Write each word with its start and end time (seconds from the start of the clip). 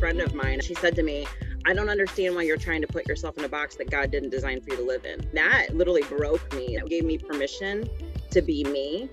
friend 0.00 0.22
of 0.22 0.32
mine. 0.32 0.58
She 0.62 0.72
said 0.72 0.96
to 0.96 1.02
me, 1.02 1.26
I 1.66 1.74
don't 1.74 1.90
understand 1.90 2.34
why 2.34 2.44
you're 2.44 2.56
trying 2.56 2.80
to 2.80 2.86
put 2.86 3.06
yourself 3.06 3.36
in 3.36 3.44
a 3.44 3.48
box 3.50 3.76
that 3.76 3.90
God 3.90 4.10
didn't 4.10 4.30
design 4.30 4.62
for 4.62 4.70
you 4.70 4.76
to 4.78 4.82
live 4.82 5.04
in. 5.04 5.28
That 5.34 5.76
literally 5.76 6.04
broke 6.04 6.54
me. 6.54 6.78
It 6.78 6.86
gave 6.86 7.04
me 7.04 7.18
permission 7.18 7.86
to 8.30 8.40
be 8.40 8.64
me. 8.64 9.10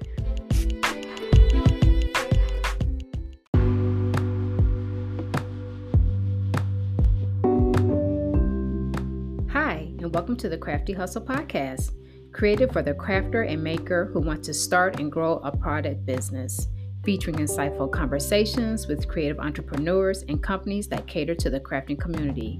Hi, 9.51 9.91
and 9.99 10.15
welcome 10.15 10.37
to 10.37 10.47
the 10.47 10.57
Crafty 10.57 10.93
Hustle 10.93 11.21
Podcast, 11.21 11.91
created 12.31 12.71
for 12.71 12.81
the 12.81 12.93
crafter 12.93 13.45
and 13.45 13.61
maker 13.61 14.09
who 14.13 14.21
wants 14.21 14.47
to 14.47 14.53
start 14.53 15.01
and 15.01 15.11
grow 15.11 15.39
a 15.39 15.51
product 15.51 16.05
business 16.05 16.69
featuring 17.07 17.37
insightful 17.37 17.89
conversations 17.89 18.85
with 18.85 19.07
creative 19.07 19.39
entrepreneurs 19.39 20.23
and 20.23 20.43
companies 20.43 20.89
that 20.89 21.07
cater 21.07 21.33
to 21.33 21.49
the 21.49 21.57
crafting 21.57 21.97
community. 21.97 22.59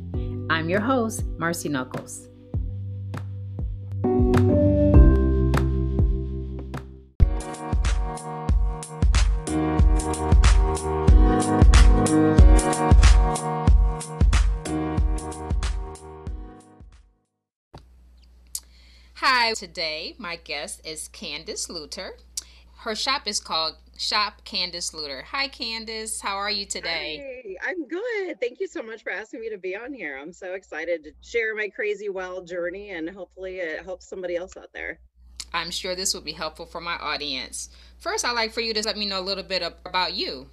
I'm 0.49 0.69
your 0.69 0.79
host, 0.79 1.25
Marcy 1.37 1.67
Knuckles. 1.67 2.29
Hi, 19.15 19.53
today 19.55 20.15
my 20.17 20.37
guest 20.37 20.79
is 20.85 21.09
Candice 21.09 21.69
Luter. 21.69 22.11
Her 22.87 22.95
shop 22.95 23.23
is 23.25 23.41
called 23.41 23.75
Shop 23.97 24.41
Candice 24.45 24.95
Luter. 24.95 25.21
Hi, 25.23 25.49
Candice. 25.49 26.21
How 26.21 26.37
are 26.37 26.49
you 26.49 26.65
today? 26.65 27.43
Hi, 27.59 27.69
I'm 27.69 27.85
good. 27.85 28.39
Thank 28.39 28.61
you 28.61 28.67
so 28.67 28.81
much 28.81 29.03
for 29.03 29.11
asking 29.11 29.41
me 29.41 29.49
to 29.49 29.57
be 29.57 29.75
on 29.75 29.91
here. 29.91 30.17
I'm 30.17 30.31
so 30.31 30.53
excited 30.53 31.03
to 31.03 31.11
share 31.19 31.53
my 31.53 31.67
crazy 31.67 32.07
wild 32.07 32.47
journey 32.47 32.91
and 32.91 33.09
hopefully 33.09 33.57
it 33.57 33.83
helps 33.83 34.07
somebody 34.07 34.37
else 34.37 34.55
out 34.55 34.69
there. 34.73 35.01
I'm 35.51 35.69
sure 35.69 35.95
this 35.95 36.13
will 36.13 36.21
be 36.21 36.31
helpful 36.31 36.65
for 36.65 36.79
my 36.79 36.95
audience. 36.95 37.71
First, 37.99 38.23
I'd 38.23 38.31
like 38.31 38.53
for 38.53 38.61
you 38.61 38.73
to 38.73 38.81
let 38.83 38.97
me 38.97 39.05
know 39.05 39.19
a 39.19 39.27
little 39.27 39.43
bit 39.43 39.63
about 39.85 40.13
you. 40.13 40.47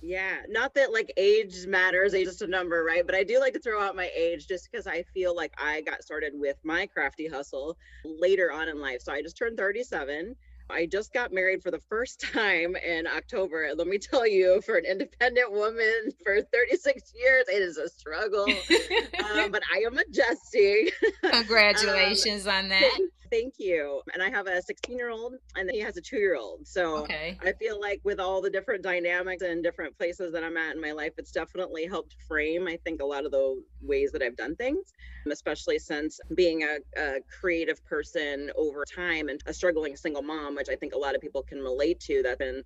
Yeah, 0.00 0.42
not 0.48 0.74
that 0.74 0.92
like 0.92 1.12
age 1.16 1.66
matters, 1.66 2.14
age 2.14 2.28
is 2.28 2.34
just 2.34 2.42
a 2.42 2.46
number, 2.46 2.84
right? 2.84 3.04
But 3.04 3.16
I 3.16 3.24
do 3.24 3.40
like 3.40 3.54
to 3.54 3.58
throw 3.58 3.82
out 3.82 3.96
my 3.96 4.12
age 4.16 4.46
just 4.46 4.70
because 4.70 4.86
I 4.86 5.02
feel 5.12 5.34
like 5.34 5.52
I 5.58 5.80
got 5.80 6.04
started 6.04 6.34
with 6.36 6.56
my 6.62 6.86
crafty 6.86 7.26
hustle 7.26 7.76
later 8.04 8.52
on 8.52 8.68
in 8.68 8.80
life. 8.80 9.00
So 9.00 9.12
I 9.12 9.22
just 9.22 9.36
turned 9.36 9.56
37 9.56 10.36
I 10.70 10.86
just 10.86 11.12
got 11.12 11.32
married 11.32 11.62
for 11.62 11.70
the 11.70 11.80
first 11.88 12.20
time 12.32 12.74
in 12.76 13.06
October. 13.06 13.68
Let 13.76 13.86
me 13.86 13.98
tell 13.98 14.26
you, 14.26 14.62
for 14.62 14.76
an 14.76 14.84
independent 14.86 15.52
woman 15.52 16.10
for 16.24 16.40
36 16.40 17.12
years, 17.14 17.44
it 17.48 17.62
is 17.62 17.76
a 17.76 17.88
struggle. 17.88 18.44
um, 18.48 19.50
but 19.50 19.62
I 19.72 19.84
am 19.86 19.98
adjusting. 19.98 20.88
Congratulations 21.22 22.46
um, 22.46 22.54
on 22.54 22.68
that. 22.70 22.98
Thank 23.34 23.54
you. 23.58 24.00
And 24.12 24.22
I 24.22 24.30
have 24.30 24.46
a 24.46 24.62
16 24.62 24.96
year 24.96 25.10
old 25.10 25.34
and 25.56 25.68
he 25.68 25.80
has 25.80 25.96
a 25.96 26.00
two 26.00 26.18
year 26.18 26.36
old. 26.36 26.64
So 26.68 26.98
okay. 26.98 27.36
I 27.42 27.52
feel 27.54 27.80
like 27.80 28.00
with 28.04 28.20
all 28.20 28.40
the 28.40 28.48
different 28.48 28.84
dynamics 28.84 29.42
and 29.42 29.60
different 29.60 29.98
places 29.98 30.32
that 30.34 30.44
I'm 30.44 30.56
at 30.56 30.76
in 30.76 30.80
my 30.80 30.92
life, 30.92 31.14
it's 31.18 31.32
definitely 31.32 31.84
helped 31.84 32.14
frame, 32.28 32.68
I 32.68 32.78
think, 32.84 33.02
a 33.02 33.04
lot 33.04 33.24
of 33.24 33.32
the 33.32 33.60
ways 33.82 34.12
that 34.12 34.22
I've 34.22 34.36
done 34.36 34.54
things, 34.54 34.92
especially 35.28 35.80
since 35.80 36.20
being 36.36 36.62
a, 36.62 36.76
a 36.96 37.14
creative 37.40 37.84
person 37.84 38.52
over 38.56 38.84
time 38.84 39.28
and 39.28 39.42
a 39.46 39.52
struggling 39.52 39.96
single 39.96 40.22
mom, 40.22 40.54
which 40.54 40.68
I 40.70 40.76
think 40.76 40.94
a 40.94 40.98
lot 40.98 41.16
of 41.16 41.20
people 41.20 41.42
can 41.42 41.58
relate 41.58 41.98
to. 42.02 42.22
That's 42.22 42.38
been 42.38 42.62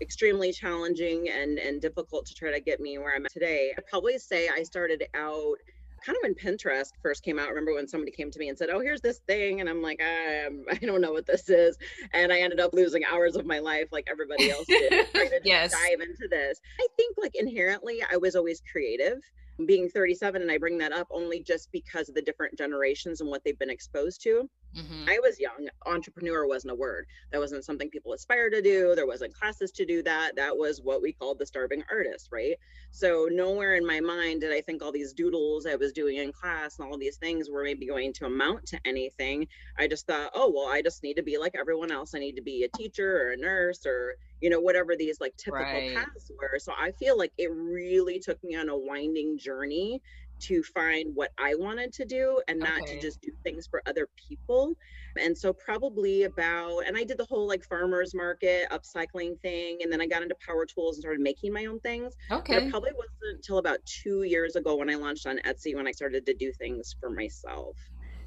extremely 0.00 0.52
challenging 0.52 1.28
and 1.28 1.58
and 1.58 1.80
difficult 1.80 2.24
to 2.26 2.34
try 2.34 2.52
to 2.52 2.60
get 2.60 2.80
me 2.80 2.96
where 2.96 3.14
I'm 3.14 3.26
at 3.26 3.32
today. 3.32 3.74
I'd 3.76 3.86
probably 3.86 4.16
say 4.16 4.48
I 4.48 4.62
started 4.62 5.04
out 5.14 5.58
kind 6.06 6.16
of 6.16 6.22
when 6.22 6.34
Pinterest 6.34 6.92
first 7.02 7.24
came 7.24 7.38
out. 7.38 7.46
I 7.46 7.48
remember 7.48 7.74
when 7.74 7.88
somebody 7.88 8.12
came 8.12 8.30
to 8.30 8.38
me 8.38 8.48
and 8.48 8.56
said, 8.56 8.70
"Oh, 8.70 8.80
here's 8.80 9.00
this 9.00 9.18
thing," 9.26 9.60
and 9.60 9.68
I'm 9.68 9.82
like, 9.82 10.00
I, 10.00 10.46
I 10.70 10.76
don't 10.76 11.00
know 11.00 11.12
what 11.12 11.26
this 11.26 11.48
is, 11.50 11.76
and 12.12 12.32
I 12.32 12.40
ended 12.40 12.60
up 12.60 12.72
losing 12.72 13.04
hours 13.04 13.36
of 13.36 13.44
my 13.44 13.58
life, 13.58 13.88
like 13.90 14.06
everybody 14.10 14.50
else 14.52 14.66
did, 14.66 14.90
trying 15.12 15.30
to 15.30 15.40
yes. 15.44 15.72
dive 15.72 16.00
into 16.00 16.28
this. 16.30 16.60
I 16.80 16.86
think, 16.96 17.16
like 17.20 17.34
inherently, 17.34 18.02
I 18.10 18.16
was 18.16 18.36
always 18.36 18.62
creative 18.70 19.18
being 19.64 19.88
37 19.88 20.42
and 20.42 20.50
i 20.50 20.58
bring 20.58 20.76
that 20.76 20.92
up 20.92 21.08
only 21.10 21.40
just 21.40 21.72
because 21.72 22.10
of 22.10 22.14
the 22.14 22.20
different 22.20 22.58
generations 22.58 23.22
and 23.22 23.30
what 23.30 23.42
they've 23.42 23.58
been 23.58 23.70
exposed 23.70 24.22
to 24.22 24.46
mm-hmm. 24.76 25.08
i 25.08 25.18
was 25.22 25.40
young 25.40 25.68
entrepreneur 25.86 26.46
wasn't 26.46 26.72
a 26.72 26.74
word. 26.74 27.06
That 27.32 27.40
wasn't 27.40 27.64
something 27.64 27.90
people 27.90 28.12
aspire 28.12 28.50
to 28.50 28.62
do. 28.62 28.94
There 28.94 29.06
wasn't 29.06 29.34
classes 29.34 29.70
to 29.72 29.86
do 29.86 30.02
that. 30.02 30.36
That 30.36 30.56
was 30.56 30.80
what 30.82 31.02
we 31.02 31.12
called 31.12 31.38
the 31.38 31.46
starving 31.46 31.84
artist 31.90 32.28
right? 32.32 32.56
So 32.90 33.28
nowhere 33.30 33.76
in 33.76 33.86
my 33.86 34.00
mind 34.00 34.40
did 34.40 34.52
i 34.52 34.60
think 34.60 34.82
all 34.82 34.92
these 34.92 35.12
doodles 35.12 35.66
i 35.66 35.74
was 35.74 35.92
doing 35.92 36.16
in 36.16 36.32
class 36.32 36.78
and 36.78 36.88
all 36.88 36.98
these 36.98 37.16
things 37.16 37.50
were 37.50 37.62
maybe 37.62 37.86
going 37.86 38.12
to 38.14 38.26
amount 38.26 38.66
to 38.66 38.80
anything. 38.84 39.46
I 39.78 39.86
just 39.86 40.06
thought 40.06 40.30
oh 40.34 40.50
well 40.54 40.68
i 40.68 40.82
just 40.82 41.02
need 41.02 41.14
to 41.14 41.22
be 41.22 41.38
like 41.38 41.54
everyone 41.58 41.90
else. 41.90 42.14
I 42.14 42.18
need 42.18 42.36
to 42.36 42.42
be 42.42 42.64
a 42.64 42.76
teacher 42.76 43.28
or 43.28 43.32
a 43.32 43.36
nurse 43.36 43.86
or 43.86 44.16
you 44.40 44.50
know 44.50 44.60
whatever 44.60 44.96
these 44.96 45.20
like 45.20 45.36
typical 45.36 45.64
right. 45.66 45.94
paths 45.94 46.30
were. 46.38 46.58
So 46.58 46.72
i 46.78 46.90
feel 46.92 47.16
like 47.16 47.32
it 47.38 47.50
really 47.52 48.18
took 48.18 48.42
me 48.42 48.56
on 48.56 48.68
a 48.68 48.76
winding 48.76 49.38
journey 49.38 50.02
to 50.40 50.62
find 50.62 51.14
what 51.14 51.30
i 51.38 51.54
wanted 51.54 51.92
to 51.92 52.04
do 52.04 52.40
and 52.48 52.58
not 52.58 52.82
okay. 52.82 52.94
to 52.94 53.00
just 53.00 53.20
do 53.20 53.30
things 53.42 53.66
for 53.66 53.82
other 53.86 54.08
people. 54.16 54.74
And 55.18 55.36
so 55.36 55.52
probably 55.52 56.24
about 56.24 56.86
and 56.86 56.96
i 56.96 57.04
did 57.04 57.18
the 57.18 57.24
whole 57.24 57.46
like 57.46 57.64
farmers 57.64 58.14
market 58.14 58.68
upcycling 58.70 59.40
thing 59.40 59.78
and 59.82 59.92
then 59.92 60.00
i 60.00 60.06
got 60.06 60.22
into 60.22 60.34
power 60.46 60.66
tools 60.66 60.96
and 60.96 61.02
started 61.02 61.20
making 61.20 61.52
my 61.52 61.66
own 61.66 61.80
things. 61.80 62.14
Okay 62.30 62.54
but 62.54 62.62
it 62.64 62.70
probably 62.70 62.92
wasn't 62.92 63.36
until 63.36 63.58
about 63.58 63.78
two 63.84 64.22
years 64.22 64.56
ago 64.56 64.76
when 64.76 64.90
i 64.90 64.94
launched 64.94 65.26
on 65.26 65.38
etsy 65.46 65.74
when 65.74 65.86
i 65.86 65.92
started 65.92 66.26
to 66.26 66.34
do 66.34 66.52
things 66.52 66.94
for 67.00 67.10
myself. 67.10 67.76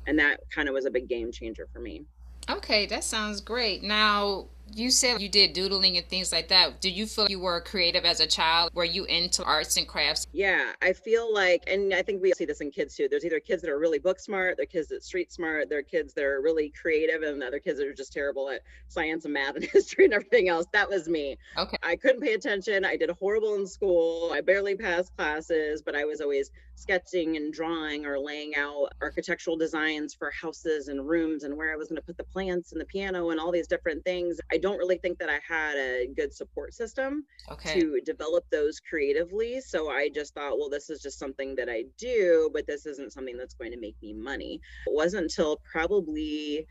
And 0.08 0.18
that 0.18 0.40
kind 0.50 0.68
of 0.68 0.74
was 0.74 0.86
a 0.86 0.92
big 0.92 1.08
game 1.08 1.32
changer 1.32 1.68
for 1.72 1.80
me. 1.80 2.04
Okay 2.50 2.86
that 2.88 3.04
sounds 3.04 3.42
great. 3.42 3.84
Now 3.84 4.48
you 4.74 4.92
said 4.92 5.22
you 5.22 5.30
did 5.30 5.54
doodling 5.54 5.98
and 5.98 6.06
things 6.08 6.32
like 6.32 6.48
that. 6.50 6.82
Do 6.82 6.90
you 6.90 7.06
feel 7.06 7.30
you 7.30 7.40
were 7.40 7.62
creative 7.62 8.06
as 8.06 8.20
a 8.20 8.28
child? 8.28 8.72
Were 8.74 8.86
you 8.86 9.06
into 9.06 9.44
arts 9.44 9.78
and 9.78 9.88
crafts? 9.88 10.28
Yeah, 10.34 10.74
I 10.82 10.94
feel 10.94 11.34
like, 11.34 11.64
and 11.68 11.94
I 11.94 12.02
think 12.02 12.22
we 12.22 12.32
see 12.34 12.46
this 12.46 12.62
in 12.62 12.72
kids 12.72 12.96
too. 12.96 13.08
There's 13.10 13.26
either 13.26 13.40
kids 13.40 13.62
that 13.62 13.72
are 13.72 13.80
really 13.80 14.00
book 14.00 14.20
smart, 14.20 14.58
they're 14.58 14.66
kids 14.66 14.88
that 14.90 15.04
street 15.04 15.32
smart, 15.32 15.70
they're 15.70 15.84
kids 15.84 16.14
that 16.14 16.24
are 16.24 16.42
really 16.42 16.70
creative, 16.70 17.24
and 17.24 17.42
other 17.44 17.60
kids 17.60 17.80
that 17.80 17.88
are 17.88 17.94
just 17.94 18.14
terrible 18.14 18.50
at 18.50 18.62
science 18.88 19.26
and 19.26 19.34
math 19.34 19.56
and 19.56 19.64
history 19.74 20.06
and 20.06 20.14
everything 20.14 20.50
else. 20.50 20.66
That 20.74 20.90
was 20.90 21.08
me. 21.08 21.38
Okay. 21.58 21.78
I 21.84 21.96
couldn't 21.96 22.22
pay 22.22 22.34
attention. 22.34 22.86
I 22.86 22.98
did 22.98 23.10
horrible 23.12 23.56
in 23.56 23.68
school. 23.68 24.32
I 24.34 24.42
barely 24.42 24.76
passed 24.76 25.16
classes, 25.16 25.82
but 25.82 25.96
I 25.96 26.06
was 26.06 26.22
always 26.22 26.52
sketching 26.80 27.36
and 27.36 27.54
drawing 27.54 28.06
or 28.06 28.18
laying 28.18 28.56
out 28.56 28.90
architectural 29.02 29.58
designs 29.58 30.14
for 30.14 30.32
houses 30.32 30.88
and 30.88 31.08
rooms 31.08 31.44
and 31.44 31.56
where 31.56 31.74
I 31.74 31.76
was 31.76 31.90
going 31.90 31.98
to 31.98 32.06
put 32.06 32.18
the 32.18 32.24
plants 32.24 32.72
and 32.72 32.80
the 32.80 32.86
piano 32.86 33.30
and 33.30 33.40
all 33.40 33.52
these 33.52 33.68
different 33.68 34.04
things. 34.06 34.40
I 34.52 34.58
don't 34.58 34.78
really 34.78 34.98
think 34.98 35.20
that 35.20 35.30
I 35.30 35.40
had 35.48 35.76
a 35.76 36.08
good 36.16 36.34
support 36.34 36.74
system 36.74 37.26
okay. 37.52 37.80
to 37.80 38.02
develop 38.06 38.46
those 38.50 38.80
creatively. 38.80 39.60
So 39.62 39.90
I 39.90 40.10
just 40.10 40.34
thought, 40.34 40.58
well, 40.58 40.70
this 40.70 40.90
is 40.90 41.02
just 41.02 41.20
something 41.20 41.56
that 41.56 41.70
I 41.70 41.84
do, 41.98 42.50
but 42.54 42.66
this 42.66 42.86
isn't 42.86 43.14
something 43.14 43.38
that's 43.38 43.54
going 43.54 43.72
to 43.72 43.80
make 43.80 43.96
me 44.02 44.14
money. 44.14 44.62
It 44.88 44.94
wasn't 44.94 45.24
until 45.24 45.58
probably 45.72 46.66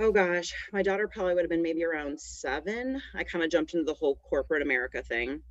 oh 0.00 0.10
gosh, 0.10 0.54
my 0.72 0.82
daughter 0.82 1.06
probably 1.06 1.34
would 1.34 1.42
have 1.42 1.50
been 1.50 1.62
maybe 1.62 1.84
around 1.84 2.18
seven. 2.18 3.02
I 3.14 3.22
kind 3.22 3.44
of 3.44 3.50
jumped 3.50 3.74
into 3.74 3.84
the 3.84 3.92
whole 3.92 4.16
corporate 4.16 4.62
America 4.62 5.02
thing. 5.02 5.42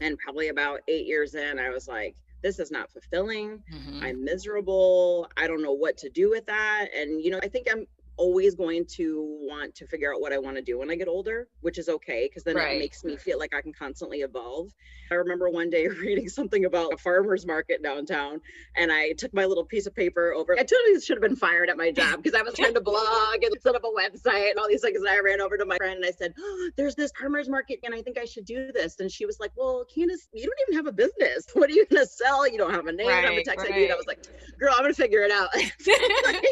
And 0.00 0.18
probably 0.18 0.48
about 0.48 0.80
eight 0.88 1.06
years 1.06 1.34
in, 1.34 1.58
I 1.58 1.70
was 1.70 1.88
like, 1.88 2.14
this 2.42 2.58
is 2.58 2.70
not 2.70 2.90
fulfilling. 2.90 3.62
Mm-hmm. 3.72 4.02
I'm 4.02 4.24
miserable. 4.24 5.28
I 5.36 5.46
don't 5.46 5.62
know 5.62 5.72
what 5.72 5.96
to 5.98 6.08
do 6.08 6.30
with 6.30 6.46
that. 6.46 6.88
And, 6.96 7.22
you 7.22 7.30
know, 7.30 7.40
I 7.42 7.48
think 7.48 7.66
I'm 7.70 7.86
always 8.18 8.54
going 8.54 8.84
to 8.96 9.38
want 9.42 9.74
to 9.76 9.86
figure 9.86 10.12
out 10.12 10.20
what 10.20 10.32
I 10.32 10.38
want 10.38 10.56
to 10.56 10.62
do 10.62 10.78
when 10.78 10.90
I 10.90 10.96
get 10.96 11.08
older, 11.08 11.48
which 11.60 11.78
is 11.78 11.88
okay 11.88 12.28
because 12.28 12.42
then 12.42 12.56
right. 12.56 12.76
it 12.76 12.78
makes 12.80 13.04
me 13.04 13.16
feel 13.16 13.38
like 13.38 13.54
I 13.54 13.62
can 13.62 13.72
constantly 13.72 14.18
evolve. 14.18 14.74
I 15.10 15.14
remember 15.14 15.48
one 15.48 15.70
day 15.70 15.86
reading 15.88 16.28
something 16.28 16.64
about 16.64 16.92
a 16.92 16.96
farmer's 16.96 17.46
market 17.46 17.82
downtown, 17.82 18.40
and 18.76 18.92
I 18.92 19.12
took 19.12 19.32
my 19.32 19.44
little 19.44 19.64
piece 19.64 19.86
of 19.86 19.94
paper 19.94 20.34
over. 20.34 20.54
I 20.54 20.64
totally 20.64 21.00
should 21.00 21.16
have 21.16 21.22
been 21.22 21.36
fired 21.36 21.70
at 21.70 21.76
my 21.76 21.90
job 21.90 22.22
because 22.22 22.38
I 22.38 22.42
was 22.42 22.54
trying 22.54 22.74
to 22.74 22.80
blog 22.88 23.42
and 23.42 23.54
set 23.62 23.74
up 23.74 23.84
a 23.84 23.86
website 23.86 24.50
and 24.50 24.58
all 24.58 24.68
these 24.68 24.82
things. 24.82 24.98
And 24.98 25.08
I 25.08 25.20
ran 25.20 25.40
over 25.40 25.56
to 25.56 25.64
my 25.64 25.76
friend 25.78 25.96
and 25.96 26.04
I 26.04 26.10
said, 26.10 26.34
oh, 26.38 26.70
There's 26.76 26.94
this 26.94 27.12
farmer's 27.18 27.48
market, 27.48 27.78
and 27.84 27.94
I 27.94 28.02
think 28.02 28.18
I 28.18 28.24
should 28.24 28.44
do 28.44 28.72
this. 28.72 28.98
And 29.00 29.10
she 29.10 29.26
was 29.26 29.38
like, 29.38 29.52
Well, 29.56 29.84
Candice, 29.84 30.28
you 30.32 30.44
don't 30.44 30.68
even 30.68 30.74
have 30.74 30.86
a 30.86 30.92
business. 30.92 31.46
What 31.58 31.70
are 31.70 31.72
you 31.72 31.86
going 31.86 32.04
to 32.04 32.10
sell? 32.10 32.48
You 32.48 32.56
don't 32.56 32.72
have 32.72 32.86
a 32.86 32.92
name. 32.92 33.08
Right, 33.08 33.24
I'm 33.24 33.32
a 33.32 33.42
text 33.42 33.66
right. 33.66 33.74
ID. 33.74 33.84
And 33.84 33.92
I 33.92 33.96
was 33.96 34.06
like, 34.06 34.24
Girl, 34.58 34.72
I'm 34.76 34.82
going 34.82 34.94
to 34.94 35.00
figure 35.00 35.22
it 35.22 35.32
out. 35.32 35.48
like, 35.54 36.44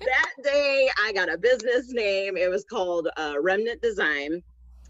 that 0.00 0.30
day, 0.42 0.87
I 0.98 1.12
got 1.12 1.32
a 1.32 1.38
business 1.38 1.92
name. 1.92 2.36
It 2.36 2.50
was 2.50 2.64
called 2.64 3.08
uh, 3.16 3.34
Remnant 3.40 3.82
Design. 3.82 4.42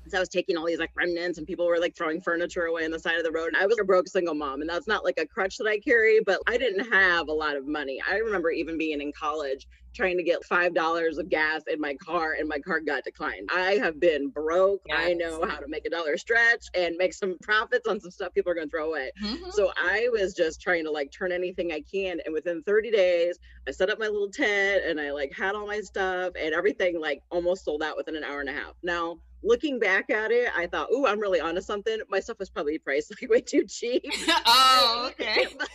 So 0.08 0.16
I 0.16 0.20
was 0.20 0.28
taking 0.28 0.56
all 0.56 0.66
these 0.66 0.78
like 0.78 0.90
remnants 0.96 1.38
and 1.38 1.46
people 1.46 1.66
were 1.66 1.78
like 1.78 1.94
throwing 1.96 2.20
furniture 2.20 2.64
away 2.64 2.84
on 2.84 2.90
the 2.90 2.98
side 2.98 3.18
of 3.18 3.24
the 3.24 3.32
road. 3.32 3.48
And 3.48 3.56
I 3.56 3.66
was 3.66 3.78
a 3.78 3.84
broke 3.84 4.08
single 4.08 4.34
mom 4.34 4.62
and 4.62 4.70
that's 4.70 4.88
not 4.88 5.04
like 5.04 5.18
a 5.18 5.26
crutch 5.26 5.58
that 5.58 5.66
I 5.66 5.78
carry, 5.80 6.20
but 6.24 6.40
I 6.46 6.56
didn't 6.56 6.90
have 6.90 7.28
a 7.28 7.32
lot 7.32 7.56
of 7.56 7.66
money. 7.66 8.00
I 8.08 8.16
remember 8.16 8.50
even 8.50 8.78
being 8.78 9.02
in 9.02 9.12
college 9.12 9.66
trying 9.98 10.16
to 10.16 10.22
get 10.22 10.44
five 10.44 10.74
dollars 10.74 11.18
of 11.18 11.28
gas 11.28 11.62
in 11.66 11.80
my 11.80 11.94
car 11.94 12.36
and 12.38 12.48
my 12.48 12.58
car 12.60 12.80
got 12.80 13.02
declined. 13.02 13.50
I 13.52 13.72
have 13.82 13.98
been 13.98 14.28
broke. 14.28 14.80
Yes. 14.86 14.98
I 15.00 15.12
know 15.12 15.44
how 15.44 15.58
to 15.58 15.66
make 15.66 15.84
a 15.86 15.90
dollar 15.90 16.16
stretch 16.16 16.66
and 16.74 16.96
make 16.96 17.12
some 17.12 17.36
profits 17.42 17.88
on 17.88 18.00
some 18.00 18.12
stuff 18.12 18.32
people 18.32 18.52
are 18.52 18.54
gonna 18.54 18.68
throw 18.68 18.88
away. 18.88 19.10
Mm-hmm. 19.20 19.50
So 19.50 19.72
I 19.76 20.08
was 20.12 20.34
just 20.34 20.60
trying 20.60 20.84
to 20.84 20.90
like 20.90 21.10
turn 21.10 21.32
anything 21.32 21.72
I 21.72 21.82
can. 21.92 22.20
And 22.24 22.32
within 22.32 22.62
30 22.62 22.92
days, 22.92 23.38
I 23.66 23.72
set 23.72 23.90
up 23.90 23.98
my 23.98 24.06
little 24.06 24.30
tent 24.30 24.84
and 24.86 25.00
I 25.00 25.10
like 25.10 25.32
had 25.32 25.56
all 25.56 25.66
my 25.66 25.80
stuff 25.80 26.32
and 26.40 26.54
everything 26.54 27.00
like 27.00 27.22
almost 27.30 27.64
sold 27.64 27.82
out 27.82 27.96
within 27.96 28.14
an 28.14 28.22
hour 28.22 28.40
and 28.40 28.48
a 28.48 28.52
half. 28.52 28.74
Now 28.84 29.18
looking 29.42 29.78
back 29.78 30.10
at 30.10 30.30
it, 30.30 30.50
I 30.56 30.66
thought, 30.66 30.90
"Ooh, 30.92 31.06
I'm 31.06 31.20
really 31.20 31.40
onto 31.40 31.60
something." 31.60 31.98
My 32.08 32.20
stuff 32.20 32.38
was 32.38 32.50
probably 32.50 32.78
priced 32.78 33.10
like 33.22 33.30
way 33.30 33.40
too 33.40 33.64
cheap. 33.66 34.04
oh, 34.46 35.10
okay. 35.20 35.46
but, 35.58 35.68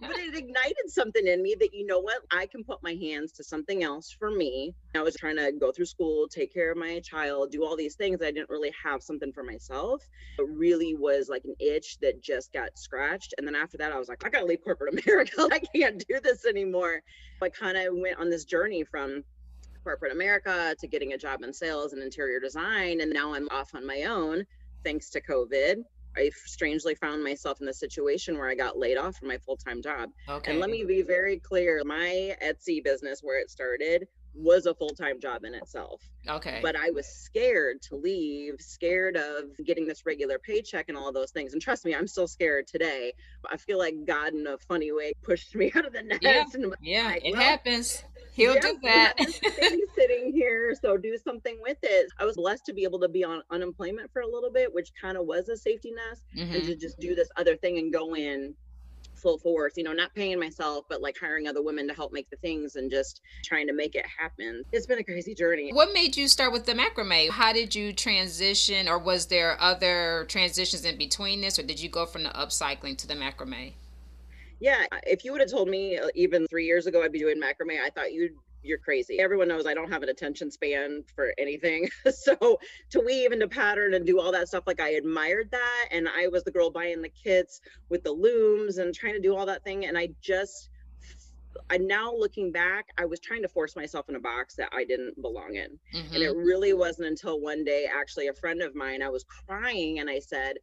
but, 0.00 0.10
it 0.18 0.36
ignited 0.36 0.88
something 0.88 1.26
in 1.26 1.42
me 1.42 1.54
that 1.58 1.72
you 1.72 1.86
know 1.86 2.00
what, 2.00 2.22
I 2.30 2.46
can 2.46 2.64
put 2.64 2.82
my 2.82 2.94
hands 2.94 3.32
to 3.32 3.44
something 3.44 3.82
else 3.82 4.14
for 4.18 4.30
me. 4.30 4.74
I 4.94 5.02
was 5.02 5.16
trying 5.16 5.36
to 5.36 5.52
go 5.52 5.72
through 5.72 5.86
school, 5.86 6.28
take 6.28 6.52
care 6.52 6.72
of 6.72 6.78
my 6.78 7.00
child, 7.00 7.50
do 7.50 7.64
all 7.64 7.76
these 7.76 7.94
things. 7.94 8.22
I 8.22 8.30
didn't 8.30 8.50
really 8.50 8.72
have 8.82 9.02
something 9.02 9.32
for 9.32 9.42
myself. 9.42 10.06
It 10.38 10.46
really 10.48 10.94
was 10.94 11.28
like 11.28 11.44
an 11.44 11.54
itch 11.60 11.98
that 12.00 12.22
just 12.22 12.52
got 12.52 12.76
scratched. 12.78 13.34
And 13.38 13.46
then 13.46 13.54
after 13.54 13.76
that, 13.78 13.92
I 13.92 13.98
was 13.98 14.08
like, 14.08 14.24
I 14.24 14.28
gotta 14.28 14.46
leave 14.46 14.62
corporate 14.64 15.02
America. 15.06 15.48
I 15.52 15.60
can't 15.74 16.04
do 16.08 16.20
this 16.22 16.44
anymore. 16.44 17.02
I 17.42 17.48
kind 17.48 17.76
of 17.76 17.94
went 17.96 18.18
on 18.18 18.30
this 18.30 18.44
journey 18.44 18.84
from 18.84 19.22
corporate 19.88 20.12
America 20.12 20.76
to 20.78 20.86
getting 20.86 21.14
a 21.14 21.18
job 21.18 21.42
in 21.42 21.50
sales 21.50 21.94
and 21.94 22.02
interior 22.02 22.38
design. 22.38 23.00
And 23.00 23.10
now 23.10 23.32
I'm 23.32 23.48
off 23.50 23.74
on 23.74 23.86
my 23.86 24.02
own 24.02 24.44
thanks 24.84 25.08
to 25.10 25.20
COVID. 25.22 25.82
I 26.14 26.30
strangely 26.44 26.94
found 26.94 27.24
myself 27.24 27.60
in 27.60 27.66
the 27.66 27.72
situation 27.72 28.36
where 28.36 28.50
I 28.50 28.54
got 28.54 28.76
laid 28.76 28.98
off 28.98 29.16
from 29.16 29.28
my 29.28 29.38
full 29.38 29.56
time 29.56 29.80
job. 29.80 30.10
Okay. 30.28 30.50
And 30.50 30.60
let 30.60 30.68
me 30.68 30.84
be 30.84 31.00
very 31.00 31.38
clear 31.38 31.80
my 31.86 32.36
Etsy 32.44 32.84
business, 32.84 33.20
where 33.22 33.40
it 33.40 33.50
started, 33.50 34.06
was 34.34 34.66
a 34.66 34.74
full 34.74 34.90
time 34.90 35.20
job 35.20 35.44
in 35.44 35.54
itself. 35.54 36.02
Okay. 36.28 36.60
But 36.62 36.76
I 36.76 36.90
was 36.90 37.06
scared 37.06 37.80
to 37.82 37.96
leave, 37.96 38.56
scared 38.58 39.16
of 39.16 39.44
getting 39.64 39.86
this 39.86 40.04
regular 40.04 40.38
paycheck 40.38 40.90
and 40.90 40.98
all 40.98 41.12
those 41.12 41.30
things. 41.30 41.54
And 41.54 41.62
trust 41.62 41.86
me, 41.86 41.94
I'm 41.94 42.06
still 42.06 42.28
scared 42.28 42.66
today. 42.66 43.14
I 43.50 43.56
feel 43.56 43.78
like 43.78 43.94
God, 44.04 44.34
in 44.34 44.46
a 44.46 44.58
funny 44.58 44.92
way, 44.92 45.12
pushed 45.22 45.54
me 45.56 45.72
out 45.74 45.86
of 45.86 45.94
the 45.94 46.02
nest. 46.02 46.20
Yeah, 46.22 46.44
yeah 46.82 47.06
like, 47.06 47.24
it 47.24 47.32
well, 47.32 47.42
happens. 47.42 48.04
He'll 48.38 48.54
yeah, 48.54 48.60
do 48.60 48.78
that. 48.84 49.14
sitting 49.96 50.32
here, 50.32 50.72
so 50.80 50.96
do 50.96 51.18
something 51.18 51.58
with 51.60 51.78
it. 51.82 52.08
I 52.20 52.24
was 52.24 52.36
blessed 52.36 52.64
to 52.66 52.72
be 52.72 52.84
able 52.84 53.00
to 53.00 53.08
be 53.08 53.24
on 53.24 53.42
unemployment 53.50 54.12
for 54.12 54.22
a 54.22 54.28
little 54.28 54.52
bit, 54.52 54.72
which 54.72 54.92
kind 55.00 55.16
of 55.16 55.26
was 55.26 55.48
a 55.48 55.56
safety 55.56 55.90
net, 55.90 56.18
mm-hmm. 56.36 56.54
and 56.54 56.64
to 56.66 56.76
just 56.76 57.00
do 57.00 57.16
this 57.16 57.28
other 57.36 57.56
thing 57.56 57.78
and 57.78 57.92
go 57.92 58.14
in 58.14 58.54
full 59.16 59.38
force, 59.38 59.72
you 59.76 59.82
know, 59.82 59.92
not 59.92 60.14
paying 60.14 60.38
myself, 60.38 60.84
but 60.88 61.02
like 61.02 61.16
hiring 61.20 61.48
other 61.48 61.62
women 61.62 61.88
to 61.88 61.94
help 61.94 62.12
make 62.12 62.30
the 62.30 62.36
things 62.36 62.76
and 62.76 62.92
just 62.92 63.22
trying 63.44 63.66
to 63.66 63.72
make 63.72 63.96
it 63.96 64.06
happen. 64.06 64.62
It's 64.70 64.86
been 64.86 65.00
a 65.00 65.04
crazy 65.04 65.34
journey. 65.34 65.72
What 65.72 65.92
made 65.92 66.16
you 66.16 66.28
start 66.28 66.52
with 66.52 66.64
the 66.64 66.74
macrame? 66.74 67.30
How 67.30 67.52
did 67.52 67.74
you 67.74 67.92
transition, 67.92 68.88
or 68.88 69.00
was 69.00 69.26
there 69.26 69.60
other 69.60 70.26
transitions 70.28 70.84
in 70.84 70.96
between 70.96 71.40
this, 71.40 71.58
or 71.58 71.64
did 71.64 71.80
you 71.80 71.88
go 71.88 72.06
from 72.06 72.22
the 72.22 72.30
upcycling 72.30 72.96
to 72.98 73.08
the 73.08 73.14
macrame? 73.14 73.72
Yeah, 74.60 74.84
if 75.06 75.24
you 75.24 75.32
would 75.32 75.40
have 75.40 75.50
told 75.50 75.68
me 75.68 75.98
uh, 75.98 76.08
even 76.14 76.46
three 76.48 76.66
years 76.66 76.86
ago 76.86 77.02
I'd 77.02 77.12
be 77.12 77.18
doing 77.18 77.40
macrame, 77.40 77.80
I 77.84 77.90
thought 77.90 78.12
you'd 78.12 78.32
you're 78.62 78.78
crazy. 78.78 79.18
Everyone 79.20 79.48
knows 79.48 79.66
I 79.66 79.74
don't 79.74 79.90
have 79.90 80.02
an 80.02 80.08
attention 80.08 80.50
span 80.50 81.04
for 81.14 81.32
anything. 81.38 81.88
so 82.12 82.58
to 82.90 83.00
weave 83.00 83.32
and 83.32 83.40
to 83.40 83.48
pattern 83.48 83.94
and 83.94 84.06
do 84.06 84.20
all 84.20 84.32
that 84.32 84.48
stuff, 84.48 84.64
like 84.66 84.80
I 84.80 84.90
admired 84.90 85.50
that. 85.50 85.88
And 85.90 86.08
I 86.08 86.28
was 86.28 86.44
the 86.44 86.50
girl 86.50 86.70
buying 86.70 87.02
the 87.02 87.08
kits 87.08 87.60
with 87.88 88.02
the 88.02 88.12
looms 88.12 88.78
and 88.78 88.94
trying 88.94 89.14
to 89.14 89.20
do 89.20 89.36
all 89.36 89.46
that 89.46 89.64
thing. 89.64 89.86
And 89.86 89.96
I 89.96 90.08
just, 90.20 90.70
I 91.70 91.78
now 91.78 92.12
looking 92.14 92.52
back, 92.52 92.88
I 92.98 93.04
was 93.04 93.20
trying 93.20 93.42
to 93.42 93.48
force 93.48 93.76
myself 93.76 94.08
in 94.08 94.16
a 94.16 94.20
box 94.20 94.54
that 94.56 94.70
I 94.72 94.84
didn't 94.84 95.20
belong 95.20 95.54
in. 95.54 95.78
Mm-hmm. 95.94 96.14
And 96.14 96.22
it 96.22 96.30
mm-hmm. 96.32 96.46
really 96.46 96.72
wasn't 96.74 97.08
until 97.08 97.40
one 97.40 97.64
day, 97.64 97.88
actually, 97.92 98.28
a 98.28 98.34
friend 98.34 98.62
of 98.62 98.74
mine, 98.74 99.02
I 99.02 99.08
was 99.08 99.24
crying 99.24 100.00
and 100.00 100.10
I 100.10 100.18
said, 100.18 100.58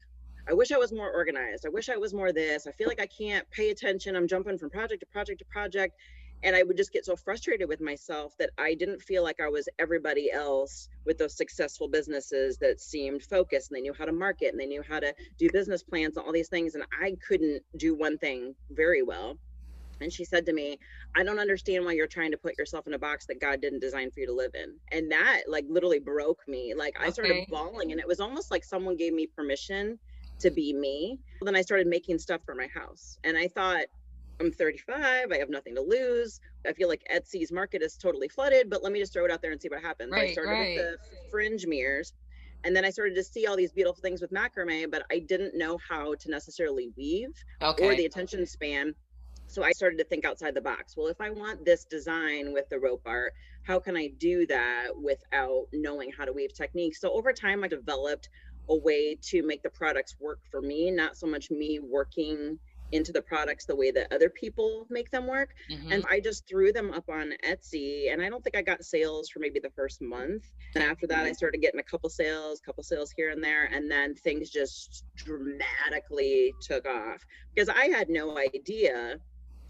I 0.48 0.54
wish 0.54 0.72
I 0.72 0.78
was 0.78 0.92
more 0.92 1.12
organized. 1.12 1.66
I 1.66 1.70
wish 1.70 1.90
I 1.90 1.98
was 1.98 2.14
more 2.14 2.32
this. 2.32 2.68
I 2.68 2.72
feel 2.72 2.88
like 2.88 3.02
I 3.02 3.08
can't 3.08 3.50
pay 3.52 3.72
attention. 3.72 4.16
I'm 4.16 4.28
jumping 4.28 4.58
from 4.58 4.70
project 4.70 5.00
to 5.02 5.06
project 5.08 5.40
to 5.40 5.46
project 5.46 5.96
and 6.44 6.56
I 6.56 6.64
would 6.64 6.78
just 6.78 6.92
get 6.92 7.06
so 7.06 7.16
frustrated 7.16 7.68
with 7.68 7.82
myself 7.82 8.38
that 8.38 8.52
I 8.58 8.76
didn't 8.76 9.02
feel 9.02 9.24
like 9.24 9.40
I 9.40 9.50
was 9.50 9.68
everybody 9.80 10.32
else 10.32 10.90
with 11.06 11.18
those 11.18 11.36
successful 11.36 11.88
businesses 11.88 12.58
that 12.58 12.80
seemed 12.80 13.24
focused 13.24 13.72
and 13.72 13.78
they 13.78 13.82
knew 13.82 13.94
how 13.98 14.06
to 14.06 14.12
market 14.12 14.52
and 14.52 14.60
they 14.60 14.68
knew 14.68 14.84
how 14.88 15.00
to 15.00 15.14
do 15.40 15.50
business 15.52 15.82
plans 15.82 16.18
and 16.18 16.26
all 16.26 16.32
these 16.32 16.50
things. 16.50 16.76
And 16.76 16.84
I 17.02 17.16
couldn't 17.28 17.64
do 17.78 17.96
one 17.96 18.18
thing 18.18 18.54
very 18.70 19.02
well. 19.02 19.38
And 20.02 20.12
she 20.12 20.26
said 20.26 20.46
to 20.46 20.54
me, 20.54 20.78
I 21.16 21.24
don't 21.24 21.40
understand 21.40 21.86
why 21.86 21.94
you're 21.94 22.06
trying 22.06 22.32
to 22.32 22.38
put 22.38 22.58
yourself 22.58 22.86
in 22.86 22.94
a 22.94 23.00
box 23.00 23.26
that 23.28 23.40
God 23.40 23.62
didn't 23.62 23.80
design 23.80 24.12
for 24.12 24.20
you 24.20 24.28
to 24.28 24.34
live 24.34 24.52
in. 24.54 24.76
And 24.92 25.12
that 25.12 25.44
like 25.48 25.66
literally 25.70 26.00
broke 26.00 26.42
me. 26.48 26.74
Like 26.76 26.96
I 27.00 27.10
started 27.10 27.48
bawling 27.50 27.92
and 27.92 28.00
it 28.00 28.08
was 28.08 28.20
almost 28.20 28.52
like 28.52 28.64
someone 28.64 28.98
gave 28.98 29.14
me 29.14 29.26
permission 29.26 29.98
to 30.40 30.52
be 30.52 30.74
me. 30.74 31.20
Then 31.42 31.56
I 31.56 31.62
started 31.62 31.88
making 31.88 32.20
stuff 32.20 32.42
for 32.46 32.56
my 32.56 32.68
house. 32.74 33.18
And 33.24 33.38
I 33.38 33.48
thought, 33.48 33.86
I'm 34.40 34.52
35. 34.52 35.32
I 35.32 35.38
have 35.38 35.50
nothing 35.50 35.76
to 35.76 35.82
lose. 35.82 36.42
I 36.68 36.74
feel 36.74 36.90
like 36.90 37.04
Etsy's 37.14 37.52
market 37.52 37.82
is 37.82 37.96
totally 37.96 38.28
flooded, 38.28 38.70
but 38.70 38.84
let 38.84 38.92
me 38.92 39.00
just 39.00 39.14
throw 39.14 39.26
it 39.26 39.32
out 39.32 39.42
there 39.42 39.52
and 39.52 39.62
see 39.62 39.70
what 39.70 39.82
happens. 39.82 40.12
Right, 40.12 40.30
I 40.30 40.34
started 40.34 40.52
right. 40.52 40.78
with 40.78 40.86
the 40.86 40.98
fringe 41.32 41.66
mirrors. 41.66 42.14
And 42.64 42.76
then 42.76 42.84
I 42.84 42.90
started 42.90 43.16
to 43.16 43.24
see 43.24 43.46
all 43.46 43.56
these 43.56 43.72
beautiful 43.72 44.02
things 44.02 44.22
with 44.22 44.32
macrame, 44.32 44.90
but 44.90 45.04
I 45.12 45.20
didn't 45.20 45.56
know 45.56 45.78
how 45.88 46.16
to 46.16 46.32
necessarily 46.32 46.90
weave 46.98 47.36
okay. 47.62 47.86
or 47.86 47.96
the 47.96 48.06
attention 48.06 48.46
span. 48.46 48.96
So 49.48 49.64
I 49.64 49.72
started 49.72 49.98
to 50.00 50.04
think 50.04 50.26
outside 50.26 50.56
the 50.56 50.62
box. 50.62 50.98
Well, 50.98 51.08
if 51.08 51.22
I 51.22 51.30
want 51.30 51.64
this 51.64 51.86
design 51.86 52.52
with 52.52 52.68
the 52.70 52.80
rope 52.80 53.04
art, 53.06 53.34
how 53.62 53.80
can 53.80 53.96
I 53.96 54.08
do 54.18 54.48
that 54.48 54.88
without 55.00 55.68
knowing 55.74 56.12
how 56.12 56.26
to 56.26 56.34
weave 56.34 56.54
techniques? 56.54 57.00
So 57.00 57.12
over 57.12 57.32
time, 57.32 57.64
I 57.64 57.68
developed 57.68 58.30
a 58.70 58.76
way 58.76 59.18
to 59.22 59.44
make 59.44 59.64
the 59.64 59.70
products 59.70 60.16
work 60.20 60.40
for 60.50 60.62
me, 60.62 60.92
not 60.92 61.18
so 61.18 61.28
much 61.28 61.52
me 61.52 61.80
working 61.80 62.60
into 62.92 63.12
the 63.12 63.22
products 63.22 63.66
the 63.66 63.76
way 63.76 63.92
that 63.92 64.12
other 64.14 64.30
people 64.30 64.86
make 64.90 65.10
them 65.12 65.28
work. 65.28 65.56
Mm-hmm. 65.72 65.92
And 65.92 66.06
I 66.10 66.20
just 66.20 66.48
threw 66.48 66.72
them 66.72 66.92
up 66.94 67.10
on 67.10 67.34
Etsy 67.44 68.12
and 68.12 68.22
I 68.22 68.30
don't 68.30 68.44
think 68.44 68.56
I 68.56 68.62
got 68.62 68.84
sales 68.84 69.30
for 69.30 69.40
maybe 69.40 69.60
the 69.60 69.72
first 69.72 70.02
month. 70.02 70.52
And 70.76 70.84
after 70.84 71.08
that 71.08 71.20
I 71.20 71.26
mm-hmm. 71.26 71.34
started 71.34 71.62
getting 71.62 71.80
a 71.80 71.84
couple 71.84 72.10
sales, 72.10 72.60
couple 72.60 72.84
sales 72.84 73.12
here 73.12 73.32
and 73.32 73.44
there 73.44 73.66
and 73.66 73.90
then 73.90 74.16
things 74.16 74.50
just 74.50 75.04
dramatically 75.16 76.54
took 76.62 76.88
off 76.88 77.26
because 77.54 77.70
I 77.70 77.86
had 77.86 78.10
no 78.10 78.38
idea 78.38 79.18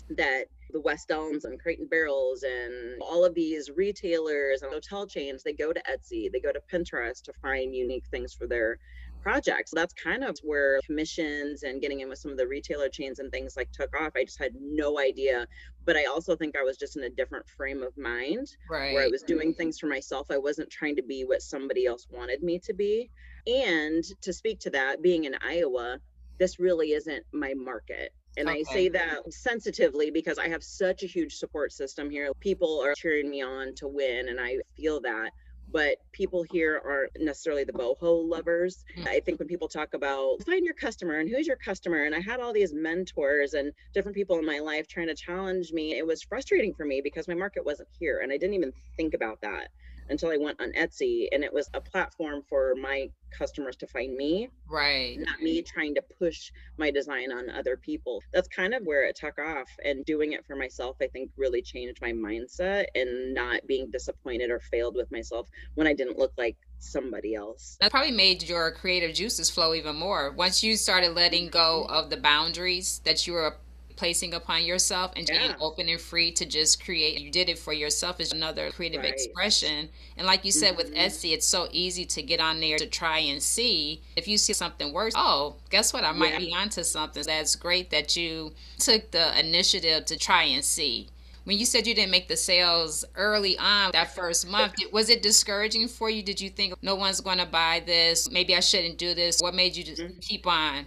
that 0.09 0.45
the 0.71 0.81
West 0.81 1.11
Elms 1.11 1.45
and 1.45 1.59
Crate 1.59 1.79
and 1.79 1.89
Barrels 1.89 2.43
and 2.43 3.01
all 3.01 3.23
of 3.23 3.33
these 3.33 3.69
retailers 3.75 4.61
and 4.61 4.73
hotel 4.73 5.07
chains, 5.07 5.43
they 5.43 5.53
go 5.53 5.71
to 5.71 5.81
Etsy, 5.89 6.31
they 6.31 6.39
go 6.39 6.51
to 6.51 6.61
Pinterest 6.71 7.21
to 7.23 7.33
find 7.41 7.73
unique 7.73 8.05
things 8.11 8.33
for 8.33 8.47
their 8.47 8.79
projects. 9.25 9.71
That's 9.73 9.93
kind 9.93 10.23
of 10.23 10.37
where 10.43 10.79
commissions 10.85 11.63
and 11.63 11.81
getting 11.81 12.01
in 12.01 12.09
with 12.09 12.19
some 12.19 12.29
of 12.29 12.37
the 12.37 12.47
retailer 12.47 12.89
chains 12.89 13.17
and 13.17 13.31
things 13.31 13.57
like 13.57 13.71
took 13.71 13.99
off. 13.99 14.11
I 14.15 14.23
just 14.23 14.37
had 14.37 14.53
no 14.59 14.99
idea. 14.99 15.47
But 15.83 15.97
I 15.97 16.05
also 16.05 16.35
think 16.35 16.55
I 16.55 16.61
was 16.61 16.77
just 16.77 16.95
in 16.95 17.03
a 17.03 17.09
different 17.09 17.47
frame 17.47 17.81
of 17.81 17.97
mind 17.97 18.47
right. 18.69 18.93
where 18.93 19.03
I 19.03 19.07
was 19.07 19.23
doing 19.23 19.55
things 19.55 19.79
for 19.79 19.87
myself. 19.87 20.27
I 20.29 20.37
wasn't 20.37 20.69
trying 20.69 20.95
to 20.97 21.03
be 21.03 21.23
what 21.23 21.41
somebody 21.41 21.87
else 21.87 22.05
wanted 22.11 22.43
me 22.43 22.59
to 22.59 22.73
be. 22.73 23.09
And 23.47 24.03
to 24.21 24.31
speak 24.31 24.59
to 24.61 24.69
that, 24.71 25.01
being 25.01 25.25
in 25.25 25.35
Iowa, 25.41 25.97
this 26.37 26.59
really 26.59 26.91
isn't 26.91 27.25
my 27.33 27.53
market. 27.55 28.13
And 28.37 28.49
okay. 28.49 28.59
I 28.59 28.73
say 28.73 28.89
that 28.89 29.33
sensitively 29.33 30.11
because 30.11 30.37
I 30.37 30.47
have 30.49 30.63
such 30.63 31.03
a 31.03 31.07
huge 31.07 31.35
support 31.35 31.71
system 31.71 32.09
here. 32.09 32.31
People 32.39 32.81
are 32.83 32.93
cheering 32.95 33.29
me 33.29 33.41
on 33.41 33.73
to 33.75 33.87
win, 33.87 34.29
and 34.29 34.39
I 34.39 34.57
feel 34.75 34.99
that 35.01 35.31
but 35.71 35.97
people 36.11 36.45
here 36.51 36.81
aren't 36.85 37.11
necessarily 37.19 37.63
the 37.63 37.73
boho 37.73 38.27
lovers. 38.27 38.83
Mm. 38.97 39.07
I 39.07 39.19
think 39.19 39.39
when 39.39 39.47
people 39.47 39.67
talk 39.67 39.93
about 39.93 40.41
find 40.45 40.63
your 40.63 40.73
customer 40.73 41.19
and 41.19 41.29
who's 41.29 41.47
your 41.47 41.57
customer, 41.57 42.05
and 42.05 42.15
I 42.15 42.19
had 42.19 42.39
all 42.39 42.53
these 42.53 42.73
mentors 42.73 43.53
and 43.53 43.71
different 43.93 44.15
people 44.15 44.37
in 44.39 44.45
my 44.45 44.59
life 44.59 44.87
trying 44.87 45.07
to 45.07 45.15
challenge 45.15 45.71
me, 45.73 45.97
it 45.97 46.05
was 46.05 46.21
frustrating 46.21 46.73
for 46.73 46.85
me 46.85 47.01
because 47.03 47.27
my 47.27 47.33
market 47.33 47.65
wasn't 47.65 47.89
here 47.99 48.19
and 48.23 48.31
I 48.31 48.37
didn't 48.37 48.55
even 48.55 48.71
think 48.95 49.13
about 49.13 49.41
that 49.41 49.69
until 50.09 50.29
I 50.29 50.37
went 50.37 50.61
on 50.61 50.71
Etsy 50.73 51.27
and 51.31 51.43
it 51.43 51.53
was 51.53 51.69
a 51.73 51.81
platform 51.81 52.43
for 52.47 52.73
my 52.75 53.09
customers 53.37 53.75
to 53.77 53.87
find 53.87 54.15
me. 54.15 54.49
Right. 54.69 55.17
Not 55.19 55.41
me 55.41 55.61
trying 55.61 55.95
to 55.95 56.03
push 56.17 56.51
my 56.77 56.91
design 56.91 57.31
on 57.31 57.49
other 57.49 57.77
people. 57.77 58.21
That's 58.33 58.47
kind 58.47 58.73
of 58.73 58.85
where 58.85 59.05
it 59.05 59.15
took 59.15 59.37
off. 59.39 59.67
And 59.83 60.05
doing 60.05 60.33
it 60.33 60.45
for 60.45 60.55
myself, 60.55 60.97
I 61.01 61.07
think 61.07 61.31
really 61.37 61.61
changed 61.61 62.01
my 62.01 62.11
mindset 62.11 62.85
and 62.95 63.33
not 63.33 63.65
being 63.67 63.89
disappointed 63.91 64.49
or 64.51 64.59
failed 64.59 64.95
with 64.95 65.11
myself 65.11 65.49
when 65.75 65.87
I 65.87 65.93
didn't 65.93 66.17
look 66.17 66.33
like 66.37 66.55
somebody 66.79 67.35
else. 67.35 67.77
That 67.81 67.91
probably 67.91 68.11
made 68.11 68.43
your 68.43 68.71
creative 68.71 69.13
juices 69.15 69.49
flow 69.49 69.73
even 69.73 69.95
more. 69.95 70.31
Once 70.31 70.63
you 70.63 70.75
started 70.75 71.15
letting 71.15 71.49
go 71.49 71.85
mm-hmm. 71.87 71.95
of 71.95 72.09
the 72.09 72.17
boundaries 72.17 73.01
that 73.05 73.25
you 73.27 73.33
were 73.33 73.57
placing 73.95 74.33
upon 74.33 74.63
yourself 74.63 75.11
and 75.15 75.25
being 75.25 75.53
open 75.59 75.89
and 75.89 75.99
free 75.99 76.31
to 76.33 76.45
just 76.45 76.83
create. 76.83 77.19
You 77.19 77.31
did 77.31 77.49
it 77.49 77.59
for 77.59 77.73
yourself 77.73 78.19
is 78.19 78.31
another 78.31 78.71
creative 78.71 79.01
right. 79.01 79.13
expression. 79.13 79.89
And 80.17 80.27
like 80.27 80.45
you 80.45 80.51
said 80.51 80.75
mm-hmm. 80.75 80.77
with 80.77 80.95
Etsy, 80.95 81.33
it's 81.33 81.45
so 81.45 81.67
easy 81.71 82.05
to 82.05 82.21
get 82.21 82.39
on 82.39 82.59
there 82.59 82.77
to 82.77 82.87
try 82.87 83.19
and 83.19 83.41
see. 83.41 84.01
If 84.15 84.27
you 84.27 84.37
see 84.37 84.53
something 84.53 84.93
worse, 84.93 85.13
oh, 85.15 85.55
guess 85.69 85.93
what? 85.93 86.03
I 86.03 86.11
might 86.11 86.33
yeah. 86.33 86.39
be 86.39 86.53
onto 86.53 86.83
something. 86.83 87.23
That's 87.25 87.55
great 87.55 87.89
that 87.91 88.15
you 88.15 88.53
took 88.77 89.11
the 89.11 89.37
initiative 89.39 90.05
to 90.05 90.17
try 90.17 90.43
and 90.43 90.63
see 90.63 91.09
when 91.45 91.59
you 91.59 91.65
said 91.65 91.87
you 91.87 91.93
didn't 91.93 92.11
make 92.11 92.27
the 92.27 92.35
sales 92.35 93.05
early 93.15 93.57
on 93.57 93.91
that 93.93 94.13
first 94.15 94.47
month, 94.47 94.73
was 94.91 95.09
it 95.09 95.21
discouraging 95.21 95.87
for 95.87 96.09
you? 96.09 96.23
Did 96.23 96.41
you 96.41 96.49
think 96.49 96.73
no 96.81 96.95
one's 96.95 97.21
going 97.21 97.37
to 97.37 97.45
buy 97.45 97.83
this? 97.85 98.29
Maybe 98.29 98.55
I 98.55 98.59
shouldn't 98.59 98.97
do 98.97 99.13
this. 99.13 99.39
What 99.39 99.53
made 99.53 99.75
you 99.75 99.83
just 99.83 100.01
mm-hmm. 100.01 100.19
keep 100.19 100.47
on? 100.47 100.85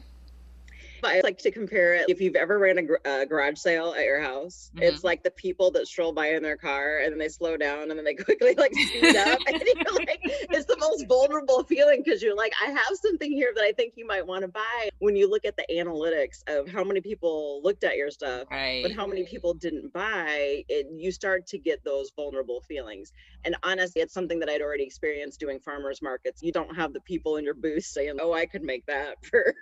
I 1.04 1.20
like 1.22 1.38
to 1.38 1.50
compare 1.50 1.94
it. 1.94 2.06
If 2.08 2.20
you've 2.20 2.36
ever 2.36 2.58
ran 2.58 2.78
a, 2.78 2.82
gr- 2.82 2.96
a 3.04 3.26
garage 3.26 3.58
sale 3.58 3.94
at 3.96 4.04
your 4.04 4.20
house, 4.20 4.70
mm-hmm. 4.74 4.84
it's 4.84 5.04
like 5.04 5.22
the 5.22 5.30
people 5.30 5.70
that 5.72 5.86
stroll 5.86 6.12
by 6.12 6.30
in 6.30 6.42
their 6.42 6.56
car 6.56 6.98
and 6.98 7.12
then 7.12 7.18
they 7.18 7.28
slow 7.28 7.56
down 7.56 7.90
and 7.90 7.98
then 7.98 8.04
they 8.04 8.14
quickly 8.24 8.54
like 8.56 8.72
speed 8.74 9.16
up. 9.16 9.38
and 9.46 9.62
you're 9.62 9.94
like, 9.94 10.20
it's 10.22 10.66
the 10.66 10.76
most 10.78 11.06
vulnerable 11.06 11.64
feeling 11.64 12.02
because 12.04 12.22
you're 12.22 12.36
like, 12.36 12.52
I 12.64 12.70
have 12.70 12.96
something 13.02 13.30
here 13.30 13.52
that 13.54 13.64
I 13.64 13.72
think 13.72 13.94
you 13.96 14.06
might 14.06 14.26
want 14.26 14.42
to 14.42 14.48
buy. 14.48 14.88
When 14.98 15.16
you 15.16 15.30
look 15.30 15.44
at 15.44 15.56
the 15.56 15.66
analytics 15.72 16.42
of 16.48 16.68
how 16.68 16.84
many 16.84 17.00
people 17.00 17.60
looked 17.62 17.84
at 17.84 17.96
your 17.96 18.10
stuff, 18.10 18.48
right. 18.50 18.82
but 18.82 18.92
how 18.92 19.06
many 19.06 19.24
people 19.24 19.54
didn't 19.54 19.92
buy, 19.92 20.64
it, 20.68 20.86
you 20.94 21.12
start 21.12 21.46
to 21.48 21.58
get 21.58 21.84
those 21.84 22.10
vulnerable 22.16 22.60
feelings. 22.62 23.12
And 23.44 23.56
honestly, 23.62 24.02
it's 24.02 24.14
something 24.14 24.38
that 24.40 24.48
I'd 24.48 24.62
already 24.62 24.84
experienced 24.84 25.40
doing 25.40 25.60
farmers 25.60 26.02
markets. 26.02 26.42
You 26.42 26.52
don't 26.52 26.74
have 26.74 26.92
the 26.92 27.00
people 27.00 27.36
in 27.36 27.44
your 27.44 27.54
booth 27.54 27.84
saying, 27.84 28.18
"Oh, 28.20 28.32
I 28.32 28.46
could 28.46 28.62
make 28.62 28.86
that 28.86 29.24
for 29.24 29.54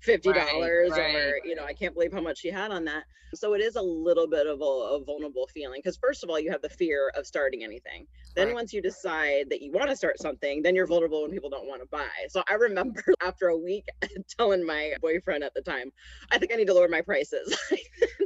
fifty 0.00 0.32
dollars," 0.32 0.48
right, 0.52 0.79
right. 0.88 1.14
or 1.14 1.40
you 1.44 1.54
know, 1.54 1.64
"I 1.64 1.72
can't 1.72 1.94
believe 1.94 2.12
how 2.12 2.20
much 2.20 2.38
she 2.38 2.50
had 2.50 2.70
on 2.70 2.84
that." 2.84 3.04
So 3.34 3.54
it 3.54 3.60
is 3.60 3.76
a 3.76 3.82
little 3.82 4.26
bit 4.26 4.46
of 4.46 4.60
a, 4.60 4.64
a 4.64 5.04
vulnerable 5.04 5.48
feeling 5.54 5.80
because 5.82 5.96
first 5.96 6.24
of 6.24 6.30
all, 6.30 6.40
you 6.40 6.50
have 6.50 6.62
the 6.62 6.68
fear 6.68 7.12
of 7.14 7.26
starting 7.26 7.62
anything. 7.62 8.06
Then 8.34 8.48
right. 8.48 8.54
once 8.54 8.72
you 8.72 8.82
decide 8.82 9.46
that 9.50 9.62
you 9.62 9.70
want 9.70 9.88
to 9.88 9.96
start 9.96 10.20
something, 10.20 10.62
then 10.62 10.74
you're 10.74 10.86
vulnerable 10.86 11.22
when 11.22 11.30
people 11.30 11.50
don't 11.50 11.68
want 11.68 11.80
to 11.80 11.88
buy. 11.88 12.08
So 12.28 12.42
I 12.48 12.54
remember 12.54 13.02
after 13.22 13.48
a 13.48 13.56
week 13.56 13.88
telling 14.38 14.64
my 14.64 14.94
boyfriend 15.00 15.44
at 15.44 15.54
the 15.54 15.62
time, 15.62 15.92
"I 16.30 16.38
think 16.38 16.52
I 16.52 16.56
need 16.56 16.66
to 16.66 16.74
lower 16.74 16.88
my 16.88 17.02
prices." 17.02 17.56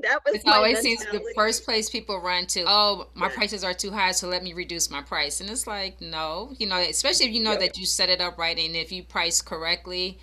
that 0.02 0.20
was 0.24 0.36
it 0.36 0.42
always 0.46 0.80
seems 0.80 1.04
the 1.06 1.22
first 1.34 1.64
place 1.64 1.90
people 1.90 2.20
run 2.20 2.46
to. 2.48 2.64
Oh, 2.66 3.08
my 3.14 3.26
yeah. 3.28 3.34
prices 3.34 3.64
are 3.64 3.74
too 3.74 3.90
high, 3.90 4.12
so 4.12 4.28
let 4.28 4.42
me 4.42 4.52
reduce 4.54 4.90
my 4.90 5.02
price. 5.02 5.40
And 5.40 5.50
it's 5.50 5.66
like, 5.66 6.00
no, 6.00 6.54
you 6.58 6.66
know, 6.66 6.78
especially 6.78 7.26
if 7.26 7.32
you 7.32 7.42
know 7.42 7.52
yeah. 7.52 7.58
that 7.58 7.78
you 7.78 7.86
set 7.86 8.08
it 8.08 8.20
up 8.20 8.38
right 8.38 8.58
and 8.58 8.76
if 8.76 8.92
you 8.92 9.02
price 9.02 9.42
correctly, 9.42 10.18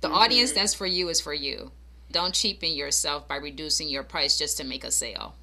the 0.00 0.08
mm-hmm. 0.08 0.16
audience 0.16 0.52
that's 0.52 0.74
for 0.74 0.86
you 0.86 1.08
is 1.08 1.20
for 1.20 1.34
you. 1.34 1.72
Don't 2.10 2.34
cheapen 2.34 2.72
yourself 2.72 3.28
by 3.28 3.36
reducing 3.36 3.88
your 3.88 4.02
price 4.02 4.38
just 4.38 4.56
to 4.58 4.64
make 4.64 4.84
a 4.84 4.90
sale. 4.90 5.34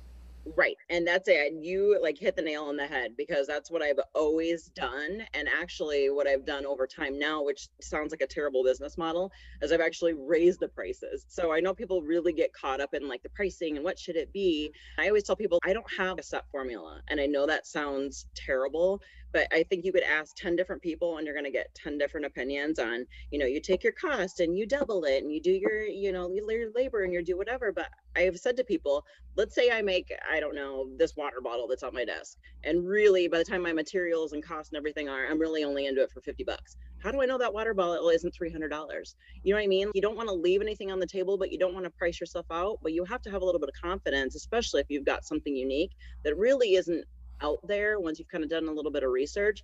Right. 0.56 0.78
And 0.90 1.06
that's 1.06 1.28
it. 1.28 1.54
You 1.54 2.00
like 2.02 2.18
hit 2.18 2.36
the 2.36 2.42
nail 2.42 2.66
on 2.66 2.78
the 2.78 2.88
head 2.88 3.12
because 3.18 3.48
that's 3.48 3.70
what 3.70 3.82
I've 3.82 4.00
always 4.16 4.68
done. 4.76 5.24
And 5.34 5.50
actually, 5.50 6.10
what 6.10 6.28
I've 6.28 6.46
done 6.46 6.66
over 6.66 6.88
time 6.88 7.20
now, 7.20 7.44
which 7.44 7.68
sounds 7.82 8.12
like 8.12 8.22
a 8.22 8.28
terrible 8.28 8.64
business 8.64 8.98
model, 8.98 9.32
is 9.62 9.72
I've 9.72 9.82
actually 9.82 10.14
raised 10.14 10.60
the 10.60 10.70
prices. 10.70 11.26
So 11.28 11.52
I 11.52 11.60
know 11.60 11.74
people 11.74 12.02
really 12.02 12.32
get 12.32 12.54
caught 12.54 12.80
up 12.80 12.94
in 12.94 13.08
like 13.08 13.24
the 13.24 13.30
pricing 13.30 13.76
and 13.76 13.84
what 13.84 14.00
should 14.00 14.16
it 14.16 14.32
be. 14.32 14.72
I 14.98 15.08
always 15.08 15.24
tell 15.24 15.36
people 15.36 15.60
I 15.66 15.74
don't 15.74 15.92
have 15.98 16.18
a 16.18 16.24
set 16.24 16.50
formula. 16.50 17.02
And 17.10 17.20
I 17.20 17.26
know 17.26 17.46
that 17.46 17.68
sounds 17.68 18.28
terrible, 18.34 19.02
but 19.34 19.48
I 19.52 19.64
think 19.64 19.86
you 19.86 19.92
could 19.92 20.04
ask 20.04 20.36
10 20.36 20.56
different 20.56 20.82
people 20.82 21.18
and 21.18 21.26
you're 21.26 21.36
going 21.36 21.46
to 21.46 21.52
get 21.52 21.74
10 21.76 21.98
different 21.98 22.26
opinions 22.26 22.80
on, 22.80 23.06
you 23.32 23.40
know, 23.40 23.46
you 23.46 23.62
take 23.62 23.84
your 23.84 23.94
cost 23.94 24.40
and 24.40 24.58
you 24.58 24.66
double 24.66 25.04
it 25.04 25.24
and 25.24 25.32
you 25.32 25.42
do 25.42 25.52
your, 25.52 25.82
you 25.84 26.12
know, 26.12 26.32
your 26.32 26.72
labor 26.74 27.04
and 27.04 27.14
you 27.14 27.24
do 27.24 27.38
whatever. 27.38 27.72
But 27.72 27.90
I 28.16 28.22
have 28.22 28.38
said 28.38 28.58
to 28.58 28.64
people, 28.64 29.06
let's 29.36 29.54
say 29.54 29.70
I 29.72 29.82
make, 29.82 30.12
I 30.32 30.40
don't 30.40 30.56
know, 30.56 30.88
this 30.98 31.16
water 31.16 31.42
bottle 31.42 31.68
that's 31.68 31.84
on 31.84 31.94
my 31.94 32.06
desk. 32.06 32.38
And 32.64 32.88
really, 32.88 33.28
by 33.28 33.38
the 33.38 33.46
time 33.46 33.62
my 33.62 33.74
materials 33.74 34.34
and 34.34 34.44
cost 34.44 34.72
and 34.72 34.78
everything 34.78 35.10
are, 35.10 35.28
I'm 35.28 35.40
really 35.40 35.64
only 35.64 35.86
into 35.86 36.02
it 36.02 36.12
for 36.12 36.22
50 36.22 36.44
bucks. 36.44 36.78
How 37.04 37.12
do 37.12 37.22
I 37.22 37.26
know 37.26 37.38
that 37.38 37.54
water 37.54 37.74
bottle 37.74 38.10
isn't 38.10 38.34
$300? 38.34 39.16
You 39.44 39.54
know 39.54 39.58
what 39.58 39.64
I 39.64 39.68
mean? 39.68 39.92
You 39.94 40.02
don't 40.02 40.18
want 40.18 40.30
to 40.30 40.36
leave 40.36 40.62
anything 40.62 40.92
on 40.92 41.00
the 41.00 41.06
table, 41.06 41.38
but 41.38 41.52
you 41.52 41.60
don't 41.60 41.74
want 41.74 41.86
to 41.86 41.92
price 41.92 42.20
yourself 42.20 42.48
out. 42.52 42.80
But 42.82 42.94
you 42.94 43.06
have 43.06 43.22
to 43.22 43.30
have 43.30 43.42
a 43.42 43.46
little 43.46 43.62
bit 43.62 43.70
of 43.70 43.80
confidence, 43.80 44.36
especially 44.36 44.82
if 44.82 44.88
you've 44.90 45.06
got 45.06 45.24
something 45.24 45.56
unique 45.56 45.92
that 46.24 46.36
really 46.38 46.74
isn't 46.74 47.06
out 47.42 47.60
there 47.68 48.00
once 48.00 48.20
you've 48.20 48.28
kind 48.28 48.44
of 48.44 48.50
done 48.50 48.68
a 48.68 48.72
little 48.72 48.92
bit 48.92 49.04
of 49.04 49.12
research 49.12 49.64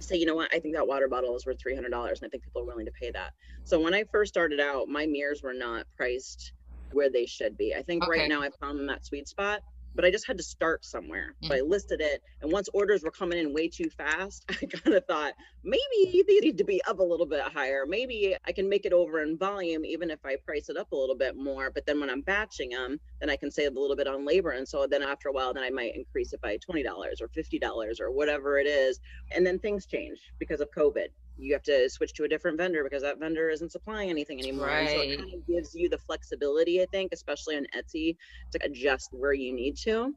say 0.00 0.16
you 0.16 0.26
know 0.26 0.34
what? 0.34 0.52
I 0.54 0.60
think 0.60 0.74
that 0.74 0.86
water 0.86 1.08
bottle 1.08 1.34
is 1.36 1.46
worth 1.46 1.58
$300 1.58 1.84
and 1.84 1.94
i 1.96 2.28
think 2.28 2.44
people 2.44 2.62
are 2.62 2.64
willing 2.64 2.86
to 2.86 2.92
pay 2.92 3.10
that. 3.10 3.32
So 3.64 3.80
when 3.80 3.94
i 3.94 4.04
first 4.04 4.32
started 4.32 4.60
out 4.60 4.88
my 4.88 5.06
mirrors 5.06 5.42
were 5.42 5.54
not 5.54 5.86
priced 5.96 6.52
where 6.92 7.10
they 7.10 7.26
should 7.26 7.56
be. 7.56 7.74
I 7.74 7.82
think 7.82 8.04
okay. 8.04 8.20
right 8.20 8.28
now 8.28 8.42
i 8.42 8.50
found 8.60 8.88
that 8.88 9.04
sweet 9.04 9.28
spot 9.28 9.60
but 9.94 10.04
I 10.04 10.10
just 10.10 10.26
had 10.26 10.36
to 10.36 10.42
start 10.42 10.84
somewhere. 10.84 11.34
So 11.42 11.54
I 11.54 11.58
mm. 11.58 11.68
listed 11.68 12.00
it. 12.00 12.22
And 12.42 12.52
once 12.52 12.68
orders 12.72 13.02
were 13.02 13.10
coming 13.10 13.38
in 13.38 13.52
way 13.52 13.68
too 13.68 13.90
fast, 13.90 14.44
I 14.50 14.66
kind 14.66 14.96
of 14.96 15.04
thought 15.06 15.34
maybe 15.64 16.24
these 16.26 16.40
need 16.40 16.58
to 16.58 16.64
be 16.64 16.80
up 16.84 16.98
a 16.98 17.02
little 17.02 17.26
bit 17.26 17.40
higher. 17.42 17.84
Maybe 17.86 18.36
I 18.46 18.52
can 18.52 18.68
make 18.68 18.86
it 18.86 18.92
over 18.92 19.22
in 19.22 19.36
volume, 19.36 19.84
even 19.84 20.10
if 20.10 20.24
I 20.24 20.36
price 20.36 20.68
it 20.68 20.76
up 20.76 20.92
a 20.92 20.96
little 20.96 21.16
bit 21.16 21.36
more. 21.36 21.70
But 21.70 21.86
then 21.86 22.00
when 22.00 22.10
I'm 22.10 22.20
batching 22.20 22.70
them, 22.70 23.00
then 23.20 23.30
I 23.30 23.36
can 23.36 23.50
save 23.50 23.76
a 23.76 23.80
little 23.80 23.96
bit 23.96 24.06
on 24.06 24.24
labor. 24.24 24.50
And 24.50 24.66
so 24.66 24.86
then 24.86 25.02
after 25.02 25.28
a 25.28 25.32
while, 25.32 25.52
then 25.52 25.64
I 25.64 25.70
might 25.70 25.94
increase 25.94 26.32
it 26.32 26.40
by 26.40 26.58
$20 26.58 26.84
or 27.20 27.28
$50 27.28 28.00
or 28.00 28.10
whatever 28.10 28.58
it 28.58 28.66
is. 28.66 29.00
And 29.32 29.46
then 29.46 29.58
things 29.58 29.86
change 29.86 30.18
because 30.38 30.60
of 30.60 30.70
COVID 30.70 31.08
you 31.38 31.52
have 31.52 31.62
to 31.62 31.88
switch 31.88 32.12
to 32.14 32.24
a 32.24 32.28
different 32.28 32.58
vendor 32.58 32.82
because 32.84 33.02
that 33.02 33.18
vendor 33.18 33.48
isn't 33.48 33.72
supplying 33.72 34.10
anything 34.10 34.40
anymore. 34.40 34.66
Right. 34.66 34.88
so 34.88 35.00
it 35.00 35.18
kind 35.18 35.34
of 35.34 35.46
gives 35.46 35.74
you 35.74 35.88
the 35.88 35.98
flexibility, 35.98 36.82
I 36.82 36.86
think, 36.86 37.12
especially 37.12 37.56
on 37.56 37.66
Etsy, 37.76 38.16
to 38.52 38.58
adjust 38.64 39.10
where 39.12 39.32
you 39.32 39.54
need 39.54 39.76
to. 39.78 40.14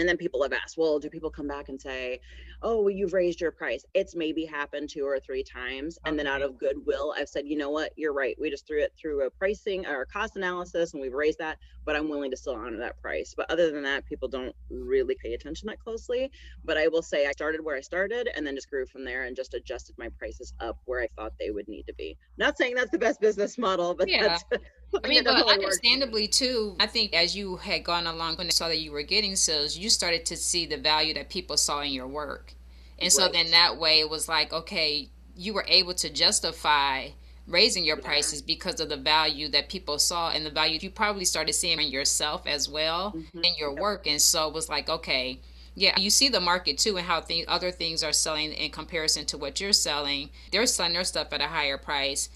And 0.00 0.08
then 0.08 0.16
people 0.16 0.42
have 0.42 0.54
asked, 0.54 0.78
well, 0.78 0.98
do 0.98 1.10
people 1.10 1.30
come 1.30 1.46
back 1.46 1.68
and 1.68 1.78
say, 1.78 2.20
oh, 2.62 2.80
well, 2.80 2.90
you've 2.90 3.12
raised 3.12 3.40
your 3.40 3.50
price? 3.52 3.84
It's 3.92 4.16
maybe 4.16 4.46
happened 4.46 4.88
two 4.88 5.04
or 5.04 5.20
three 5.20 5.44
times. 5.44 5.98
And 6.06 6.18
then 6.18 6.26
out 6.26 6.40
of 6.40 6.58
goodwill, 6.58 7.14
I've 7.16 7.28
said, 7.28 7.46
you 7.46 7.58
know 7.58 7.70
what, 7.70 7.92
you're 7.96 8.14
right. 8.14 8.34
We 8.40 8.48
just 8.48 8.66
threw 8.66 8.82
it 8.82 8.94
through 8.98 9.26
a 9.26 9.30
pricing 9.30 9.86
or 9.86 10.00
a 10.00 10.06
cost 10.06 10.36
analysis 10.36 10.94
and 10.94 11.02
we've 11.02 11.12
raised 11.12 11.38
that, 11.38 11.58
but 11.84 11.96
I'm 11.96 12.08
willing 12.08 12.30
to 12.30 12.36
still 12.36 12.54
honor 12.54 12.78
that 12.78 13.00
price. 13.02 13.34
But 13.36 13.50
other 13.50 13.70
than 13.70 13.82
that, 13.82 14.06
people 14.06 14.28
don't 14.28 14.56
really 14.70 15.16
pay 15.22 15.34
attention 15.34 15.66
that 15.66 15.80
closely. 15.80 16.30
But 16.64 16.78
I 16.78 16.88
will 16.88 17.02
say 17.02 17.26
I 17.26 17.32
started 17.32 17.62
where 17.62 17.76
I 17.76 17.82
started 17.82 18.30
and 18.34 18.46
then 18.46 18.54
just 18.54 18.70
grew 18.70 18.86
from 18.86 19.04
there 19.04 19.24
and 19.24 19.36
just 19.36 19.52
adjusted 19.52 19.96
my 19.98 20.08
prices 20.18 20.54
up 20.60 20.78
where 20.86 21.02
I 21.02 21.08
thought 21.14 21.34
they 21.38 21.50
would 21.50 21.68
need 21.68 21.86
to 21.88 21.94
be. 21.94 22.16
Not 22.38 22.56
saying 22.56 22.74
that's 22.74 22.90
the 22.90 22.98
best 22.98 23.20
business 23.20 23.58
model, 23.58 23.94
but 23.94 24.08
yeah. 24.08 24.28
that's 24.28 24.44
I 25.04 25.08
mean, 25.08 25.24
but 25.24 25.48
understandably 25.48 26.26
too, 26.26 26.76
I 26.80 26.86
think 26.86 27.14
as 27.14 27.36
you 27.36 27.56
had 27.56 27.84
gone 27.84 28.06
along 28.06 28.40
and 28.40 28.52
saw 28.52 28.68
that 28.68 28.80
you 28.80 28.90
were 28.92 29.02
getting 29.02 29.36
sales, 29.36 29.76
you 29.76 29.89
started 29.90 30.24
to 30.26 30.36
see 30.36 30.66
the 30.66 30.76
value 30.76 31.14
that 31.14 31.28
people 31.28 31.56
saw 31.56 31.80
in 31.80 31.92
your 31.92 32.08
work. 32.08 32.54
And 32.98 33.12
so 33.12 33.28
then 33.28 33.50
that 33.50 33.78
way 33.78 34.00
it 34.00 34.10
was 34.10 34.28
like, 34.28 34.52
okay, 34.52 35.08
you 35.34 35.54
were 35.54 35.64
able 35.68 35.94
to 35.94 36.10
justify 36.10 37.08
raising 37.48 37.84
your 37.84 37.96
prices 37.96 38.42
because 38.42 38.78
of 38.78 38.88
the 38.88 38.96
value 38.96 39.48
that 39.48 39.68
people 39.68 39.98
saw 39.98 40.30
and 40.30 40.44
the 40.44 40.50
value 40.50 40.78
you 40.80 40.90
probably 40.90 41.24
started 41.24 41.52
seeing 41.52 41.80
in 41.80 41.88
yourself 41.88 42.46
as 42.46 42.68
well 42.68 43.12
mm-hmm. 43.12 43.38
in 43.38 43.54
your 43.58 43.74
work. 43.74 44.06
And 44.06 44.20
so 44.20 44.48
it 44.48 44.54
was 44.54 44.68
like, 44.68 44.88
okay, 44.88 45.40
yeah, 45.74 45.98
you 45.98 46.10
see 46.10 46.28
the 46.28 46.40
market 46.40 46.78
too 46.78 46.96
and 46.96 47.06
how 47.06 47.20
th- 47.20 47.46
other 47.48 47.70
things 47.70 48.04
are 48.04 48.12
selling 48.12 48.52
in 48.52 48.70
comparison 48.70 49.24
to 49.26 49.38
what 49.38 49.60
you're 49.60 49.72
selling. 49.72 50.30
They're 50.52 50.66
selling 50.66 50.92
their 50.92 51.04
stuff 51.04 51.32
at 51.32 51.40
a 51.40 51.46
higher 51.46 51.78
price. 51.78 52.28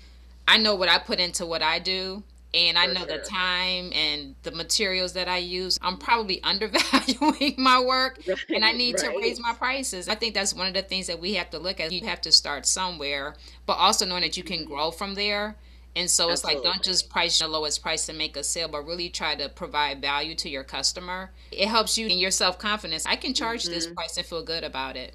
I 0.49 0.59
know 0.59 0.75
what 0.75 0.89
I 0.89 0.99
put 0.99 1.21
into 1.21 1.47
what 1.47 1.63
I 1.63 1.79
do 1.79 2.23
and 2.55 2.79
I 2.79 2.87
know 2.87 3.07
sure. 3.07 3.19
the 3.19 3.19
time 3.19 3.93
and 3.93 4.37
the 4.45 4.53
materials 4.53 5.13
that 5.15 5.29
I 5.29 5.39
use, 5.39 5.79
I'm 5.83 5.99
probably 5.99 6.43
undervaluing 6.45 7.55
my 7.59 7.81
work 7.81 8.21
right, 8.29 8.39
and 8.49 8.65
I 8.65 8.73
need 8.73 8.95
right. 9.03 9.13
to 9.13 9.19
raise 9.19 9.41
my 9.41 9.53
prices. 9.53 10.09
I 10.09 10.15
think 10.15 10.35
that's 10.35 10.55
one 10.55 10.69
of 10.69 10.75
the 10.75 10.83
things 10.83 11.09
that 11.09 11.21
we 11.21 11.35
have 11.35 11.51
to 11.51 11.59
look 11.59 11.81
at. 11.81 11.93
You 11.93 12.07
have 12.07 12.21
to 12.23 12.33
start 12.33 12.67
somewhere, 12.67 13.35
but 13.67 13.75
also 13.75 14.07
knowing 14.07 14.23
that 14.23 14.37
you 14.37 14.45
can 14.45 14.61
mm-hmm. 14.61 14.73
grow 14.73 14.91
from 14.91 15.15
there. 15.15 15.57
And 15.97 16.11
so 16.11 16.31
it's 16.31 16.45
Absolutely. 16.45 16.69
like 16.69 16.75
don't 16.75 16.85
just 16.85 17.09
price 17.09 17.39
the 17.39 17.47
lowest 17.47 17.83
price 17.83 18.07
to 18.07 18.13
make 18.13 18.37
a 18.37 18.43
sale, 18.43 18.69
but 18.69 18.85
really 18.85 19.09
try 19.09 19.35
to 19.37 19.49
provide 19.49 20.01
value 20.01 20.35
to 20.37 20.49
your 20.49 20.65
customer. 20.65 21.31
It 21.53 21.69
helps 21.69 21.97
you 21.97 22.07
in 22.07 22.19
your 22.19 22.33
self 22.33 22.59
confidence. 22.59 23.07
I 23.07 23.17
can 23.17 23.35
charge 23.35 23.65
mm-hmm. 23.65 23.73
this 23.73 23.87
price 23.87 24.17
and 24.17 24.27
feel 24.27 24.43
good 24.43 24.65
about 24.65 24.97
it. 24.97 25.15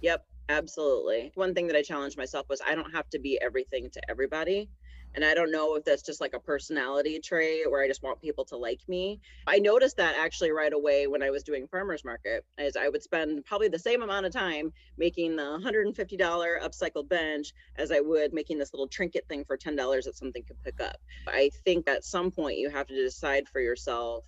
Yep, 0.00 0.24
absolutely. 0.48 1.32
One 1.34 1.54
thing 1.54 1.68
that 1.68 1.76
I 1.76 1.82
challenged 1.82 2.16
myself 2.16 2.48
was 2.48 2.60
I 2.66 2.74
don't 2.74 2.92
have 2.92 3.08
to 3.10 3.18
be 3.20 3.38
everything 3.40 3.90
to 3.90 4.00
everybody. 4.08 4.68
And 5.18 5.24
I 5.24 5.34
don't 5.34 5.50
know 5.50 5.74
if 5.74 5.84
that's 5.84 6.02
just 6.04 6.20
like 6.20 6.32
a 6.32 6.38
personality 6.38 7.18
trait 7.18 7.68
where 7.68 7.82
I 7.82 7.88
just 7.88 8.04
want 8.04 8.22
people 8.22 8.44
to 8.44 8.56
like 8.56 8.78
me. 8.86 9.20
I 9.48 9.58
noticed 9.58 9.96
that 9.96 10.14
actually 10.16 10.52
right 10.52 10.72
away 10.72 11.08
when 11.08 11.24
I 11.24 11.30
was 11.30 11.42
doing 11.42 11.66
farmers 11.66 12.04
market, 12.04 12.44
as 12.56 12.76
I 12.76 12.88
would 12.88 13.02
spend 13.02 13.44
probably 13.44 13.66
the 13.66 13.80
same 13.80 14.02
amount 14.02 14.26
of 14.26 14.32
time 14.32 14.72
making 14.96 15.34
the 15.34 15.42
$150 15.42 15.96
upcycled 16.62 17.08
bench 17.08 17.52
as 17.74 17.90
I 17.90 17.98
would 17.98 18.32
making 18.32 18.58
this 18.58 18.72
little 18.72 18.86
trinket 18.86 19.26
thing 19.28 19.44
for 19.44 19.58
$10 19.58 20.04
that 20.04 20.16
something 20.16 20.44
could 20.44 20.62
pick 20.62 20.80
up. 20.80 20.98
I 21.26 21.50
think 21.64 21.88
at 21.88 22.04
some 22.04 22.30
point 22.30 22.58
you 22.58 22.70
have 22.70 22.86
to 22.86 22.94
decide 22.94 23.48
for 23.48 23.60
yourself 23.60 24.22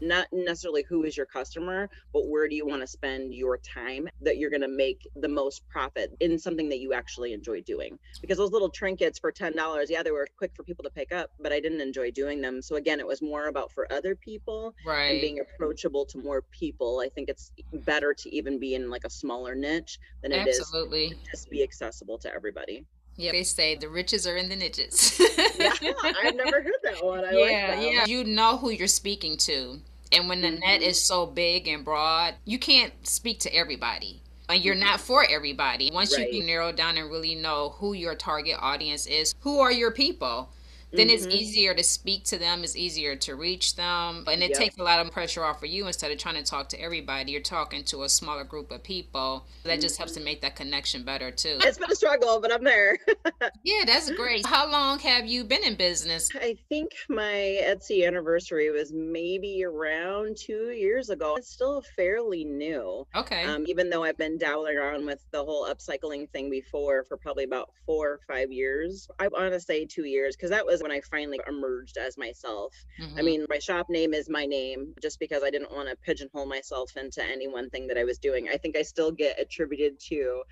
not 0.00 0.26
necessarily 0.32 0.84
who 0.88 1.04
is 1.04 1.16
your 1.16 1.26
customer, 1.26 1.88
but 2.12 2.28
where 2.28 2.48
do 2.48 2.56
you 2.56 2.66
want 2.66 2.82
to 2.82 2.86
spend 2.86 3.34
your 3.34 3.58
time 3.58 4.08
that 4.20 4.38
you're 4.38 4.50
going 4.50 4.62
to 4.62 4.68
make 4.68 5.06
the 5.16 5.28
most 5.28 5.66
profit 5.68 6.12
in 6.20 6.38
something 6.38 6.68
that 6.68 6.80
you 6.80 6.92
actually 6.92 7.32
enjoy 7.32 7.60
doing. 7.62 7.98
Because 8.20 8.38
those 8.38 8.52
little 8.52 8.68
trinkets 8.68 9.18
for 9.18 9.32
$10, 9.32 9.54
yeah, 9.88 10.02
they 10.02 10.10
were 10.10 10.26
quick 10.36 10.52
for 10.54 10.62
people 10.62 10.84
to 10.84 10.90
pick 10.90 11.12
up, 11.12 11.30
but 11.40 11.52
I 11.52 11.60
didn't 11.60 11.80
enjoy 11.80 12.10
doing 12.10 12.40
them. 12.40 12.62
So 12.62 12.76
again, 12.76 13.00
it 13.00 13.06
was 13.06 13.22
more 13.22 13.48
about 13.48 13.72
for 13.72 13.90
other 13.92 14.14
people 14.14 14.74
right. 14.86 15.12
and 15.12 15.20
being 15.20 15.40
approachable 15.40 16.04
to 16.06 16.18
more 16.18 16.42
people. 16.50 17.00
I 17.04 17.08
think 17.08 17.28
it's 17.28 17.52
better 17.72 18.14
to 18.14 18.34
even 18.34 18.58
be 18.58 18.74
in 18.74 18.90
like 18.90 19.04
a 19.04 19.10
smaller 19.10 19.54
niche 19.54 19.98
than 20.22 20.32
it 20.32 20.48
Absolutely. 20.48 21.06
is 21.06 21.10
to 21.10 21.30
just 21.30 21.50
be 21.50 21.62
accessible 21.62 22.18
to 22.18 22.32
everybody. 22.34 22.84
Yeah, 23.16 23.32
they 23.32 23.44
say 23.44 23.76
the 23.76 23.88
riches 23.88 24.26
are 24.26 24.36
in 24.36 24.48
the 24.48 24.56
niches. 24.56 25.20
yeah, 25.58 25.72
I've 26.02 26.34
never 26.34 26.62
heard 26.62 26.72
that 26.82 27.04
one. 27.04 27.24
I 27.24 27.30
yeah, 27.30 27.74
like 27.76 27.92
yeah. 27.92 28.06
You 28.06 28.24
know 28.24 28.56
who 28.56 28.70
you're 28.70 28.88
speaking 28.88 29.36
to. 29.38 29.80
And 30.12 30.28
when 30.28 30.40
the 30.40 30.48
mm-hmm. 30.48 30.60
net 30.60 30.82
is 30.82 31.02
so 31.04 31.26
big 31.26 31.68
and 31.68 31.84
broad, 31.84 32.34
you 32.44 32.58
can't 32.58 32.92
speak 33.06 33.40
to 33.40 33.54
everybody. 33.54 34.20
And 34.48 34.62
you're 34.62 34.74
not 34.74 35.00
for 35.00 35.24
everybody. 35.28 35.90
Once 35.92 36.16
right. 36.16 36.30
you 36.30 36.38
can 36.38 36.46
narrow 36.46 36.70
down 36.70 36.98
and 36.98 37.10
really 37.10 37.34
know 37.34 37.74
who 37.78 37.94
your 37.94 38.14
target 38.14 38.56
audience 38.60 39.06
is, 39.06 39.34
who 39.40 39.60
are 39.60 39.72
your 39.72 39.90
people, 39.90 40.50
then 40.96 41.08
mm-hmm. 41.08 41.16
it's 41.16 41.26
easier 41.26 41.74
to 41.74 41.82
speak 41.82 42.24
to 42.24 42.38
them 42.38 42.62
it's 42.62 42.76
easier 42.76 43.16
to 43.16 43.34
reach 43.34 43.76
them 43.76 44.24
and 44.28 44.42
it 44.42 44.50
yep. 44.50 44.58
takes 44.58 44.78
a 44.78 44.82
lot 44.82 45.04
of 45.04 45.10
pressure 45.10 45.44
off 45.44 45.60
for 45.60 45.66
you 45.66 45.86
instead 45.86 46.10
of 46.10 46.18
trying 46.18 46.36
to 46.36 46.42
talk 46.42 46.68
to 46.68 46.80
everybody 46.80 47.32
you're 47.32 47.40
talking 47.40 47.82
to 47.84 48.02
a 48.04 48.08
smaller 48.08 48.44
group 48.44 48.70
of 48.70 48.82
people 48.82 49.46
that 49.62 49.72
mm-hmm. 49.72 49.80
just 49.80 49.96
helps 49.98 50.12
to 50.12 50.20
mm-hmm. 50.20 50.26
make 50.26 50.40
that 50.40 50.56
connection 50.56 51.02
better 51.02 51.30
too 51.30 51.58
it's 51.62 51.78
been 51.78 51.90
a 51.90 51.94
struggle 51.94 52.40
but 52.40 52.52
i'm 52.52 52.64
there 52.64 52.96
yeah 53.64 53.82
that's 53.86 54.10
great 54.12 54.46
how 54.46 54.70
long 54.70 54.98
have 54.98 55.26
you 55.26 55.44
been 55.44 55.62
in 55.64 55.74
business 55.74 56.30
i 56.36 56.56
think 56.68 56.92
my 57.08 57.58
etsy 57.64 58.06
anniversary 58.06 58.70
was 58.70 58.92
maybe 58.92 59.64
around 59.64 60.36
two 60.36 60.70
years 60.70 61.10
ago 61.10 61.34
it's 61.36 61.50
still 61.50 61.82
fairly 61.96 62.44
new 62.44 63.06
okay 63.14 63.44
um, 63.44 63.64
even 63.66 63.90
though 63.90 64.04
i've 64.04 64.18
been 64.18 64.38
dabbling 64.38 64.76
around 64.76 65.04
with 65.04 65.24
the 65.32 65.44
whole 65.44 65.66
upcycling 65.66 66.28
thing 66.30 66.50
before 66.50 67.04
for 67.04 67.16
probably 67.16 67.44
about 67.44 67.70
four 67.86 68.12
or 68.12 68.20
five 68.28 68.52
years 68.52 69.08
i 69.18 69.28
want 69.28 69.52
to 69.52 69.60
say 69.60 69.84
two 69.84 70.04
years 70.04 70.36
because 70.36 70.50
that 70.50 70.64
was 70.64 70.82
when 70.84 70.92
I 70.92 71.00
finally 71.00 71.40
emerged 71.48 71.96
as 71.96 72.18
myself. 72.18 72.74
Mm-hmm. 73.00 73.18
I 73.18 73.22
mean, 73.22 73.46
my 73.48 73.58
shop 73.58 73.88
name 73.88 74.12
is 74.12 74.28
my 74.28 74.44
name 74.44 74.92
just 75.00 75.18
because 75.18 75.42
I 75.42 75.48
didn't 75.48 75.72
want 75.72 75.88
to 75.88 75.96
pigeonhole 75.96 76.44
myself 76.44 76.94
into 76.98 77.24
any 77.24 77.48
one 77.48 77.70
thing 77.70 77.86
that 77.86 77.96
I 77.96 78.04
was 78.04 78.18
doing. 78.18 78.48
I 78.52 78.58
think 78.58 78.76
I 78.76 78.82
still 78.82 79.10
get 79.10 79.40
attributed 79.40 79.98
to 80.10 80.42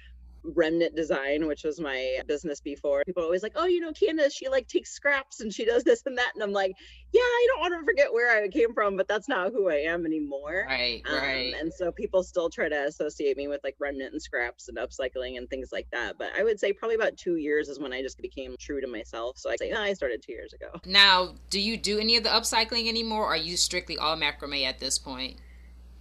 remnant 0.44 0.94
design 0.96 1.46
which 1.46 1.64
was 1.64 1.80
my 1.80 2.18
business 2.26 2.61
before. 2.61 3.02
People 3.06 3.22
are 3.22 3.26
always 3.26 3.42
like 3.42 3.52
oh 3.56 3.66
you 3.66 3.80
know 3.80 3.92
candice 3.92 4.32
she 4.32 4.49
like 4.49 4.68
takes 4.68 4.90
scraps 4.90 5.40
and 5.40 5.52
she 5.52 5.64
does 5.64 5.84
this 5.84 6.02
and 6.06 6.16
that. 6.18 6.32
And 6.34 6.42
i'm 6.42 6.52
like 6.52 6.72
yeah 7.12 7.20
i 7.20 7.46
don't 7.49 7.61
want 7.61 7.75
to 7.80 7.84
forget 7.84 8.12
where 8.12 8.42
i 8.42 8.49
came 8.49 8.75
from 8.75 8.96
but 8.96 9.08
that's 9.08 9.28
not 9.28 9.52
who 9.52 9.70
i 9.70 9.76
am 9.76 10.06
anymore. 10.06 10.66
Right 10.68 11.02
um, 11.08 11.16
right. 11.16 11.54
and 11.58 11.72
so 11.72 11.92
people 11.92 12.22
still 12.22 12.50
try 12.50 12.68
to 12.68 12.84
associate 12.84 13.37
me 13.37 13.49
with 13.49 13.61
like 13.64 13.76
remnant 13.78 14.12
and 14.12 14.22
scraps 14.22 14.68
and 14.68 14.78
upcycling 14.78 15.38
and 15.38 15.49
things 15.49 15.70
like 15.72 15.87
that 15.92 16.18
but 16.18 16.28
i 16.37 16.42
would 16.42 16.58
say 16.58 16.72
probably 16.72 16.96
about 16.96 17.16
two 17.16 17.37
years 17.37 17.68
is 17.68 17.78
when 17.78 17.92
i 17.92 18.02
just 18.02 18.18
became 18.18 18.56
true 18.58 18.80
to 18.80 18.87
myself 18.87 19.38
so 19.38 19.50
i 19.50 19.56
say 19.56 19.72
oh, 19.72 19.80
i 19.80 19.92
started 19.92 20.22
two 20.22 20.32
years 20.32 20.52
ago. 20.52 20.68
Now 20.87 21.34
do 21.50 21.61
you 21.61 21.76
do 21.76 21.99
any 21.99 22.16
of 22.16 22.25
the 22.25 22.30
upcycling 22.30 22.88
anymore 22.88 23.25
or 23.25 23.28
are 23.28 23.37
you 23.37 23.56
strictly 23.56 23.99
all 23.99 24.16
macrame 24.16 24.64
at 24.64 24.78
this 24.78 24.99
point 24.99 25.37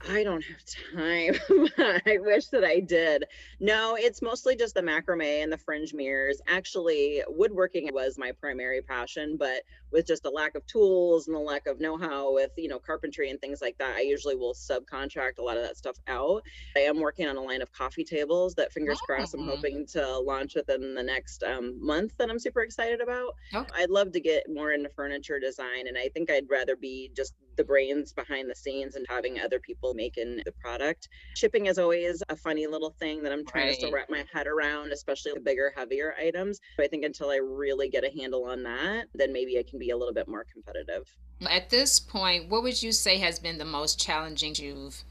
I 0.09 0.23
don't 0.23 0.43
have 0.43 0.63
time. 0.95 1.35
I 2.05 2.17
wish 2.19 2.47
that 2.47 2.63
I 2.63 2.79
did. 2.79 3.25
No, 3.59 3.95
it's 3.97 4.21
mostly 4.21 4.55
just 4.55 4.75
the 4.75 4.81
macrame 4.81 5.43
and 5.43 5.51
the 5.51 5.57
fringe 5.57 5.93
mirrors. 5.93 6.41
Actually, 6.47 7.23
woodworking 7.27 7.89
was 7.93 8.17
my 8.17 8.31
primary 8.31 8.81
passion, 8.81 9.37
but 9.37 9.63
with 9.91 10.07
just 10.07 10.23
the 10.23 10.29
lack 10.29 10.55
of 10.55 10.65
tools 10.65 11.27
and 11.27 11.35
the 11.35 11.39
lack 11.39 11.67
of 11.67 11.79
know-how 11.79 12.33
with, 12.33 12.51
you 12.57 12.67
know, 12.67 12.79
carpentry 12.79 13.29
and 13.29 13.39
things 13.39 13.61
like 13.61 13.77
that, 13.77 13.95
I 13.95 14.01
usually 14.01 14.35
will 14.35 14.53
subcontract 14.53 15.37
a 15.39 15.43
lot 15.43 15.57
of 15.57 15.63
that 15.63 15.77
stuff 15.77 15.97
out. 16.07 16.43
I 16.75 16.81
am 16.81 16.99
working 16.99 17.27
on 17.27 17.37
a 17.37 17.41
line 17.41 17.61
of 17.61 17.71
coffee 17.71 18.03
tables 18.03 18.55
that 18.55 18.71
fingers 18.71 18.99
oh. 19.03 19.05
crossed 19.05 19.33
I'm 19.33 19.47
hoping 19.47 19.85
to 19.87 20.19
launch 20.19 20.55
within 20.55 20.95
the 20.95 21.03
next 21.03 21.43
um, 21.43 21.83
month 21.85 22.13
that 22.17 22.29
I'm 22.29 22.39
super 22.39 22.61
excited 22.61 23.01
about. 23.01 23.35
Okay. 23.53 23.69
I'd 23.75 23.89
love 23.89 24.11
to 24.13 24.19
get 24.19 24.45
more 24.49 24.71
into 24.71 24.89
furniture 24.89 25.39
design 25.39 25.87
and 25.87 25.97
I 25.97 26.09
think 26.09 26.31
I'd 26.31 26.49
rather 26.49 26.75
be 26.75 27.11
just 27.15 27.33
the 27.55 27.63
brains 27.63 28.13
behind 28.13 28.49
the 28.49 28.55
scenes 28.55 28.95
and 28.95 29.05
having 29.09 29.39
other 29.39 29.59
people 29.59 29.93
making 29.93 30.41
the 30.45 30.51
product. 30.51 31.09
Shipping 31.35 31.67
is 31.67 31.77
always 31.77 32.23
a 32.29 32.35
funny 32.35 32.67
little 32.67 32.91
thing 32.91 33.23
that 33.23 33.31
I'm 33.31 33.45
trying 33.45 33.65
right. 33.65 33.73
to 33.73 33.75
still 33.75 33.91
wrap 33.91 34.09
my 34.09 34.25
head 34.31 34.47
around, 34.47 34.91
especially 34.91 35.33
the 35.33 35.39
bigger, 35.39 35.73
heavier 35.75 36.15
items. 36.19 36.59
I 36.79 36.87
think 36.87 37.03
until 37.03 37.29
I 37.29 37.37
really 37.37 37.89
get 37.89 38.03
a 38.03 38.09
handle 38.09 38.45
on 38.45 38.63
that, 38.63 39.07
then 39.13 39.33
maybe 39.33 39.57
I 39.59 39.63
can 39.63 39.79
be 39.79 39.91
a 39.91 39.97
little 39.97 40.13
bit 40.13 40.27
more 40.27 40.45
competitive. 40.51 41.07
At 41.49 41.69
this 41.69 41.99
point, 41.99 42.49
what 42.49 42.63
would 42.63 42.81
you 42.81 42.91
say 42.91 43.17
has 43.17 43.39
been 43.39 43.57
the 43.57 43.65
most 43.65 43.99
challenging 43.99 44.55
you've 44.55 45.03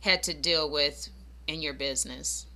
had 0.00 0.22
to 0.24 0.34
deal 0.34 0.70
with 0.70 1.08
in 1.46 1.62
your 1.62 1.74
business? 1.74 2.46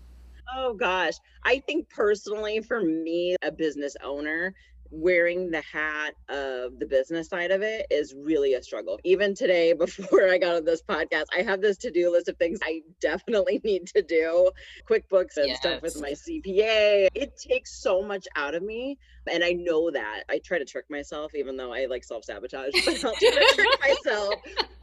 Oh 0.54 0.74
gosh. 0.74 1.14
I 1.44 1.60
think 1.60 1.88
personally 1.88 2.60
for 2.60 2.80
me, 2.82 3.36
a 3.42 3.50
business 3.50 3.96
owner, 4.02 4.54
wearing 4.90 5.50
the 5.50 5.62
hat 5.62 6.14
of 6.28 6.78
the 6.78 6.86
business 6.86 7.28
side 7.28 7.50
of 7.50 7.62
it 7.62 7.86
is 7.90 8.14
really 8.14 8.54
a 8.54 8.62
struggle. 8.62 8.98
Even 9.04 9.34
today, 9.34 9.72
before 9.78 10.28
I 10.28 10.38
got 10.38 10.56
on 10.56 10.64
this 10.64 10.82
podcast, 10.82 11.26
I 11.36 11.42
have 11.42 11.60
this 11.60 11.76
to 11.78 11.90
do 11.90 12.10
list 12.10 12.28
of 12.28 12.36
things 12.36 12.58
I 12.62 12.82
definitely 13.00 13.60
need 13.64 13.86
to 13.88 14.02
do 14.02 14.50
QuickBooks 14.88 15.36
and 15.36 15.48
yes. 15.48 15.58
stuff 15.58 15.82
with 15.82 16.00
my 16.00 16.12
CPA. 16.12 17.08
It 17.14 17.36
takes 17.36 17.80
so 17.82 18.02
much 18.02 18.26
out 18.36 18.54
of 18.54 18.62
me. 18.62 18.98
And 19.30 19.44
I 19.44 19.52
know 19.52 19.90
that. 19.90 20.24
I 20.28 20.38
try 20.38 20.58
to 20.58 20.64
trick 20.64 20.86
myself, 20.90 21.34
even 21.34 21.56
though 21.56 21.72
I 21.72 21.86
like 21.86 22.04
self 22.04 22.24
sabotage, 22.24 22.72
but 22.84 23.04
I'll 23.04 23.14
try 23.14 23.30
to 23.30 23.52
trick 23.54 23.80
myself 23.80 24.34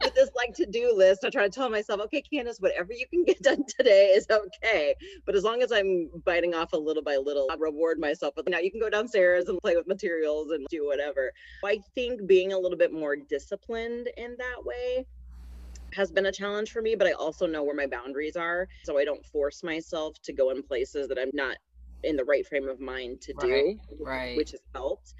with 0.08 0.14
this 0.14 0.34
like 0.34 0.54
to 0.54 0.66
do 0.66 0.92
list. 0.94 1.24
I 1.24 1.30
try 1.30 1.44
to 1.44 1.50
tell 1.50 1.68
myself, 1.68 2.00
okay, 2.02 2.22
Candice, 2.32 2.60
whatever 2.60 2.92
you 2.92 3.06
can 3.06 3.24
get 3.26 3.42
done 3.42 3.64
today 3.76 4.12
is 4.14 4.26
okay. 4.30 4.94
But 5.26 5.34
as 5.34 5.44
long 5.44 5.62
as 5.62 5.72
I'm 5.72 6.10
biting 6.24 6.54
off 6.54 6.72
a 6.72 6.76
little 6.76 7.02
by 7.02 7.16
little, 7.16 7.48
I'll 7.50 7.58
reward 7.58 7.98
myself 7.98 8.34
with 8.36 8.48
now 8.48 8.58
you 8.58 8.70
can 8.70 8.80
go 8.80 8.90
downstairs 8.90 9.48
and 9.48 9.60
play 9.60 9.76
with 9.76 9.86
materials 9.86 10.50
and 10.50 10.66
do 10.70 10.86
whatever. 10.86 11.32
I 11.64 11.80
think 11.94 12.26
being 12.26 12.52
a 12.52 12.58
little 12.58 12.78
bit 12.78 12.92
more 12.92 13.16
disciplined 13.16 14.08
in 14.16 14.36
that 14.38 14.64
way 14.64 15.06
has 15.94 16.10
been 16.10 16.26
a 16.26 16.32
challenge 16.32 16.70
for 16.70 16.82
me, 16.82 16.94
but 16.94 17.06
I 17.06 17.12
also 17.12 17.46
know 17.46 17.62
where 17.62 17.74
my 17.74 17.86
boundaries 17.86 18.36
are. 18.36 18.68
So 18.84 18.98
I 18.98 19.04
don't 19.04 19.24
force 19.26 19.62
myself 19.62 20.20
to 20.22 20.32
go 20.32 20.50
in 20.50 20.62
places 20.62 21.08
that 21.08 21.18
I'm 21.18 21.30
not 21.32 21.56
in 22.04 22.16
the 22.16 22.24
right 22.24 22.46
frame 22.46 22.68
of 22.68 22.80
mind 22.80 23.20
to 23.22 23.34
do, 23.40 23.78
right. 23.98 24.36
which 24.36 24.52
has 24.52 24.60
helped. 24.74 25.14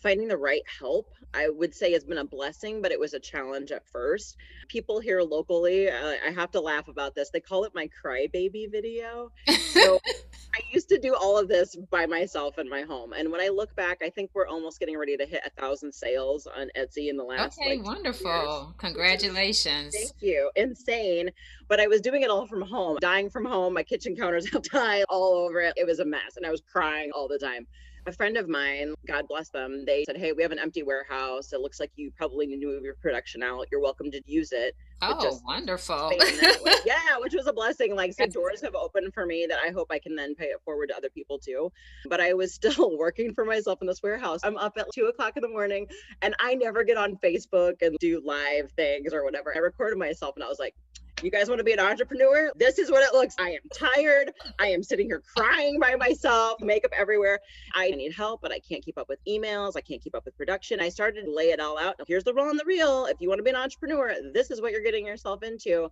Finding 0.00 0.28
the 0.28 0.36
right 0.36 0.62
help, 0.78 1.12
I 1.34 1.48
would 1.48 1.74
say, 1.74 1.92
has 1.92 2.04
been 2.04 2.18
a 2.18 2.24
blessing, 2.24 2.80
but 2.80 2.92
it 2.92 3.00
was 3.00 3.14
a 3.14 3.20
challenge 3.20 3.72
at 3.72 3.86
first. 3.88 4.36
People 4.68 5.00
here 5.00 5.20
locally, 5.22 5.90
uh, 5.90 6.14
I 6.26 6.30
have 6.30 6.50
to 6.52 6.60
laugh 6.60 6.88
about 6.88 7.14
this. 7.14 7.30
They 7.30 7.40
call 7.40 7.64
it 7.64 7.72
my 7.74 7.88
crybaby 7.88 8.70
video. 8.70 9.32
So 9.72 9.98
I 10.54 10.60
used 10.72 10.88
to 10.90 10.98
do 10.98 11.14
all 11.14 11.36
of 11.36 11.48
this 11.48 11.76
by 11.90 12.06
myself 12.06 12.58
in 12.58 12.68
my 12.68 12.82
home. 12.82 13.12
And 13.12 13.30
when 13.30 13.40
I 13.40 13.48
look 13.48 13.74
back, 13.76 13.98
I 14.02 14.10
think 14.10 14.30
we're 14.34 14.46
almost 14.46 14.78
getting 14.78 14.96
ready 14.96 15.16
to 15.16 15.26
hit 15.26 15.42
a 15.44 15.50
thousand 15.50 15.92
sales 15.92 16.46
on 16.46 16.70
Etsy 16.76 17.08
in 17.08 17.16
the 17.16 17.24
last. 17.24 17.58
Okay, 17.58 17.76
like, 17.76 17.84
wonderful. 17.84 18.74
Congratulations. 18.78 19.94
Thank 19.94 20.12
you. 20.20 20.50
Insane. 20.56 21.30
But 21.68 21.80
I 21.80 21.86
was 21.86 22.00
doing 22.00 22.22
it 22.22 22.30
all 22.30 22.46
from 22.46 22.62
home, 22.62 22.98
dying 23.00 23.30
from 23.30 23.44
home. 23.44 23.74
My 23.74 23.82
kitchen 23.82 24.16
counters 24.16 24.48
have 24.52 24.62
tile 24.62 25.04
all 25.08 25.34
over 25.34 25.60
it. 25.60 25.74
It 25.76 25.86
was 25.86 25.98
a 25.98 26.04
mess. 26.04 26.36
And 26.36 26.46
I 26.46 26.50
was 26.50 26.62
crying 26.72 27.10
all 27.14 27.28
the 27.28 27.38
time 27.38 27.66
a 28.08 28.12
friend 28.12 28.36
of 28.36 28.48
mine, 28.48 28.94
God 29.06 29.28
bless 29.28 29.50
them, 29.50 29.84
they 29.84 30.04
said, 30.04 30.16
Hey, 30.16 30.32
we 30.32 30.42
have 30.42 30.50
an 30.50 30.58
empty 30.58 30.82
warehouse. 30.82 31.52
It 31.52 31.60
looks 31.60 31.78
like 31.78 31.92
you 31.96 32.10
probably 32.16 32.46
need 32.46 32.60
to 32.60 32.66
move 32.66 32.82
your 32.82 32.94
production 32.94 33.42
out. 33.42 33.66
You're 33.70 33.80
welcome 33.80 34.10
to 34.10 34.20
use 34.26 34.50
it. 34.52 34.74
Oh, 35.00 35.40
wonderful. 35.44 36.10
yeah, 36.84 37.18
which 37.20 37.34
was 37.34 37.46
a 37.46 37.52
blessing. 37.52 37.94
Like, 37.94 38.14
so 38.14 38.26
doors 38.26 38.60
have 38.62 38.74
opened 38.74 39.14
for 39.14 39.26
me 39.26 39.46
that 39.48 39.58
I 39.64 39.70
hope 39.70 39.88
I 39.90 39.98
can 39.98 40.16
then 40.16 40.34
pay 40.34 40.46
it 40.46 40.60
forward 40.64 40.88
to 40.88 40.96
other 40.96 41.10
people 41.10 41.38
too. 41.38 41.70
But 42.08 42.20
I 42.20 42.34
was 42.34 42.52
still 42.58 42.96
working 42.98 43.34
for 43.34 43.44
myself 43.44 43.80
in 43.80 43.86
this 43.86 44.02
warehouse. 44.02 44.40
I'm 44.42 44.56
up 44.56 44.76
at 44.76 44.86
two 44.92 45.06
o'clock 45.06 45.36
in 45.36 45.42
the 45.42 45.48
morning 45.48 45.86
and 46.22 46.34
I 46.40 46.54
never 46.54 46.82
get 46.82 46.96
on 46.96 47.16
Facebook 47.16 47.74
and 47.82 47.96
do 48.00 48.20
live 48.24 48.72
things 48.72 49.12
or 49.12 49.22
whatever. 49.22 49.52
I 49.54 49.58
recorded 49.58 49.98
myself 49.98 50.34
and 50.34 50.42
I 50.42 50.48
was 50.48 50.58
like, 50.58 50.74
you 51.22 51.30
guys 51.30 51.48
want 51.48 51.58
to 51.58 51.64
be 51.64 51.72
an 51.72 51.80
entrepreneur? 51.80 52.50
This 52.56 52.78
is 52.78 52.90
what 52.90 53.02
it 53.02 53.12
looks. 53.12 53.34
I 53.38 53.50
am 53.50 53.60
tired. 53.74 54.32
I 54.58 54.68
am 54.68 54.82
sitting 54.82 55.06
here 55.06 55.22
crying 55.36 55.78
by 55.80 55.96
myself, 55.96 56.60
makeup 56.60 56.92
everywhere. 56.96 57.40
I 57.74 57.90
need 57.90 58.12
help, 58.12 58.40
but 58.40 58.52
I 58.52 58.60
can't 58.60 58.84
keep 58.84 58.98
up 58.98 59.08
with 59.08 59.18
emails. 59.26 59.72
I 59.76 59.80
can't 59.80 60.02
keep 60.02 60.14
up 60.14 60.24
with 60.24 60.36
production. 60.36 60.80
I 60.80 60.88
started 60.88 61.24
to 61.24 61.30
lay 61.30 61.50
it 61.50 61.60
all 61.60 61.78
out. 61.78 61.96
Here's 62.06 62.24
the 62.24 62.34
roll 62.34 62.48
on 62.48 62.56
the 62.56 62.64
reel. 62.64 63.06
If 63.06 63.20
you 63.20 63.28
want 63.28 63.38
to 63.38 63.42
be 63.42 63.50
an 63.50 63.56
entrepreneur, 63.56 64.14
this 64.32 64.50
is 64.50 64.60
what 64.60 64.72
you're 64.72 64.82
getting 64.82 65.06
yourself 65.06 65.42
into. 65.42 65.90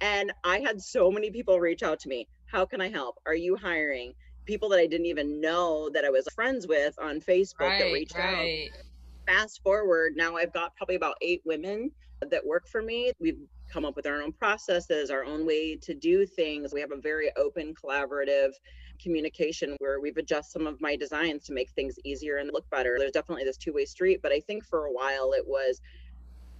And 0.00 0.32
I 0.44 0.60
had 0.60 0.80
so 0.80 1.10
many 1.10 1.30
people 1.30 1.58
reach 1.58 1.82
out 1.82 1.98
to 2.00 2.08
me. 2.08 2.28
How 2.46 2.64
can 2.64 2.80
I 2.80 2.88
help? 2.88 3.18
Are 3.26 3.34
you 3.34 3.56
hiring? 3.56 4.14
People 4.44 4.68
that 4.70 4.78
I 4.78 4.86
didn't 4.86 5.06
even 5.06 5.40
know 5.40 5.90
that 5.90 6.04
I 6.04 6.10
was 6.10 6.26
friends 6.34 6.66
with 6.66 6.94
on 7.00 7.20
Facebook 7.20 7.60
right, 7.60 7.80
that 7.80 7.92
reached 7.92 8.16
right. 8.16 8.70
out. 8.72 8.84
Fast 9.26 9.62
forward, 9.62 10.14
now 10.16 10.36
I've 10.36 10.52
got 10.54 10.74
probably 10.76 10.94
about 10.94 11.16
eight 11.20 11.42
women 11.44 11.90
that 12.30 12.46
work 12.46 12.66
for 12.66 12.80
me. 12.80 13.12
We've 13.20 13.38
come 13.68 13.84
up 13.84 13.96
with 13.96 14.06
our 14.06 14.22
own 14.22 14.32
processes, 14.32 15.10
our 15.10 15.24
own 15.24 15.46
way 15.46 15.76
to 15.76 15.94
do 15.94 16.26
things. 16.26 16.72
We 16.72 16.80
have 16.80 16.92
a 16.92 17.00
very 17.00 17.30
open, 17.36 17.74
collaborative 17.74 18.52
communication 19.00 19.76
where 19.78 20.00
we've 20.00 20.16
adjusted 20.16 20.52
some 20.52 20.66
of 20.66 20.80
my 20.80 20.96
designs 20.96 21.44
to 21.44 21.52
make 21.52 21.70
things 21.70 21.96
easier 22.04 22.38
and 22.38 22.50
look 22.52 22.68
better. 22.70 22.96
There's 22.98 23.12
definitely 23.12 23.44
this 23.44 23.56
two 23.56 23.72
way 23.72 23.84
street, 23.84 24.20
but 24.22 24.32
I 24.32 24.40
think 24.40 24.64
for 24.64 24.86
a 24.86 24.92
while 24.92 25.32
it 25.32 25.44
was 25.46 25.80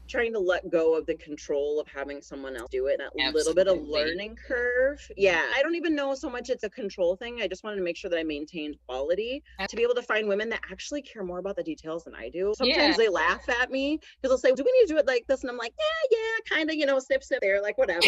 trying 0.09 0.33
to 0.33 0.39
let 0.39 0.69
go 0.71 0.97
of 0.97 1.07
the 1.07 1.15
control 1.15 1.81
of 1.81 1.87
having 1.89 2.21
someone 2.21 2.57
else 2.57 2.69
do 2.71 2.87
it 2.87 2.99
that 2.99 3.13
Absolutely. 3.19 3.33
little 3.33 3.55
bit 3.55 3.69
of 3.69 3.89
learning 3.89 4.37
curve. 4.37 5.01
Yeah 5.17 5.43
i 5.55 5.63
don't 5.63 5.75
even 5.75 5.95
know 5.95 6.15
so 6.15 6.29
much 6.29 6.51
it's 6.51 6.65
a 6.65 6.71
control 6.71 7.17
thing 7.17 7.41
i 7.43 7.49
just 7.49 7.65
wanted 7.65 7.77
to 7.77 7.83
make 7.83 7.97
sure 7.97 8.11
that 8.11 8.19
i 8.19 8.23
maintained 8.23 8.77
quality 8.87 9.43
to 9.69 9.77
be 9.77 9.83
able 9.83 9.95
to 9.95 10.03
find 10.03 10.29
women 10.29 10.49
that 10.49 10.61
actually 10.71 11.03
care 11.03 11.23
more 11.23 11.39
about 11.39 11.57
the 11.57 11.63
details 11.63 12.05
than 12.05 12.15
i 12.15 12.29
do. 12.29 12.53
Sometimes 12.57 12.77
yeah. 12.77 12.97
they 12.97 13.09
laugh 13.09 13.49
at 13.49 13.71
me 13.71 13.99
because 14.21 14.31
they'll 14.31 14.39
say 14.39 14.55
do 14.55 14.65
we 14.65 14.73
need 14.73 14.89
to 14.89 14.95
do 14.95 14.99
it 14.99 15.07
like 15.07 15.27
this? 15.27 15.43
And 15.43 15.51
i'm 15.51 15.57
like 15.57 15.73
yeah 15.79 16.19
yeah 16.19 16.57
kind 16.57 16.71
of 16.71 16.77
you 16.77 16.87
know 16.87 16.99
snip 16.99 17.23
snip 17.23 17.41
there 17.41 17.61
like 17.63 17.79
whatever. 17.79 18.01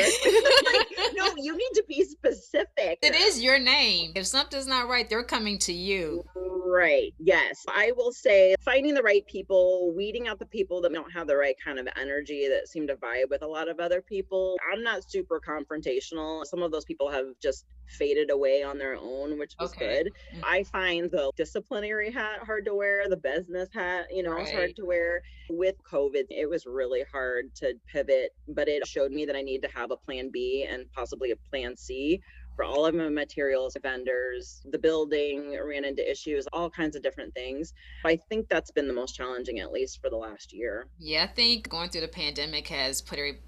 Like, 0.70 1.14
no 1.14 1.32
you 1.36 1.56
need 1.56 1.70
to 1.74 1.84
be 1.88 2.04
specific. 2.04 2.98
It 3.02 3.14
is 3.14 3.42
your 3.42 3.58
name. 3.58 4.12
If 4.14 4.26
something's 4.26 4.66
not 4.66 4.88
right 4.88 5.08
they're 5.08 5.24
coming 5.24 5.58
to 5.58 5.72
you 5.72 6.24
Right. 6.70 7.12
Yes. 7.18 7.64
I 7.68 7.92
will 7.96 8.12
say 8.12 8.54
finding 8.60 8.94
the 8.94 9.02
right 9.02 9.26
people, 9.26 9.92
weeding 9.96 10.28
out 10.28 10.38
the 10.38 10.46
people 10.46 10.80
that 10.82 10.92
don't 10.92 11.10
have 11.10 11.26
the 11.26 11.36
right 11.36 11.56
kind 11.62 11.78
of 11.78 11.88
energy 12.00 12.48
that 12.48 12.68
seem 12.68 12.86
to 12.86 12.94
vibe 12.94 13.30
with 13.30 13.42
a 13.42 13.46
lot 13.46 13.68
of 13.68 13.80
other 13.80 14.00
people. 14.00 14.56
I'm 14.72 14.82
not 14.82 15.10
super 15.10 15.40
confrontational. 15.40 16.44
Some 16.46 16.62
of 16.62 16.70
those 16.70 16.84
people 16.84 17.10
have 17.10 17.26
just 17.42 17.64
faded 17.88 18.30
away 18.30 18.62
on 18.62 18.78
their 18.78 18.96
own, 18.96 19.36
which 19.36 19.54
was 19.58 19.72
okay. 19.72 20.04
good. 20.04 20.12
Mm-hmm. 20.34 20.44
I 20.44 20.62
find 20.62 21.10
the 21.10 21.32
disciplinary 21.36 22.12
hat 22.12 22.40
hard 22.44 22.64
to 22.66 22.74
wear, 22.74 23.08
the 23.08 23.16
business 23.16 23.68
hat, 23.72 24.06
you 24.12 24.22
know, 24.22 24.32
right. 24.32 24.42
it's 24.42 24.52
hard 24.52 24.76
to 24.76 24.84
wear. 24.84 25.22
With 25.48 25.74
COVID, 25.82 26.26
it 26.30 26.48
was 26.48 26.66
really 26.66 27.02
hard 27.10 27.52
to 27.56 27.74
pivot, 27.92 28.30
but 28.46 28.68
it 28.68 28.86
showed 28.86 29.10
me 29.10 29.24
that 29.24 29.34
I 29.34 29.42
need 29.42 29.62
to 29.62 29.68
have 29.74 29.90
a 29.90 29.96
plan 29.96 30.30
B 30.32 30.68
and 30.70 30.84
possibly 30.92 31.32
a 31.32 31.36
plan 31.50 31.76
C 31.76 32.20
for 32.60 32.64
all 32.64 32.84
of 32.84 32.94
my 32.94 33.08
materials 33.08 33.74
vendors 33.82 34.60
the 34.70 34.78
building 34.78 35.58
ran 35.66 35.82
into 35.82 36.08
issues 36.08 36.46
all 36.52 36.68
kinds 36.68 36.94
of 36.94 37.02
different 37.02 37.32
things. 37.32 37.72
I 38.04 38.16
think 38.16 38.50
that's 38.50 38.70
been 38.70 38.86
the 38.86 38.92
most 38.92 39.14
challenging 39.14 39.60
at 39.60 39.72
least 39.72 40.02
for 40.02 40.10
the 40.10 40.16
last 40.16 40.52
year. 40.52 40.86
Yeah 40.98 41.24
i 41.24 41.26
think 41.26 41.70
going 41.70 41.88
through 41.88 42.02
the 42.02 42.08
pandemic 42.08 42.68
has 42.68 43.00
put 43.00 43.18
every 43.18 43.38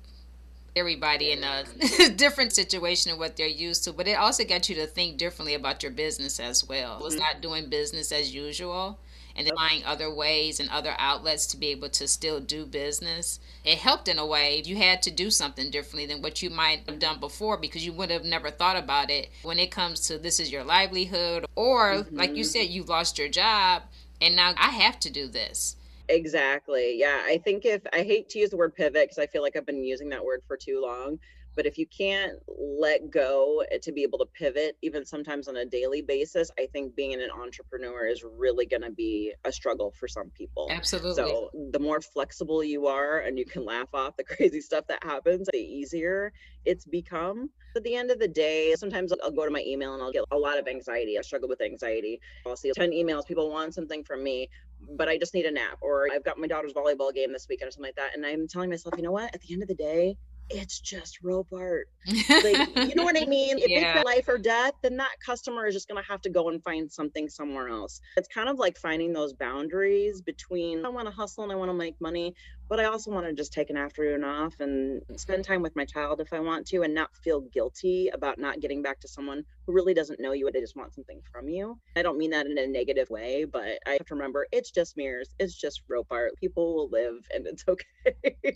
everybody 0.75 1.33
in 1.33 1.45
a 1.45 2.09
different 2.17 2.53
situation 2.55 3.13
of 3.13 3.19
what 3.19 3.37
they're 3.37 3.47
used 3.47 3.85
to 3.85 3.93
but 3.93 4.09
it 4.09 4.15
also 4.15 4.45
got 4.45 4.71
you 4.71 4.75
to 4.75 4.87
think 4.87 5.19
differently 5.19 5.53
about 5.55 5.83
your 5.83 5.93
business 5.93 6.41
as 6.41 6.67
well. 6.67 6.97
It 6.97 7.05
was 7.05 7.15
mm-hmm. 7.15 7.25
not 7.25 7.43
doing 7.43 7.69
business 7.69 8.13
as 8.13 8.35
usual 8.35 8.99
and 9.37 9.47
then 9.47 9.57
find 9.57 9.85
other 9.85 10.13
ways 10.13 10.61
and 10.61 10.69
other 10.71 10.95
outlets 10.99 11.47
to 11.47 11.57
be 11.57 11.69
able 11.69 11.89
to 11.91 12.07
still 12.07 12.41
do 12.41 12.67
business. 12.67 13.41
It 13.65 13.79
helped 13.79 14.09
in 14.09 14.19
a 14.19 14.27
way. 14.27 14.63
You 14.65 14.77
had 14.77 15.03
to 15.03 15.11
do 15.11 15.31
something 15.31 15.71
differently 15.71 16.07
than 16.07 16.23
what 16.23 16.43
you 16.43 16.51
might 16.51 16.83
have 16.89 16.99
done 16.99 17.21
before 17.21 17.57
because 17.57 17.85
you 17.85 17.93
would 17.93 18.11
have 18.11 18.25
never 18.25 18.51
thought 18.51 18.77
about 18.77 19.11
it 19.11 19.31
when 19.43 19.59
it 19.59 19.71
comes 19.71 20.07
to 20.09 20.19
this 20.19 20.41
is 20.41 20.51
your 20.51 20.65
livelihood 20.65 21.47
or 21.55 21.95
mm-hmm. 21.95 22.17
like 22.17 22.31
you 22.31 22.37
mm-hmm. 22.37 22.43
said 22.43 22.69
you 22.69 22.83
lost 22.85 23.19
your 23.19 23.29
job 23.29 23.83
and 24.21 24.37
now 24.37 24.55
I 24.57 24.71
have 24.71 25.01
to 25.01 25.11
do 25.11 25.27
this. 25.27 25.77
Exactly. 26.09 26.99
Yeah. 26.99 27.21
I 27.25 27.39
think 27.39 27.65
if 27.65 27.83
I 27.93 28.03
hate 28.03 28.29
to 28.31 28.39
use 28.39 28.51
the 28.51 28.57
word 28.57 28.75
pivot 28.75 29.05
because 29.05 29.19
I 29.19 29.27
feel 29.27 29.43
like 29.43 29.57
I've 29.57 29.67
been 29.67 29.85
using 29.85 30.09
that 30.11 30.25
word 30.25 30.43
for 30.47 30.57
too 30.57 30.81
long, 30.83 31.19
but 31.55 31.67
if 31.67 31.79
you 31.79 31.87
can't 31.87 32.33
let 32.47 33.11
go 33.11 33.63
eh, 33.71 33.79
to 33.83 33.93
be 33.93 34.03
able 34.03 34.19
to 34.19 34.27
pivot, 34.27 34.77
even 34.83 35.05
sometimes 35.05 35.49
on 35.49 35.57
a 35.57 35.65
daily 35.65 36.03
basis, 36.03 36.51
I 36.59 36.67
think 36.73 36.95
being 36.97 37.15
an 37.15 37.31
entrepreneur 37.31 38.07
is 38.07 38.25
really 38.25 38.67
going 38.67 38.83
to 38.83 38.91
be 38.91 39.33
a 39.45 39.53
struggle 39.53 39.93
for 39.99 40.09
some 40.09 40.31
people. 40.31 40.69
Absolutely. 40.71 41.15
So 41.15 41.51
the 41.71 41.79
more 41.79 42.01
flexible 42.01 42.65
you 42.65 42.87
are 42.87 43.21
and 43.21 43.39
you 43.39 43.45
can 43.45 43.65
laugh 43.65 43.89
off 43.95 44.17
the 44.17 44.25
crazy 44.37 44.61
stuff 44.61 44.87
that 44.89 45.03
happens, 45.05 45.49
the 45.53 45.59
easier 45.59 46.33
it's 46.65 46.85
become. 46.85 47.51
At 47.77 47.85
the 47.85 47.97
end 47.97 48.11
of 48.11 48.19
the 48.19 48.29
day, 48.29 48.75
sometimes 48.77 49.13
I'll 49.23 49.31
go 49.31 49.45
to 49.45 49.51
my 49.51 49.65
email 49.67 49.95
and 49.95 50.03
I'll 50.03 50.13
get 50.13 50.25
a 50.31 50.37
lot 50.37 50.59
of 50.59 50.69
anxiety. 50.69 51.19
I 51.19 51.23
struggle 51.23 51.49
with 51.49 51.61
anxiety. 51.61 52.21
I'll 52.47 52.57
see 52.57 52.71
10 52.75 52.91
emails, 52.91 53.27
people 53.27 53.51
want 53.51 53.75
something 53.75 54.05
from 54.05 54.23
me, 54.23 54.49
but 54.97 55.09
I 55.09 55.17
just 55.19 55.35
need 55.35 55.47
a 55.47 55.51
nap. 55.51 55.79
Or 55.81 56.09
I've 56.13 56.25
got 56.25 56.39
my 56.39 56.47
daughter's 56.47 56.73
volleyball 56.73 57.13
game 57.13 57.33
this 57.33 57.47
weekend 57.49 57.69
or 57.69 57.73
something 57.73 57.89
like 57.89 57.97
that. 57.97 58.15
And 58.15 58.25
I'm 58.25 58.47
telling 58.47 58.71
myself, 58.71 58.95
you 58.97 59.03
know 59.03 59.13
what? 59.13 59.35
At 59.35 59.41
the 59.41 59.53
end 59.53 59.63
of 59.63 59.69
the 59.69 59.75
day, 59.75 60.17
it's 60.55 60.81
just 60.81 61.19
rope 61.23 61.49
art. 61.53 61.89
Like, 62.07 62.77
you 62.89 62.95
know 62.95 63.05
what 63.05 63.21
I 63.21 63.27
mean? 63.27 63.59
If 63.59 63.69
yeah. 63.69 63.97
it's 63.97 64.05
life 64.05 64.29
or 64.29 64.39
death, 64.39 64.75
then 64.83 64.97
that 64.97 65.13
customer 65.25 65.67
is 65.67 65.75
just 65.75 65.89
going 65.89 66.03
to 66.03 66.09
have 66.09 66.21
to 66.23 66.31
go 66.31 66.49
and 66.49 66.63
find 66.63 66.91
something 66.91 67.29
somewhere 67.29 67.69
else. 67.69 68.01
It's 68.17 68.29
kind 68.29 68.49
of 68.49 68.59
like 68.59 68.79
finding 68.79 69.13
those 69.13 69.33
boundaries 69.33 70.21
between 70.21 70.85
I 70.85 70.89
want 70.89 71.09
to 71.09 71.15
hustle 71.15 71.45
and 71.45 71.53
I 71.53 71.57
want 71.57 71.71
to 71.71 71.75
make 71.75 72.01
money, 72.01 72.35
but 72.73 72.81
I 72.81 72.85
also 72.87 73.11
want 73.11 73.27
to 73.27 73.35
just 73.35 73.53
take 73.53 73.69
an 73.69 73.77
afternoon 73.77 74.25
off 74.25 74.59
and 74.59 75.03
spend 75.17 75.43
mm-hmm. 75.43 75.53
time 75.53 75.61
with 75.61 75.77
my 75.77 75.85
child 75.85 76.23
if 76.23 76.33
I 76.33 76.41
want 76.41 76.67
to 76.69 76.81
and 76.81 76.95
not 76.95 77.15
feel 77.15 77.43
guilty 77.43 78.09
about 78.15 78.39
not 78.39 78.61
getting 78.61 78.81
back 78.81 78.99
to 79.01 79.09
someone 79.09 79.45
who 79.67 79.75
really 79.75 79.93
doesn't 79.93 80.19
know 80.19 80.33
you, 80.33 80.47
and 80.47 80.55
they 80.55 80.61
just 80.61 80.75
want 80.75 80.95
something 80.95 81.21
from 81.31 81.51
you. 81.51 81.79
I 81.97 82.03
don't 82.03 82.17
mean 82.17 82.31
that 82.31 82.47
in 82.47 82.57
a 82.57 82.67
negative 82.67 83.11
way, 83.11 83.45
but 83.45 83.79
I 83.87 83.91
have 83.91 84.07
to 84.07 84.15
remember 84.15 84.47
it's 84.53 84.71
just 84.71 84.97
mirrors, 84.97 85.29
it's 85.39 85.55
just 85.55 85.83
rope 85.87 86.07
art. 86.11 86.35
People 86.41 86.75
will 86.75 86.89
live 86.89 87.29
and 87.35 87.47
it's 87.47 87.63
okay. 87.69 87.85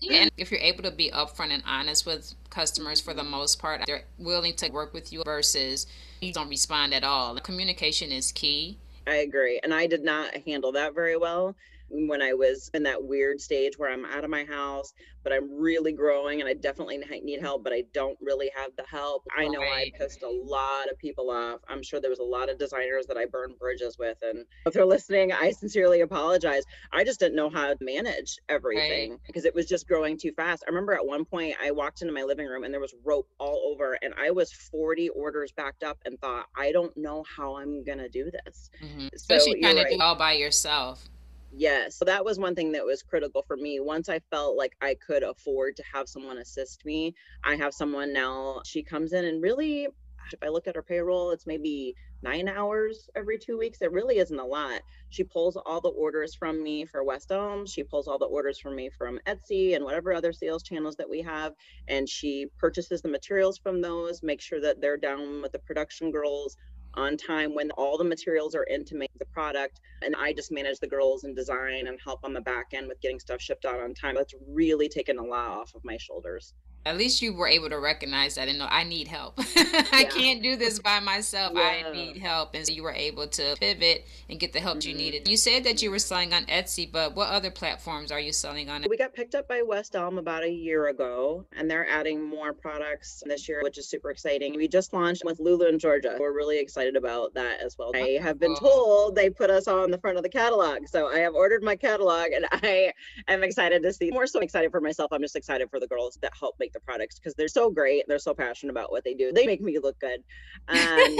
yeah, 0.01 0.23
and 0.23 0.31
if 0.39 0.51
you're 0.51 0.61
able 0.61 0.85
to 0.85 0.93
be 0.93 1.11
upfront 1.11 1.51
and 1.51 1.63
honest 1.67 2.07
with 2.07 2.33
customers 2.49 3.03
for 3.03 3.13
the 3.13 3.21
mm-hmm. 3.21 3.33
most 3.33 3.59
part, 3.59 3.83
they're 3.87 4.05
willing 4.17 4.55
to 4.55 4.71
work 4.71 4.95
with 4.95 5.13
you 5.13 5.25
versus 5.27 5.87
you 6.23 6.33
don't 6.33 6.49
respond 6.49 6.95
at 6.95 7.05
all. 7.05 7.39
Communication 7.41 8.13
is 8.13 8.33
key. 8.33 8.79
I 9.07 9.17
agree. 9.17 9.61
And 9.63 9.75
I 9.75 9.87
did 9.87 10.03
not 10.03 10.35
handle 10.47 10.73
that 10.73 10.95
very 10.95 11.19
well 11.19 11.55
when 11.89 12.23
I 12.23 12.33
was 12.33 12.71
in 12.75 12.83
that 12.85 13.03
weird 13.03 13.41
stage 13.41 13.79
where 13.79 13.91
I'm 13.91 14.05
out 14.05 14.25
of 14.25 14.31
my 14.31 14.45
house, 14.45 14.93
but 15.23 15.33
I'm 15.33 15.51
really 15.53 15.93
growing 15.93 16.41
and 16.41 16.49
I 16.49 16.55
definitely 16.55 17.01
need 17.23 17.41
help, 17.41 17.65
but 17.65 17.73
I 17.73 17.85
don't 17.93 18.17
really 18.21 18.51
have 18.55 18.71
the 18.77 18.85
help. 18.89 19.25
I 19.37 19.47
know 19.49 19.61
right. 19.61 19.93
I 19.95 19.99
pissed 19.99 20.23
a 20.23 20.29
lot 20.29 20.89
of 20.91 20.99
people 20.99 21.31
off. 21.31 21.61
I'm 21.69 21.83
sure 21.83 22.01
there 22.01 22.11
was 22.11 22.19
a 22.19 22.25
lot 22.25 22.49
of 22.49 22.59
designers 22.59 23.07
that 23.07 23.17
I 23.17 23.27
burned 23.27 23.59
bridges 23.59 23.99
with. 23.99 24.19
And 24.23 24.45
if 24.67 24.75
they're 24.75 24.85
listening, 24.85 25.33
I 25.33 25.51
sincerely 25.51 26.01
apologize. 26.01 26.65
I 26.93 27.05
just 27.05 27.21
didn't 27.21 27.37
know 27.37 27.51
how 27.51 27.69
to 27.69 27.77
manage 27.81 28.39
everything 28.49 29.11
right. 29.13 29.21
because 29.27 29.45
it 29.45 29.55
was 29.55 29.67
just 29.67 29.89
growing 29.89 30.17
too 30.17 30.33
fast. 30.33 30.65
I 30.67 30.71
remember 30.71 30.93
at 30.95 31.05
one 31.05 31.25
point 31.25 31.57
I 31.63 31.71
walked 31.71 32.03
into 32.03 32.15
my 32.15 32.23
living 32.23 32.47
room 32.47 32.65
and 32.65 32.73
there 32.73 32.81
was 32.81 32.95
rope 33.05 33.29
all 33.39 33.73
over 33.73 33.99
and 34.03 34.15
I 34.21 34.31
was 34.31 34.53
40 34.53 35.09
orders 35.11 35.53
backed 35.53 35.83
up 35.83 35.99
and 36.05 36.21
thought, 36.21 36.47
I 36.57 36.73
don't 36.73 36.97
know 36.97 37.25
how 37.37 37.57
I'm 37.57 37.85
going 37.85 37.99
to 37.99 38.09
do 38.09 38.31
this. 38.31 38.71
Mm-hmm. 38.83 39.09
Especially 39.15 39.53
so, 39.55 39.61
trying 39.61 39.77
to 39.77 39.83
right. 39.83 39.93
do 39.93 40.01
all 40.01 40.15
by 40.15 40.33
yourself. 40.33 41.09
Yes. 41.59 41.97
So 41.97 42.05
that 42.05 42.25
was 42.25 42.39
one 42.39 42.55
thing 42.55 42.73
that 42.73 42.85
was 42.85 43.03
critical 43.03 43.43
for 43.43 43.57
me. 43.57 43.81
Once 43.81 44.11
I 44.11 44.21
felt 44.31 44.59
like 44.59 44.73
I 44.83 44.95
could 44.95 45.23
afford 45.23 45.77
to 45.77 45.85
have 45.93 46.07
someone 46.07 46.37
assist 46.37 46.85
me, 46.85 47.15
I 47.45 47.57
have 47.57 47.73
someone 47.73 48.13
now. 48.13 48.61
She 48.67 48.83
comes 48.83 49.15
in 49.15 49.25
and 49.25 49.43
really, 49.43 49.89
if 50.33 50.43
I 50.43 50.49
look 50.49 50.67
at 50.67 50.77
her 50.77 50.83
payroll, 50.83 51.31
it's 51.31 51.47
maybe 51.47 51.95
nine 52.23 52.47
hours 52.49 53.09
every 53.17 53.39
two 53.39 53.57
weeks. 53.57 53.81
It 53.81 53.91
really 53.93 54.19
isn't 54.19 54.39
a 54.39 54.45
lot. 54.45 54.83
She 55.09 55.25
pulls 55.25 55.57
all 55.57 55.81
the 55.81 55.89
orders 55.89 56.35
from 56.35 56.63
me 56.63 56.85
for 56.85 57.03
West 57.05 57.31
Elm. 57.31 57.65
She 57.65 57.85
pulls 57.85 58.07
all 58.07 58.19
the 58.19 58.27
orders 58.27 58.59
from 58.59 58.77
me 58.77 58.91
from 58.91 59.19
Etsy 59.27 59.77
and 59.77 59.85
whatever 59.85 60.13
other 60.13 60.35
sales 60.35 60.63
channels 60.63 60.97
that 60.97 61.09
we 61.09 61.23
have. 61.23 61.55
And 61.89 62.07
she 62.07 62.49
purchases 62.59 63.01
the 63.01 63.09
materials 63.09 63.57
from 63.57 63.81
those, 63.81 64.23
make 64.23 64.43
sure 64.43 64.61
that 64.61 64.83
they're 64.83 64.99
down 64.99 65.41
with 65.41 65.53
the 65.53 65.59
production 65.61 66.11
girls 66.11 66.57
on 66.97 67.17
time 67.17 67.55
when 67.55 67.71
all 67.73 67.99
the 67.99 68.05
materials 68.05 68.55
are 68.55 68.65
in 68.65 68.85
to 68.87 68.95
make 68.95 69.11
the 69.19 69.27
product. 69.27 69.81
And 70.03 70.15
I 70.17 70.33
just 70.33 70.53
manage 70.53 70.79
the 70.81 70.87
girls 70.87 71.25
and 71.25 71.37
design 71.37 71.87
and 71.87 71.99
help 72.03 72.21
on 72.25 72.33
the 72.33 72.41
back 72.41 72.67
end 72.73 72.89
with 72.89 73.01
getting 73.01 73.21
stuff 73.21 73.41
shipped 73.41 73.65
out 73.65 73.81
on 73.81 73.95
time. 73.95 74.15
That's 74.15 74.35
really 74.49 74.89
taken 74.89 75.19
a 75.19 75.23
lot 75.23 75.51
off 75.51 75.75
of 75.75 75.85
my 75.85 75.97
shoulders 75.97 76.55
at 76.87 76.97
least 76.97 77.21
you 77.21 77.33
were 77.33 77.49
able 77.49 77.69
to 77.69 77.81
recognize 77.81 78.37
that 78.37 78.47
and 78.47 78.61
know 78.61 78.69
I 78.71 78.85
need 78.85 79.09
help. 79.09 79.35
I 79.93 80.09
can't 80.09 80.41
do 80.41 80.55
this 80.55 80.79
by 80.79 81.01
myself. 81.01 81.53
Yeah. 81.57 81.83
I 81.85 81.93
need 81.93 82.17
help. 82.19 82.55
And 82.55 82.65
so 82.65 82.73
you 82.73 82.85
were 82.85 82.93
able 82.93 83.27
to 83.27 83.57
pivot 83.59 84.07
and 84.31 84.39
get 84.39 84.53
the 84.53 84.61
help 84.61 84.79
mm-hmm. 84.79 84.91
you 84.91 84.95
needed. 84.95 85.29
You 85.29 85.37
said 85.37 85.65
that 85.65 85.83
you 85.83 85.91
were 85.91 85.99
selling 85.99 86.33
on 86.33 86.45
Etsy, 86.45 86.91
but 86.91 87.17
what 87.17 87.29
other 87.29 87.51
platforms 87.51 88.13
are 88.13 88.21
you 88.21 88.33
selling 88.33 88.71
on? 88.71 88.85
We 88.89 88.97
got 88.97 89.13
picked 89.13 89.35
up 89.35 89.49
by 89.49 89.63
West 89.63 89.97
Elm 89.97 90.19
about 90.19 90.45
a 90.45 90.49
year 90.49 90.87
ago, 90.87 91.45
and 91.57 91.69
they're 91.69 91.89
adding 91.89 92.23
more 92.23 92.53
products 92.53 93.21
this 93.27 93.49
year, 93.49 93.63
which 93.65 93.79
is 93.79 93.89
super 93.89 94.13
exciting. 94.13 94.55
We 94.55 94.69
just 94.69 94.93
launched 94.93 95.23
with 95.25 95.41
Lulu 95.41 95.67
and 95.67 95.81
Georgia. 95.81 96.17
We're 96.21 96.35
really 96.35 96.61
excited 96.61 96.95
about 96.95 97.35
that 97.35 97.61
as 97.61 97.77
well. 97.77 97.91
I 97.97 98.21
have 98.23 98.39
been 98.39 98.55
told 98.55 99.17
they 99.17 99.29
put 99.29 99.51
us 99.51 99.67
on 99.67 99.91
the 99.91 99.99
front 99.99 100.19
of 100.19 100.23
the 100.23 100.29
catalog. 100.29 100.87
So 100.87 101.09
I 101.09 101.19
have 101.19 101.35
ordered 101.35 101.65
my 101.65 101.75
catalog 101.75 102.31
and 102.31 102.47
I 102.53 102.93
am 103.27 103.43
excited 103.43 103.83
to 103.83 103.93
see. 103.93 104.13
More 104.13 104.29
so 104.29 104.39
excited 104.39 104.71
for 104.71 104.81
myself. 104.81 105.13
I'm 105.13 105.23
just 105.23 105.35
excited 105.35 105.69
for 105.69 105.81
the 105.81 105.89
girls 105.89 106.17
that 106.23 106.33
help 106.39 106.55
make 106.61 106.76
the 106.77 106.81
products 106.81 107.19
because 107.19 107.35
they're 107.35 107.49
so 107.49 107.71
great. 107.71 108.05
They're 108.07 108.19
so 108.19 108.35
passionate 108.35 108.71
about 108.71 108.93
what 108.93 109.05
they 109.05 109.15
do. 109.15 109.33
They 109.33 109.47
make 109.47 109.61
me 109.61 109.79
look 109.79 109.99
good. 109.99 110.23
Um, 110.69 111.17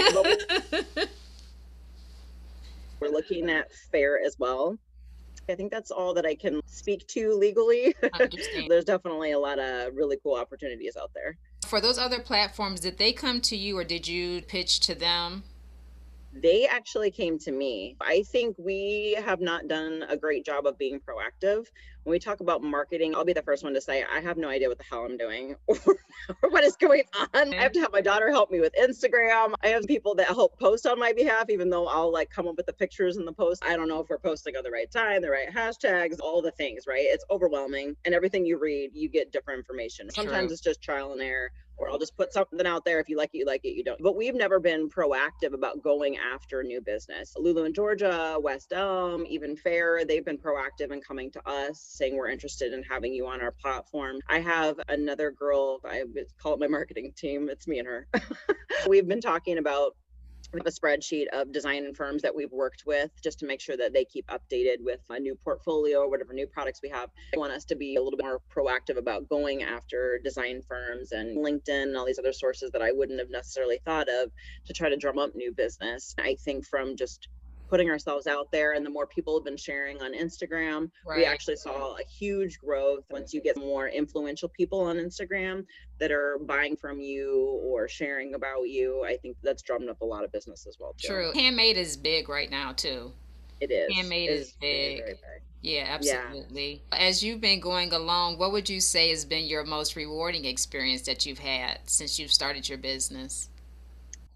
we're 2.99 3.09
looking 3.09 3.49
at 3.49 3.73
Faire 3.91 4.19
as 4.23 4.37
well. 4.39 4.77
I 5.49 5.55
think 5.55 5.71
that's 5.71 5.91
all 5.91 6.13
that 6.13 6.25
I 6.25 6.35
can 6.35 6.61
speak 6.65 7.07
to 7.09 7.33
legally. 7.33 7.95
There's 8.67 8.85
definitely 8.85 9.31
a 9.31 9.39
lot 9.39 9.59
of 9.59 9.95
really 9.95 10.17
cool 10.21 10.35
opportunities 10.35 10.97
out 10.97 11.11
there. 11.15 11.37
For 11.65 11.79
those 11.79 11.97
other 11.97 12.19
platforms, 12.19 12.81
did 12.81 12.97
they 12.97 13.13
come 13.13 13.39
to 13.41 13.55
you 13.55 13.77
or 13.77 13.83
did 13.83 14.07
you 14.07 14.41
pitch 14.41 14.81
to 14.81 14.95
them? 14.95 15.43
they 16.41 16.67
actually 16.67 17.11
came 17.11 17.37
to 17.39 17.51
me. 17.51 17.95
I 18.01 18.23
think 18.23 18.55
we 18.57 19.17
have 19.23 19.41
not 19.41 19.67
done 19.67 20.03
a 20.07 20.17
great 20.17 20.45
job 20.45 20.65
of 20.65 20.77
being 20.77 20.99
proactive 20.99 21.65
when 22.07 22.13
we 22.13 22.19
talk 22.19 22.39
about 22.39 22.63
marketing, 22.63 23.13
I'll 23.13 23.25
be 23.25 23.33
the 23.33 23.41
first 23.41 23.65
one 23.65 23.73
to 23.73 23.81
say 23.81 24.05
I 24.09 24.21
have 24.21 24.37
no 24.37 24.47
idea 24.47 24.69
what 24.69 24.77
the 24.77 24.85
hell 24.89 25.03
I'm 25.03 25.17
doing 25.17 25.55
or, 25.67 25.75
what 26.49 26.63
is 26.63 26.77
going 26.77 27.03
on. 27.33 27.53
I 27.53 27.57
have 27.57 27.73
to 27.73 27.81
have 27.81 27.91
my 27.91 27.99
daughter 27.99 28.31
help 28.31 28.49
me 28.49 28.61
with 28.61 28.73
Instagram. 28.81 29.53
I 29.61 29.67
have 29.67 29.83
people 29.83 30.15
that 30.15 30.27
help 30.27 30.57
post 30.57 30.87
on 30.87 30.97
my 30.97 31.11
behalf, 31.11 31.49
even 31.49 31.69
though 31.69 31.85
I'll 31.87 32.11
like 32.11 32.29
come 32.29 32.47
up 32.47 32.55
with 32.55 32.65
the 32.65 32.71
pictures 32.71 33.17
and 33.17 33.27
the 33.27 33.33
post. 33.33 33.61
I 33.65 33.75
don't 33.75 33.89
know 33.89 33.99
if 33.99 34.07
we're 34.09 34.19
posting 34.19 34.55
on 34.55 34.63
the 34.63 34.71
right 34.71 34.89
time, 34.89 35.21
the 35.21 35.29
right 35.29 35.53
hashtags, 35.53 36.19
all 36.21 36.41
the 36.41 36.51
things, 36.51 36.85
right? 36.87 37.03
It's 37.03 37.25
overwhelming. 37.29 37.97
And 38.05 38.15
everything 38.15 38.45
you 38.45 38.57
read, 38.57 38.91
you 38.93 39.09
get 39.09 39.33
different 39.33 39.59
information. 39.59 40.09
Sometimes 40.09 40.47
True. 40.47 40.53
it's 40.53 40.61
just 40.61 40.81
trial 40.81 41.11
and 41.11 41.21
error 41.21 41.51
or 41.77 41.89
I'll 41.89 41.99
just 41.99 42.17
put 42.17 42.33
something 42.33 42.65
out 42.65 42.83
there. 42.85 42.99
If 42.99 43.07
you 43.07 43.17
like 43.17 43.29
it, 43.33 43.37
you 43.37 43.45
like 43.45 43.63
it, 43.63 43.75
you 43.75 43.83
don't. 43.83 44.01
But 44.01 44.15
we've 44.15 44.35
never 44.35 44.59
been 44.59 44.89
proactive 44.89 45.53
about 45.53 45.81
going 45.83 46.17
after 46.17 46.63
new 46.63 46.81
business. 46.81 47.33
Lulu 47.37 47.65
and 47.65 47.75
Georgia, 47.75 48.37
West 48.41 48.73
Elm, 48.73 49.25
even 49.27 49.55
Faire, 49.55 50.03
they've 50.05 50.25
been 50.25 50.37
proactive 50.37 50.91
in 50.91 51.01
coming 51.01 51.31
to 51.31 51.47
us 51.47 51.79
saying 51.97 52.15
we're 52.15 52.29
interested 52.29 52.73
in 52.73 52.83
having 52.83 53.13
you 53.13 53.27
on 53.27 53.41
our 53.41 53.51
platform. 53.51 54.19
I 54.29 54.39
have 54.39 54.79
another 54.87 55.31
girl, 55.31 55.79
I 55.85 56.03
call 56.41 56.53
it 56.53 56.59
my 56.59 56.67
marketing 56.67 57.13
team. 57.15 57.49
It's 57.49 57.67
me 57.67 57.79
and 57.79 57.87
her. 57.87 58.07
we've 58.87 59.07
been 59.07 59.21
talking 59.21 59.57
about 59.57 59.95
we 60.53 60.59
have 60.59 60.67
a 60.67 60.71
spreadsheet 60.71 61.27
of 61.33 61.51
design 61.51 61.93
firms 61.93 62.21
that 62.21 62.33
we've 62.33 62.51
worked 62.51 62.83
with 62.85 63.11
just 63.21 63.39
to 63.39 63.45
make 63.45 63.59
sure 63.59 63.75
that 63.75 63.93
they 63.93 64.05
keep 64.05 64.27
updated 64.27 64.77
with 64.79 65.01
a 65.09 65.19
new 65.19 65.35
portfolio 65.35 65.99
or 65.99 66.09
whatever 66.09 66.33
new 66.33 66.47
products 66.47 66.79
we 66.81 66.89
have. 66.89 67.09
I 67.35 67.39
want 67.39 67.51
us 67.51 67.65
to 67.65 67.75
be 67.75 67.95
a 67.95 68.01
little 68.01 68.17
bit 68.17 68.25
more 68.25 68.39
proactive 68.55 68.97
about 68.97 69.27
going 69.27 69.63
after 69.63 70.19
design 70.23 70.61
firms 70.61 71.11
and 71.11 71.37
LinkedIn 71.37 71.83
and 71.83 71.97
all 71.97 72.05
these 72.05 72.19
other 72.19 72.33
sources 72.33 72.71
that 72.71 72.81
I 72.81 72.93
wouldn't 72.93 73.19
have 73.19 73.29
necessarily 73.29 73.79
thought 73.83 74.07
of 74.07 74.31
to 74.65 74.73
try 74.73 74.89
to 74.89 74.95
drum 74.95 75.19
up 75.19 75.35
new 75.35 75.51
business. 75.51 76.15
I 76.17 76.37
think 76.39 76.65
from 76.65 76.95
just 76.95 77.27
putting 77.67 77.89
ourselves 77.89 78.27
out 78.27 78.51
there 78.51 78.73
and 78.73 78.85
the 78.85 78.89
more 78.89 79.05
people 79.07 79.37
have 79.37 79.45
been 79.45 79.57
sharing 79.57 80.01
on 80.01 80.13
instagram 80.13 80.89
right. 81.05 81.17
we 81.17 81.25
actually 81.25 81.55
saw 81.55 81.95
a 81.95 82.03
huge 82.03 82.59
growth 82.59 83.03
once 83.09 83.33
you 83.33 83.41
get 83.41 83.57
more 83.57 83.87
influential 83.89 84.49
people 84.49 84.81
on 84.81 84.97
instagram 84.97 85.65
that 85.99 86.11
are 86.11 86.39
buying 86.43 86.75
from 86.75 86.99
you 86.99 87.59
or 87.63 87.87
sharing 87.87 88.33
about 88.35 88.63
you 88.63 89.03
i 89.05 89.15
think 89.17 89.35
that's 89.43 89.61
drummed 89.61 89.89
up 89.89 90.01
a 90.01 90.05
lot 90.05 90.23
of 90.23 90.31
business 90.31 90.65
as 90.67 90.77
well 90.79 90.93
too. 90.97 91.07
true 91.07 91.31
handmade 91.33 91.77
is 91.77 91.97
big 91.97 92.29
right 92.29 92.51
now 92.51 92.71
too 92.71 93.11
it 93.59 93.71
is 93.71 93.93
handmade 93.95 94.29
is, 94.29 94.47
is 94.47 94.51
big. 94.61 95.05
big. 95.05 95.17
Yeah, 95.61 95.85
absolutely. 95.87 96.83
Yeah. 96.91 96.99
As 96.99 97.23
you've 97.23 97.41
been 97.41 97.59
going 97.59 97.91
along, 97.91 98.37
what 98.37 98.51
would 98.51 98.69
you 98.69 98.79
say 98.79 99.09
has 99.09 99.25
been 99.25 99.45
your 99.45 99.65
most 99.65 99.95
rewarding 99.95 100.45
experience 100.45 101.01
that 101.03 101.25
you've 101.25 101.39
had 101.39 101.79
since 101.85 102.19
you've 102.19 102.31
started 102.31 102.69
your 102.69 102.77
business? 102.77 103.49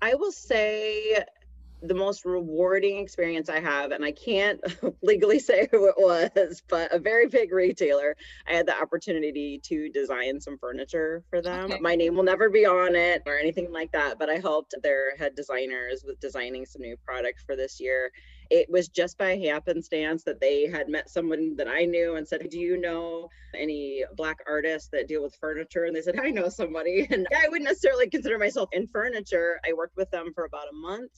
I 0.01 0.15
will 0.15 0.31
say 0.31 1.23
the 1.81 1.93
most 1.93 2.25
rewarding 2.25 2.97
experience 2.97 3.49
I 3.49 3.59
have, 3.59 3.91
and 3.91 4.05
I 4.05 4.11
can't 4.11 4.61
legally 5.01 5.39
say 5.39 5.67
who 5.71 5.87
it 5.87 5.95
was, 5.97 6.61
but 6.69 6.93
a 6.93 6.99
very 6.99 7.27
big 7.27 7.51
retailer. 7.51 8.15
I 8.47 8.53
had 8.53 8.67
the 8.67 8.79
opportunity 8.79 9.59
to 9.63 9.89
design 9.89 10.39
some 10.39 10.57
furniture 10.57 11.23
for 11.29 11.41
them. 11.41 11.71
Okay. 11.71 11.79
My 11.79 11.95
name 11.95 12.15
will 12.15 12.23
never 12.23 12.49
be 12.49 12.65
on 12.65 12.95
it 12.95 13.23
or 13.25 13.37
anything 13.37 13.71
like 13.71 13.91
that, 13.93 14.19
but 14.19 14.29
I 14.29 14.37
helped 14.37 14.75
their 14.83 15.15
head 15.17 15.35
designers 15.35 16.03
with 16.05 16.19
designing 16.19 16.65
some 16.65 16.81
new 16.81 16.97
product 16.97 17.43
for 17.45 17.55
this 17.55 17.79
year. 17.79 18.11
It 18.49 18.69
was 18.69 18.89
just 18.89 19.17
by 19.17 19.37
happenstance 19.37 20.23
that 20.25 20.41
they 20.41 20.67
had 20.67 20.89
met 20.89 21.09
someone 21.09 21.55
that 21.55 21.69
I 21.69 21.85
knew 21.85 22.15
and 22.15 22.27
said, 22.27 22.45
Do 22.49 22.59
you 22.59 22.79
know 22.79 23.29
any 23.55 24.03
Black 24.17 24.39
artists 24.45 24.89
that 24.91 25.07
deal 25.07 25.23
with 25.23 25.35
furniture? 25.35 25.85
And 25.85 25.95
they 25.95 26.01
said, 26.01 26.19
I 26.19 26.29
know 26.29 26.49
somebody. 26.49 27.07
And 27.11 27.27
I 27.35 27.47
wouldn't 27.47 27.67
necessarily 27.67 28.09
consider 28.09 28.37
myself 28.37 28.69
in 28.71 28.87
furniture. 28.87 29.59
I 29.67 29.73
worked 29.73 29.97
with 29.97 30.11
them 30.11 30.31
for 30.33 30.45
about 30.45 30.67
a 30.71 30.75
month 30.75 31.11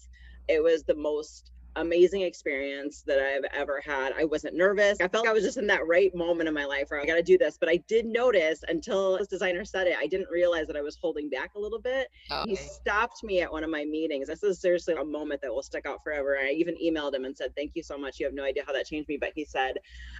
it 0.47 0.62
was 0.62 0.84
the 0.84 0.95
most 0.95 1.51
amazing 1.75 2.21
experience 2.21 3.03
that 3.08 3.19
I've 3.19 3.45
ever 3.53 3.82
had. 3.84 4.13
I 4.17 4.25
wasn't 4.25 4.56
nervous. 4.56 4.99
I 5.01 5.08
felt 5.08 5.25
like 5.25 5.32
I 5.32 5.34
was 5.34 5.43
just 5.43 5.58
in 5.58 5.67
that 5.67 5.88
right 5.88 6.13
moment 6.13 6.47
in 6.47 6.53
my 6.53 6.65
life 6.65 6.89
where 6.89 7.01
I 7.01 7.06
got 7.06 7.15
to 7.15 7.23
do 7.23 7.38
this. 7.38 7.58
But 7.60 7.69
I 7.69 7.77
did 7.88 8.06
notice 8.06 8.63
until 8.67 9.17
this 9.17 9.27
designer 9.27 9.65
said 9.65 9.88
it, 9.88 9.97
I 9.99 10.08
didn't 10.08 10.29
realize 10.29 10.67
that 10.67 10.75
I 10.75 10.82
was 10.82 10.97
holding 11.01 11.29
back 11.29 11.56
a 11.56 11.60
little 11.60 11.79
bit. 11.79 12.08
Okay. 12.32 12.51
He 12.51 12.56
stopped 12.56 13.23
me 13.23 13.41
at 13.41 13.51
one 13.51 13.63
of 13.63 13.69
my 13.69 13.86
meetings. 13.86 14.27
This 14.27 14.43
is 14.43 14.60
seriously 14.60 14.93
a 14.93 15.03
moment 15.03 15.41
that 15.41 15.53
will 15.53 15.63
stick 15.63 15.86
out 15.86 16.03
forever. 16.03 16.38
I 16.39 16.51
even 16.51 16.75
emailed 16.75 17.13
him 17.13 17.25
and 17.25 17.36
said, 17.36 17.56
Thank 17.56 17.71
you 17.75 17.84
so 17.84 17.97
much. 17.97 18.19
You 18.19 18.25
have 18.25 18.36
no 18.36 18.43
idea 18.43 18.63
how 18.65 18.73
that 18.73 18.86
changed 18.86 19.10
me. 19.10 19.17
But 19.19 19.32
he 19.36 19.45
said, 19.45 19.77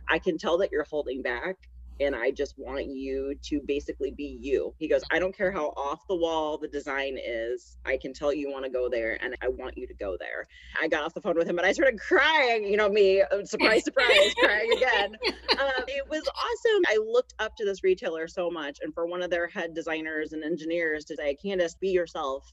I 0.08 0.20
can 0.20 0.38
tell 0.38 0.58
that 0.60 0.72
you're 0.72 0.88
holding 0.90 1.22
back 1.22 1.58
and 2.04 2.16
I 2.16 2.32
just 2.32 2.56
want 2.58 2.86
you 2.88 3.36
to 3.44 3.62
basically 3.66 4.12
be 4.12 4.38
you. 4.42 4.74
He 4.78 4.88
goes, 4.88 5.02
I 5.12 5.20
don't 5.20 5.36
care 5.36 5.52
how 5.52 5.74
off 5.78 6.08
the 6.08 6.16
wall 6.16 6.58
the 6.58 6.68
design 6.68 7.18
is. 7.24 7.78
I 7.86 7.98
can 7.98 8.14
tell 8.14 8.34
you 8.34 8.52
want 8.52 8.66
to 8.66 8.72
go 8.72 8.90
there 8.90 9.18
and 9.22 9.36
I 9.42 9.48
want 9.48 9.78
you 9.78 9.88
to 9.88 9.94
go 9.94 10.18
there. 10.20 10.48
I 10.82 10.88
got 10.88 11.04
off 11.04 11.14
the 11.14 11.22
phone 11.22 11.36
with 11.36 11.48
him 11.48 11.58
and 11.58 11.68
I 11.68 11.72
started 11.72 12.00
crying, 12.00 12.66
you 12.66 12.78
know, 12.78 12.90
me, 12.90 13.22
uh, 13.22 13.44
surprise, 13.46 13.84
surprise, 13.86 14.34
crying 14.40 14.72
again. 14.76 15.18
Um, 15.54 15.84
it 15.88 16.10
was 16.10 16.24
awesome. 16.28 16.82
I 16.88 16.98
looked 16.98 17.36
up 17.38 17.56
to 17.58 17.66
this 17.66 17.84
retailer 17.84 18.28
so 18.28 18.50
much. 18.50 18.80
And 18.82 18.92
for 18.94 19.06
one 19.06 19.22
of 19.22 19.30
their 19.30 19.48
head 19.48 19.76
designers 19.76 20.34
and 20.34 20.44
engineers 20.44 21.06
to 21.06 21.16
say, 21.16 21.38
Candice, 21.44 21.80
be 21.80 21.90
yourself 21.90 22.52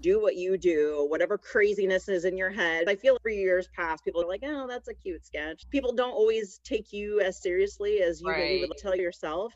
do 0.00 0.20
what 0.20 0.36
you 0.36 0.56
do, 0.58 1.06
whatever 1.08 1.38
craziness 1.38 2.08
is 2.08 2.24
in 2.24 2.36
your 2.36 2.50
head. 2.50 2.88
I 2.88 2.96
feel 2.96 3.18
for 3.22 3.30
years 3.30 3.68
past, 3.74 4.04
people 4.04 4.22
are 4.22 4.28
like, 4.28 4.42
oh, 4.44 4.66
that's 4.68 4.88
a 4.88 4.94
cute 4.94 5.24
sketch. 5.24 5.68
People 5.70 5.92
don't 5.92 6.12
always 6.12 6.60
take 6.64 6.92
you 6.92 7.20
as 7.20 7.40
seriously 7.40 8.02
as 8.02 8.20
you 8.20 8.28
right. 8.28 8.38
maybe 8.38 8.66
would 8.66 8.78
tell 8.78 8.96
yourself. 8.96 9.52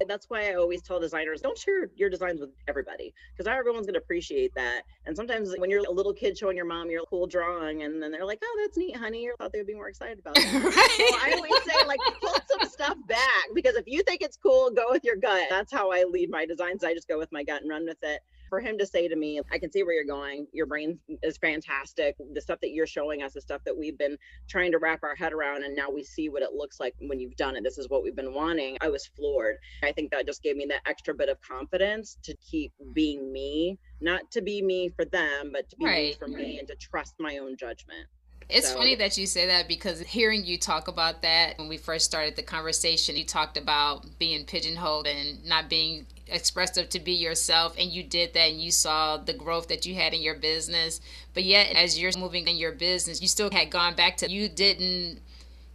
And 0.00 0.08
that's 0.08 0.30
why 0.30 0.50
I 0.50 0.54
always 0.54 0.80
tell 0.80 0.98
designers 0.98 1.42
don't 1.42 1.58
share 1.58 1.90
your 1.94 2.08
designs 2.08 2.40
with 2.40 2.50
everybody 2.66 3.12
because 3.32 3.44
not 3.44 3.58
everyone's 3.58 3.84
going 3.84 3.94
to 3.94 4.00
appreciate 4.00 4.54
that. 4.54 4.82
And 5.04 5.14
sometimes 5.14 5.54
when 5.58 5.68
you're 5.68 5.84
a 5.86 5.92
little 5.92 6.14
kid 6.14 6.38
showing 6.38 6.56
your 6.56 6.64
mom 6.64 6.90
your 6.90 7.04
cool 7.10 7.26
drawing, 7.26 7.82
and 7.82 8.02
then 8.02 8.10
they're 8.10 8.24
like, 8.24 8.38
"Oh, 8.42 8.58
that's 8.62 8.78
neat, 8.78 8.96
honey," 8.96 9.24
you 9.24 9.34
thought 9.36 9.52
they 9.52 9.58
would 9.58 9.66
be 9.66 9.74
more 9.74 9.88
excited 9.90 10.18
about 10.18 10.34
it. 10.38 10.44
right. 10.44 11.10
So 11.10 11.16
I 11.22 11.34
always 11.36 11.64
say, 11.64 11.86
like, 11.86 12.00
pull 12.18 12.34
some 12.48 12.66
stuff 12.70 12.96
back 13.08 13.44
because 13.54 13.74
if 13.74 13.84
you 13.86 14.02
think 14.02 14.22
it's 14.22 14.38
cool, 14.38 14.70
go 14.70 14.86
with 14.88 15.04
your 15.04 15.16
gut. 15.16 15.48
That's 15.50 15.70
how 15.70 15.92
I 15.92 16.04
lead 16.04 16.30
my 16.30 16.46
designs. 16.46 16.82
I 16.82 16.94
just 16.94 17.06
go 17.06 17.18
with 17.18 17.30
my 17.30 17.44
gut 17.44 17.60
and 17.60 17.70
run 17.70 17.84
with 17.84 18.02
it 18.02 18.22
for 18.50 18.60
him 18.60 18.76
to 18.76 18.86
say 18.86 19.08
to 19.08 19.16
me, 19.16 19.40
I 19.50 19.58
can 19.58 19.72
see 19.72 19.82
where 19.82 19.94
you're 19.94 20.04
going. 20.04 20.46
Your 20.52 20.66
brain 20.66 20.98
is 21.22 21.38
fantastic. 21.38 22.16
The 22.34 22.40
stuff 22.40 22.60
that 22.60 22.72
you're 22.72 22.86
showing 22.86 23.22
us 23.22 23.34
is 23.36 23.44
stuff 23.44 23.62
that 23.64 23.76
we've 23.76 23.96
been 23.96 24.18
trying 24.48 24.72
to 24.72 24.78
wrap 24.78 25.02
our 25.02 25.14
head 25.14 25.32
around. 25.32 25.62
And 25.64 25.74
now 25.74 25.90
we 25.90 26.02
see 26.02 26.28
what 26.28 26.42
it 26.42 26.52
looks 26.52 26.80
like 26.80 26.94
when 27.00 27.18
you've 27.18 27.36
done 27.36 27.56
it. 27.56 27.64
This 27.64 27.78
is 27.78 27.88
what 27.88 28.02
we've 28.02 28.16
been 28.16 28.34
wanting. 28.34 28.76
I 28.82 28.88
was 28.88 29.06
floored. 29.06 29.56
I 29.82 29.92
think 29.92 30.10
that 30.10 30.26
just 30.26 30.42
gave 30.42 30.56
me 30.56 30.66
that 30.68 30.82
extra 30.86 31.14
bit 31.14 31.30
of 31.30 31.40
confidence 31.40 32.18
to 32.24 32.36
keep 32.36 32.72
being 32.92 33.32
me, 33.32 33.78
not 34.00 34.30
to 34.32 34.42
be 34.42 34.60
me 34.60 34.90
for 34.90 35.04
them, 35.06 35.50
but 35.52 35.70
to 35.70 35.76
be 35.76 35.84
right, 35.86 35.96
me 35.96 36.12
for 36.18 36.26
right. 36.26 36.36
me 36.36 36.58
and 36.58 36.68
to 36.68 36.74
trust 36.74 37.14
my 37.18 37.38
own 37.38 37.56
judgment. 37.56 38.06
It's 38.52 38.68
so. 38.68 38.76
funny 38.76 38.94
that 38.96 39.16
you 39.16 39.26
say 39.26 39.46
that 39.46 39.68
because 39.68 40.00
hearing 40.00 40.44
you 40.44 40.58
talk 40.58 40.88
about 40.88 41.22
that 41.22 41.58
when 41.58 41.68
we 41.68 41.76
first 41.76 42.04
started 42.04 42.36
the 42.36 42.42
conversation, 42.42 43.16
you 43.16 43.24
talked 43.24 43.56
about 43.56 44.18
being 44.18 44.44
pigeonholed 44.44 45.06
and 45.06 45.44
not 45.44 45.68
being 45.68 46.06
expressive 46.30 46.88
to 46.90 47.00
be 47.00 47.12
yourself 47.12 47.74
and 47.78 47.90
you 47.90 48.02
did 48.02 48.34
that 48.34 48.50
and 48.50 48.60
you 48.60 48.70
saw 48.70 49.16
the 49.16 49.32
growth 49.32 49.68
that 49.68 49.84
you 49.84 49.94
had 49.94 50.14
in 50.14 50.22
your 50.22 50.36
business 50.36 51.00
but 51.34 51.42
yet 51.42 51.74
as 51.74 51.98
you're 51.98 52.12
moving 52.16 52.46
in 52.46 52.56
your 52.56 52.72
business 52.72 53.20
you 53.20 53.26
still 53.26 53.50
had 53.50 53.68
gone 53.68 53.94
back 53.94 54.16
to 54.16 54.30
you 54.30 54.48
didn't 54.48 55.18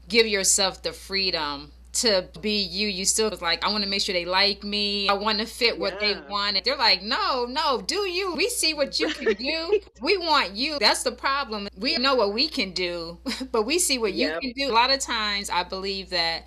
give 0.07 0.25
yourself 0.25 0.81
the 0.81 0.93
freedom 0.93 1.71
to 1.95 2.27
be 2.41 2.61
you. 2.61 2.87
You 2.87 3.05
still 3.05 3.29
was 3.29 3.41
like, 3.41 3.63
I 3.63 3.71
want 3.71 3.83
to 3.83 3.89
make 3.89 4.01
sure 4.01 4.13
they 4.13 4.25
like 4.25 4.63
me. 4.63 5.09
I 5.09 5.13
want 5.13 5.39
to 5.39 5.45
fit 5.45 5.79
what 5.79 5.93
yeah. 5.93 6.13
they 6.13 6.29
want. 6.29 6.57
And 6.57 6.65
they're 6.65 6.75
like, 6.75 7.01
no, 7.01 7.45
no, 7.45 7.81
do 7.81 8.07
you. 8.07 8.35
We 8.35 8.49
see 8.49 8.73
what 8.73 8.99
you 8.99 9.09
can 9.09 9.33
do. 9.33 9.79
we 10.01 10.17
want 10.17 10.55
you. 10.55 10.77
That's 10.79 11.03
the 11.03 11.11
problem. 11.11 11.67
We 11.77 11.97
know 11.97 12.15
what 12.15 12.33
we 12.33 12.47
can 12.47 12.71
do, 12.71 13.17
but 13.51 13.63
we 13.63 13.79
see 13.79 13.97
what 13.97 14.13
yep. 14.13 14.41
you 14.41 14.53
can 14.53 14.67
do. 14.67 14.71
A 14.71 14.73
lot 14.73 14.91
of 14.91 14.99
times 14.99 15.49
I 15.49 15.63
believe 15.63 16.09
that 16.11 16.45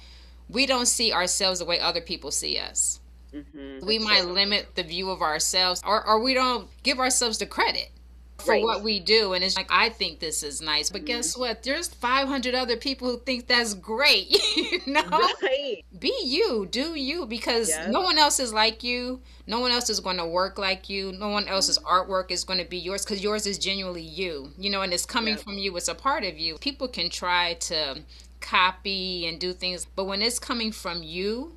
we 0.48 0.66
don't 0.66 0.86
see 0.86 1.12
ourselves 1.12 1.58
the 1.58 1.64
way 1.64 1.80
other 1.80 2.00
people 2.00 2.30
see 2.30 2.58
us. 2.58 3.00
Mm-hmm. 3.34 3.86
We 3.86 3.98
might 3.98 4.24
limit 4.24 4.74
the 4.74 4.82
view 4.82 5.10
of 5.10 5.20
ourselves, 5.20 5.82
or, 5.86 6.06
or 6.06 6.20
we 6.20 6.32
don't 6.32 6.68
give 6.82 6.98
ourselves 6.98 7.38
the 7.38 7.46
credit 7.46 7.90
for 8.38 8.52
right. 8.52 8.62
what 8.62 8.82
we 8.82 9.00
do. 9.00 9.32
And 9.32 9.42
it's 9.42 9.56
like, 9.56 9.68
I 9.70 9.88
think 9.88 10.20
this 10.20 10.42
is 10.42 10.60
nice. 10.60 10.90
But 10.90 11.00
mm-hmm. 11.00 11.06
guess 11.06 11.36
what? 11.36 11.62
There's 11.62 11.88
500 11.88 12.54
other 12.54 12.76
people 12.76 13.10
who 13.10 13.18
think 13.18 13.48
that's 13.48 13.74
great. 13.74 14.30
you 14.56 14.80
know? 14.86 15.02
Right. 15.42 15.84
Be 15.98 16.14
you, 16.24 16.66
do 16.70 16.94
you, 16.94 17.26
because 17.26 17.70
no 17.88 18.02
one 18.02 18.18
else 18.18 18.38
is 18.38 18.52
like 18.52 18.84
you. 18.84 19.20
No 19.46 19.60
one 19.60 19.70
else 19.70 19.90
is 19.90 20.00
going 20.00 20.18
to 20.18 20.26
work 20.26 20.58
like 20.58 20.88
you. 20.88 21.12
No 21.12 21.28
one 21.28 21.48
else's 21.48 21.78
mm-hmm. 21.78 21.88
artwork 21.88 22.30
is 22.30 22.44
going 22.44 22.60
to 22.60 22.68
be 22.68 22.78
yours 22.78 23.04
because 23.04 23.22
yours 23.22 23.46
is 23.46 23.58
genuinely 23.58 24.02
you, 24.02 24.52
you 24.58 24.70
know, 24.70 24.82
and 24.82 24.92
it's 24.92 25.06
coming 25.06 25.36
from 25.36 25.54
you. 25.54 25.76
It's 25.76 25.88
a 25.88 25.94
part 25.94 26.24
of 26.24 26.38
you. 26.38 26.58
People 26.58 26.88
can 26.88 27.10
try 27.10 27.54
to 27.54 28.02
copy 28.40 29.26
and 29.26 29.40
do 29.40 29.52
things, 29.52 29.84
but 29.84 30.04
when 30.04 30.22
it's 30.22 30.38
coming 30.38 30.70
from 30.70 31.02
you, 31.02 31.54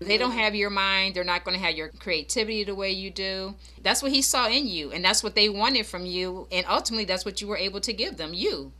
they 0.00 0.18
don't 0.18 0.32
have 0.32 0.54
your 0.54 0.70
mind. 0.70 1.14
They're 1.14 1.24
not 1.24 1.44
going 1.44 1.56
to 1.58 1.64
have 1.64 1.74
your 1.74 1.88
creativity 1.88 2.64
the 2.64 2.74
way 2.74 2.90
you 2.90 3.10
do. 3.10 3.54
That's 3.82 4.02
what 4.02 4.12
he 4.12 4.22
saw 4.22 4.48
in 4.48 4.66
you, 4.66 4.90
and 4.92 5.04
that's 5.04 5.22
what 5.22 5.34
they 5.34 5.48
wanted 5.48 5.86
from 5.86 6.06
you. 6.06 6.48
And 6.50 6.66
ultimately, 6.68 7.04
that's 7.04 7.24
what 7.24 7.40
you 7.40 7.46
were 7.46 7.56
able 7.56 7.80
to 7.80 7.92
give 7.92 8.16
them 8.16 8.34
you. 8.34 8.72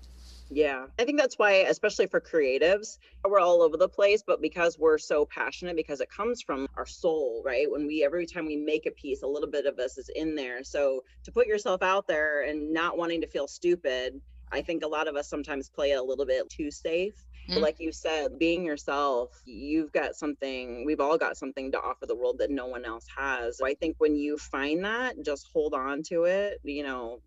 Yeah, 0.51 0.87
I 0.99 1.05
think 1.05 1.19
that's 1.19 1.39
why, 1.39 1.53
especially 1.53 2.07
for 2.07 2.21
creatives, 2.21 2.99
we're 3.25 3.41
all 3.41 3.63
over 3.63 3.77
the 3.77 3.89
place, 3.89 4.23
but 4.25 4.43
because 4.43 4.79
we're 4.79 4.99
so 4.99 5.25
passionate, 5.25 5.75
because 5.75 6.01
it 6.01 6.11
comes 6.11 6.43
from 6.43 6.69
our 6.77 6.87
soul, 6.87 7.43
right? 7.45 7.71
When 7.71 7.87
we, 7.87 8.05
every 8.05 8.27
time 8.27 8.45
we 8.45 8.57
make 8.57 8.87
a 8.87 8.91
piece, 8.91 9.23
a 9.23 9.27
little 9.27 9.51
bit 9.51 9.65
of 9.65 9.79
us 9.79 9.97
is 9.97 10.11
in 10.15 10.35
there. 10.35 10.63
So 10.63 11.03
to 11.25 11.33
put 11.33 11.47
yourself 11.47 11.83
out 11.83 12.07
there 12.07 12.43
and 12.43 12.73
not 12.73 12.99
wanting 12.99 13.23
to 13.23 13.27
feel 13.27 13.49
stupid, 13.49 14.21
I 14.53 14.61
think 14.61 14.85
a 14.85 14.89
lot 14.89 15.09
of 15.09 15.17
us 15.17 15.29
sometimes 15.29 15.71
play 15.71 15.93
it 15.93 15.99
a 15.99 16.03
little 16.03 16.27
bit 16.27 16.49
too 16.51 16.71
safe 16.71 17.24
Mm-hmm. 17.49 17.61
Like 17.61 17.79
you 17.79 17.93
said, 17.93 18.39
being 18.39 18.65
yourself, 18.65 19.43
you've 19.45 19.93
got 19.93 20.17
something, 20.17 20.85
we've 20.85 21.01
all 21.01 21.19
got 21.19 21.37
something 21.37 21.71
to 21.73 21.81
offer 21.81 22.07
the 22.07 22.17
world 22.17 22.39
that 22.39 22.51
no 22.51 22.67
one 22.67 22.85
else 22.85 23.07
has. 23.17 23.59
So 23.59 23.67
I 23.67 23.75
think 23.75 23.97
when 23.99 24.17
you 24.17 24.39
find 24.39 24.85
that, 24.85 25.23
just 25.23 25.49
hold 25.53 25.75
on 25.75 26.03
to 26.05 26.25
it, 26.25 26.61
you 26.65 26.83
know, 26.83 27.21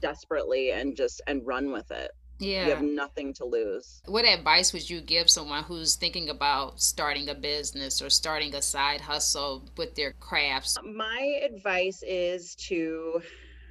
desperately 0.00 0.70
and 0.70 0.96
just 0.96 1.20
and 1.26 1.44
run 1.44 1.72
with 1.72 1.90
it. 1.90 2.12
Yeah. 2.38 2.64
You 2.66 2.70
have 2.70 2.82
nothing 2.82 3.32
to 3.34 3.44
lose. 3.44 4.02
What 4.06 4.24
advice 4.24 4.72
would 4.72 4.88
you 4.88 5.00
give 5.00 5.30
someone 5.30 5.62
who's 5.62 5.94
thinking 5.94 6.30
about 6.30 6.80
starting 6.80 7.28
a 7.28 7.34
business 7.34 8.02
or 8.02 8.10
starting 8.10 8.54
a 8.54 8.62
side 8.62 9.00
hustle 9.00 9.68
with 9.76 9.94
their 9.94 10.12
crafts? 10.12 10.76
My 10.84 11.40
advice 11.44 12.02
is 12.06 12.54
to 12.66 13.22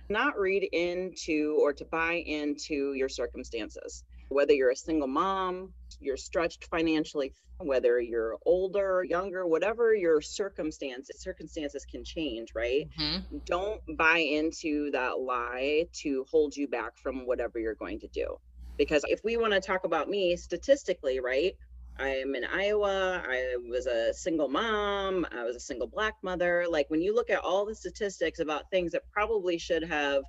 not 0.10 0.40
read 0.40 0.64
into 0.72 1.58
or 1.62 1.74
to 1.74 1.86
buy 1.86 2.14
into 2.26 2.94
your 2.94 3.10
circumstances. 3.10 4.04
Whether 4.34 4.54
you're 4.54 4.72
a 4.72 4.76
single 4.76 5.08
mom, 5.08 5.74
you're 6.00 6.18
stretched 6.18 6.66
financially, 6.66 7.34
whether 7.60 8.00
you're 8.00 8.38
older, 8.46 9.04
younger, 9.04 9.46
whatever 9.46 9.94
your 9.94 10.22
circumstances, 10.22 11.22
circumstances 11.22 11.86
can 11.86 12.04
change, 12.04 12.50
right? 12.56 12.90
Mm-hmm. 13.00 13.38
Don't 13.46 13.82
buy 13.98 14.18
into 14.18 14.92
that 14.92 15.20
lie 15.20 15.86
to 16.02 16.26
hold 16.30 16.56
you 16.56 16.68
back 16.68 16.98
from 16.98 17.26
whatever 17.26 17.60
you're 17.60 17.76
going 17.76 18.00
to 18.02 18.08
do. 18.08 18.38
Because 18.78 19.04
if 19.08 19.22
we 19.24 19.38
want 19.38 19.54
to 19.54 19.62
talk 19.62 19.86
about 19.86 20.10
me 20.10 20.36
statistically, 20.36 21.20
right? 21.20 21.56
I'm 22.00 22.34
in 22.34 22.44
Iowa. 22.44 23.22
I 23.24 23.56
was 23.70 23.86
a 23.86 24.14
single 24.14 24.50
mom. 24.50 25.28
I 25.32 25.44
was 25.44 25.56
a 25.56 25.60
single 25.60 25.88
black 25.88 26.16
mother. 26.24 26.66
Like 26.68 26.90
when 26.90 27.02
you 27.02 27.14
look 27.14 27.30
at 27.30 27.44
all 27.44 27.66
the 27.66 27.76
statistics 27.76 28.40
about 28.40 28.70
things 28.72 28.94
that 28.94 29.04
probably 29.12 29.60
should 29.60 29.84
have 29.84 30.24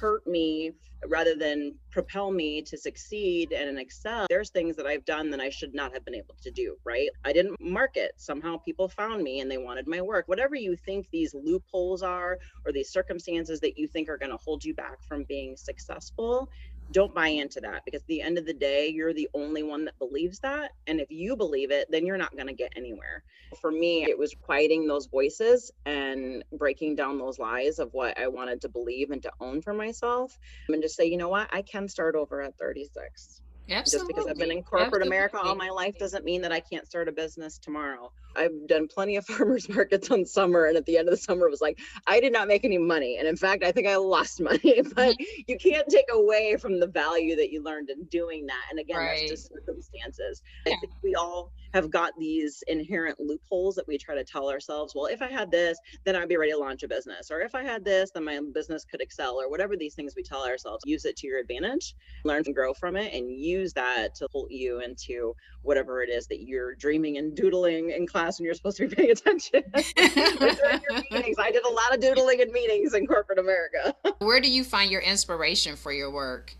hurt 0.00 0.26
me 0.26 0.72
rather 1.08 1.34
than 1.34 1.74
propel 1.90 2.30
me 2.30 2.62
to 2.62 2.76
succeed 2.76 3.52
and 3.52 3.78
excel 3.78 4.26
there's 4.28 4.50
things 4.50 4.76
that 4.76 4.86
i've 4.86 5.04
done 5.04 5.30
that 5.30 5.40
i 5.40 5.50
should 5.50 5.74
not 5.74 5.92
have 5.92 6.04
been 6.04 6.14
able 6.14 6.34
to 6.42 6.50
do 6.50 6.76
right? 6.84 7.10
I 7.24 7.32
didn't 7.32 7.56
market. 7.60 8.12
Somehow 8.16 8.58
people 8.58 8.88
found 8.88 9.22
me 9.22 9.40
and 9.40 9.50
they 9.50 9.58
wanted 9.58 9.86
my 9.86 10.00
work. 10.00 10.28
Whatever 10.28 10.54
you 10.54 10.76
think 10.76 11.08
these 11.10 11.34
loopholes 11.34 12.02
are 12.02 12.38
or 12.64 12.72
these 12.72 12.90
circumstances 12.90 13.60
that 13.60 13.76
you 13.76 13.88
think 13.88 14.08
are 14.08 14.16
going 14.18 14.30
to 14.30 14.38
hold 14.38 14.64
you 14.64 14.74
back 14.74 15.02
from 15.06 15.24
being 15.28 15.56
successful 15.56 16.48
don't 16.92 17.14
buy 17.14 17.28
into 17.28 17.60
that 17.60 17.82
because 17.84 18.02
at 18.02 18.06
the 18.08 18.20
end 18.22 18.38
of 18.38 18.46
the 18.46 18.54
day 18.54 18.88
you're 18.88 19.14
the 19.14 19.28
only 19.34 19.62
one 19.62 19.84
that 19.84 19.98
believes 19.98 20.38
that. 20.40 20.72
And 20.86 21.00
if 21.00 21.10
you 21.10 21.36
believe 21.36 21.70
it 21.70 21.88
then 21.90 22.06
you're 22.06 22.16
not 22.16 22.34
going 22.36 22.48
to 22.48 22.54
get 22.54 22.72
anywhere. 22.76 23.24
For 23.60 23.70
me 23.70 24.04
it 24.04 24.18
was 24.18 24.34
quieting 24.40 24.86
those 24.86 25.06
voices 25.06 25.70
and 25.84 26.44
breaking 26.52 26.96
down 26.96 27.18
those 27.18 27.38
lies 27.38 27.78
of 27.78 27.90
what 27.92 28.18
i 28.18 28.28
wanted 28.28 28.60
to 28.62 28.68
believe 28.68 29.10
and 29.10 29.22
to 29.22 29.32
own 29.40 29.62
for 29.62 29.74
myself 29.74 30.36
and 30.68 30.82
just 30.82 30.96
say 30.96 31.06
you 31.06 31.16
know 31.16 31.28
what? 31.28 31.48
I 31.52 31.62
can 31.62 31.88
start 31.88 32.14
over 32.16 32.42
at 32.42 32.56
36 32.58 33.40
Absolutely. 33.68 34.14
Just 34.14 34.16
because 34.16 34.30
I've 34.30 34.38
been 34.38 34.56
in 34.56 34.62
corporate 34.62 35.02
Absolutely. 35.02 35.08
America 35.08 35.38
all 35.42 35.54
my 35.56 35.70
life 35.70 35.98
doesn't 35.98 36.24
mean 36.24 36.40
that 36.42 36.52
I 36.52 36.60
can't 36.60 36.86
start 36.86 37.08
a 37.08 37.12
business 37.12 37.58
tomorrow. 37.58 38.12
I've 38.36 38.66
done 38.66 38.86
plenty 38.86 39.16
of 39.16 39.26
farmers 39.26 39.68
markets 39.68 40.10
on 40.10 40.24
summer, 40.24 40.66
and 40.66 40.76
at 40.76 40.86
the 40.86 40.98
end 40.98 41.08
of 41.08 41.12
the 41.12 41.20
summer, 41.20 41.46
it 41.46 41.50
was 41.50 41.60
like 41.60 41.78
I 42.06 42.20
did 42.20 42.32
not 42.32 42.48
make 42.48 42.64
any 42.64 42.78
money, 42.78 43.16
and 43.18 43.26
in 43.26 43.36
fact, 43.36 43.64
I 43.64 43.72
think 43.72 43.86
I 43.86 43.96
lost 43.96 44.40
money. 44.40 44.82
But 44.96 45.14
mm-hmm. 45.18 45.42
you 45.46 45.58
can't 45.58 45.86
take 45.88 46.06
away 46.12 46.56
from 46.56 46.80
the 46.80 46.86
value 46.86 47.36
that 47.36 47.50
you 47.50 47.62
learned 47.62 47.90
in 47.90 48.04
doing 48.04 48.46
that. 48.46 48.62
And 48.70 48.78
again, 48.78 48.96
right. 48.96 49.18
that's 49.28 49.30
just 49.30 49.52
circumstances. 49.52 50.42
Yeah. 50.64 50.74
I 50.74 50.76
think 50.80 50.92
we 51.02 51.14
all 51.14 51.52
have 51.76 51.90
got 51.90 52.12
these 52.18 52.64
inherent 52.68 53.20
loopholes 53.20 53.74
that 53.74 53.86
we 53.86 53.98
try 53.98 54.14
to 54.14 54.24
tell 54.24 54.48
ourselves. 54.48 54.94
Well, 54.94 55.06
if 55.06 55.20
I 55.20 55.28
had 55.28 55.50
this, 55.50 55.78
then 56.04 56.16
I'd 56.16 56.28
be 56.28 56.38
ready 56.38 56.52
to 56.52 56.58
launch 56.58 56.82
a 56.82 56.88
business, 56.88 57.30
or 57.30 57.42
if 57.42 57.54
I 57.54 57.62
had 57.62 57.84
this, 57.84 58.10
then 58.12 58.24
my 58.24 58.40
business 58.54 58.84
could 58.84 59.02
excel, 59.02 59.38
or 59.38 59.50
whatever 59.50 59.76
these 59.76 59.94
things 59.94 60.14
we 60.16 60.22
tell 60.22 60.42
ourselves. 60.42 60.82
Use 60.86 61.04
it 61.04 61.16
to 61.18 61.26
your 61.26 61.38
advantage, 61.38 61.94
learn 62.24 62.42
and 62.46 62.54
grow 62.54 62.72
from 62.72 62.96
it, 62.96 63.12
and 63.12 63.30
use 63.30 63.74
that 63.74 64.14
to 64.14 64.28
pull 64.28 64.46
you 64.50 64.80
into 64.80 65.34
whatever 65.62 66.02
it 66.02 66.08
is 66.08 66.26
that 66.28 66.40
you're 66.40 66.74
dreaming 66.76 67.18
and 67.18 67.36
doodling 67.36 67.90
in 67.90 68.06
class 68.06 68.38
when 68.38 68.46
you're 68.46 68.54
supposed 68.54 68.78
to 68.78 68.88
be 68.88 68.94
paying 68.94 69.10
attention. 69.10 69.62
I 69.98 71.50
did 71.52 71.64
a 71.64 71.72
lot 71.72 71.94
of 71.94 72.00
doodling 72.00 72.40
in 72.40 72.52
meetings 72.52 72.94
in 72.94 73.06
corporate 73.06 73.38
America. 73.38 73.94
Where 74.18 74.40
do 74.40 74.50
you 74.50 74.64
find 74.64 74.90
your 74.90 75.02
inspiration 75.02 75.76
for 75.76 75.92
your 75.92 76.10
work? 76.10 76.56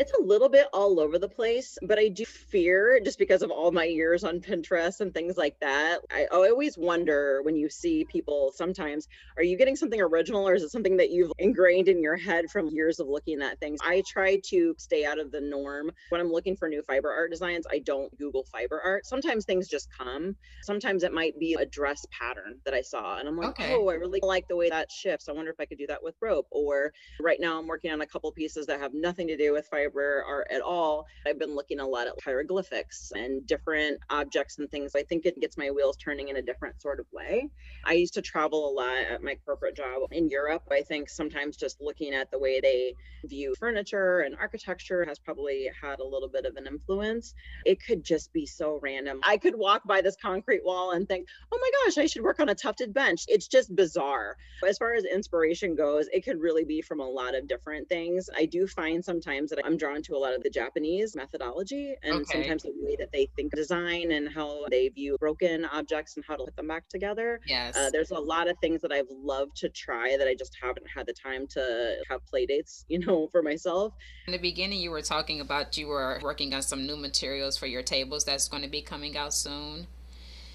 It's 0.00 0.12
a 0.18 0.22
little 0.22 0.48
bit 0.48 0.66
all 0.72 0.98
over 0.98 1.18
the 1.18 1.28
place, 1.28 1.76
but 1.82 1.98
I 1.98 2.08
do 2.08 2.24
fear 2.24 3.00
just 3.04 3.18
because 3.18 3.42
of 3.42 3.50
all 3.50 3.70
my 3.70 3.84
years 3.84 4.24
on 4.24 4.40
Pinterest 4.40 5.00
and 5.00 5.12
things 5.12 5.36
like 5.36 5.60
that. 5.60 5.98
I 6.10 6.24
always 6.32 6.78
wonder 6.78 7.40
when 7.42 7.54
you 7.54 7.68
see 7.68 8.06
people 8.10 8.50
sometimes, 8.56 9.06
are 9.36 9.42
you 9.42 9.58
getting 9.58 9.76
something 9.76 10.00
original 10.00 10.48
or 10.48 10.54
is 10.54 10.62
it 10.62 10.70
something 10.70 10.96
that 10.96 11.10
you've 11.10 11.32
ingrained 11.38 11.88
in 11.88 12.02
your 12.02 12.16
head 12.16 12.46
from 12.50 12.68
years 12.68 12.98
of 12.98 13.08
looking 13.08 13.42
at 13.42 13.60
things? 13.60 13.78
I 13.84 14.02
try 14.10 14.40
to 14.46 14.74
stay 14.78 15.04
out 15.04 15.20
of 15.20 15.32
the 15.32 15.40
norm. 15.42 15.90
When 16.08 16.20
I'm 16.22 16.32
looking 16.32 16.56
for 16.56 16.66
new 16.70 16.80
fiber 16.80 17.12
art 17.12 17.30
designs, 17.30 17.66
I 17.70 17.80
don't 17.80 18.10
Google 18.16 18.46
fiber 18.50 18.80
art. 18.82 19.04
Sometimes 19.04 19.44
things 19.44 19.68
just 19.68 19.88
come. 19.94 20.34
Sometimes 20.62 21.02
it 21.02 21.12
might 21.12 21.38
be 21.38 21.58
a 21.60 21.66
dress 21.66 22.06
pattern 22.18 22.54
that 22.64 22.72
I 22.72 22.80
saw 22.80 23.18
and 23.18 23.28
I'm 23.28 23.36
like, 23.36 23.50
okay. 23.50 23.74
oh, 23.74 23.90
I 23.90 23.94
really 23.96 24.20
like 24.22 24.48
the 24.48 24.56
way 24.56 24.70
that 24.70 24.90
shifts. 24.90 25.28
I 25.28 25.32
wonder 25.32 25.50
if 25.50 25.60
I 25.60 25.66
could 25.66 25.78
do 25.78 25.88
that 25.88 26.02
with 26.02 26.14
rope. 26.22 26.46
Or 26.50 26.90
right 27.20 27.38
now 27.38 27.58
I'm 27.58 27.66
working 27.66 27.90
on 27.90 28.00
a 28.00 28.06
couple 28.06 28.32
pieces 28.32 28.64
that 28.64 28.80
have 28.80 28.94
nothing 28.94 29.28
to 29.28 29.36
do 29.36 29.52
with 29.52 29.66
fiber 29.66 29.89
fiber 29.90 30.24
art 30.26 30.46
at 30.50 30.60
all. 30.60 31.06
I've 31.26 31.38
been 31.38 31.54
looking 31.54 31.80
a 31.80 31.86
lot 31.86 32.06
at 32.06 32.14
hieroglyphics 32.24 33.12
and 33.14 33.46
different 33.46 33.98
objects 34.10 34.58
and 34.58 34.70
things. 34.70 34.94
I 34.94 35.02
think 35.02 35.26
it 35.26 35.40
gets 35.40 35.56
my 35.56 35.70
wheels 35.70 35.96
turning 35.96 36.28
in 36.28 36.36
a 36.36 36.42
different 36.42 36.80
sort 36.80 37.00
of 37.00 37.06
way. 37.12 37.48
I 37.84 37.92
used 37.92 38.14
to 38.14 38.22
travel 38.22 38.68
a 38.68 38.72
lot 38.72 38.96
at 39.10 39.22
my 39.22 39.36
corporate 39.44 39.76
job 39.76 40.08
in 40.12 40.28
Europe. 40.28 40.62
I 40.70 40.82
think 40.82 41.08
sometimes 41.08 41.56
just 41.56 41.80
looking 41.80 42.14
at 42.14 42.30
the 42.30 42.38
way 42.38 42.60
they 42.60 42.94
view 43.24 43.54
furniture 43.58 44.20
and 44.20 44.34
architecture 44.36 45.04
has 45.04 45.18
probably 45.18 45.70
had 45.80 46.00
a 46.00 46.04
little 46.04 46.28
bit 46.28 46.44
of 46.44 46.56
an 46.56 46.66
influence. 46.66 47.34
It 47.64 47.78
could 47.84 48.04
just 48.04 48.32
be 48.32 48.46
so 48.46 48.78
random. 48.82 49.20
I 49.24 49.36
could 49.36 49.54
walk 49.56 49.82
by 49.86 50.00
this 50.00 50.16
concrete 50.20 50.64
wall 50.64 50.92
and 50.92 51.08
think, 51.08 51.26
oh 51.52 51.58
my 51.60 51.70
gosh, 51.84 51.98
I 51.98 52.06
should 52.06 52.22
work 52.22 52.40
on 52.40 52.48
a 52.48 52.54
tufted 52.54 52.94
bench. 52.94 53.24
It's 53.28 53.48
just 53.48 53.74
bizarre. 53.74 54.36
As 54.66 54.78
far 54.78 54.94
as 54.94 55.04
inspiration 55.04 55.74
goes, 55.74 56.06
it 56.12 56.24
could 56.24 56.40
really 56.40 56.64
be 56.64 56.82
from 56.82 57.00
a 57.00 57.08
lot 57.08 57.34
of 57.34 57.48
different 57.48 57.88
things. 57.88 58.28
I 58.36 58.46
do 58.46 58.66
find 58.66 59.04
sometimes 59.04 59.50
that 59.50 59.60
I'm 59.64 59.78
drawn 59.80 60.02
to 60.02 60.14
a 60.14 60.18
lot 60.18 60.34
of 60.34 60.42
the 60.42 60.50
Japanese 60.50 61.16
methodology 61.16 61.96
and 62.02 62.14
okay. 62.16 62.24
sometimes 62.32 62.62
the 62.62 62.72
way 62.76 62.94
that 62.98 63.10
they 63.12 63.28
think 63.34 63.52
design 63.52 64.12
and 64.12 64.28
how 64.32 64.66
they 64.70 64.88
view 64.88 65.16
broken 65.18 65.64
objects 65.64 66.16
and 66.16 66.24
how 66.28 66.36
to 66.36 66.44
put 66.44 66.54
them 66.54 66.68
back 66.68 66.88
together. 66.88 67.40
Yes. 67.46 67.76
Uh, 67.76 67.90
there's 67.90 68.10
a 68.10 68.18
lot 68.18 68.48
of 68.48 68.56
things 68.60 68.82
that 68.82 68.92
I've 68.92 69.10
loved 69.10 69.56
to 69.56 69.68
try 69.70 70.16
that 70.16 70.28
I 70.28 70.34
just 70.34 70.56
haven't 70.62 70.86
had 70.94 71.06
the 71.06 71.14
time 71.14 71.46
to 71.48 71.96
have 72.08 72.24
play 72.26 72.46
dates, 72.46 72.84
you 72.88 73.00
know, 73.00 73.28
for 73.32 73.42
myself. 73.42 73.94
In 74.26 74.32
the 74.32 74.38
beginning, 74.38 74.80
you 74.80 74.90
were 74.90 75.02
talking 75.02 75.40
about 75.40 75.76
you 75.76 75.88
were 75.88 76.20
working 76.22 76.54
on 76.54 76.62
some 76.62 76.86
new 76.86 76.96
materials 76.96 77.56
for 77.56 77.66
your 77.66 77.82
tables 77.82 78.24
that's 78.24 78.48
going 78.48 78.62
to 78.62 78.68
be 78.68 78.82
coming 78.82 79.16
out 79.16 79.34
soon. 79.34 79.86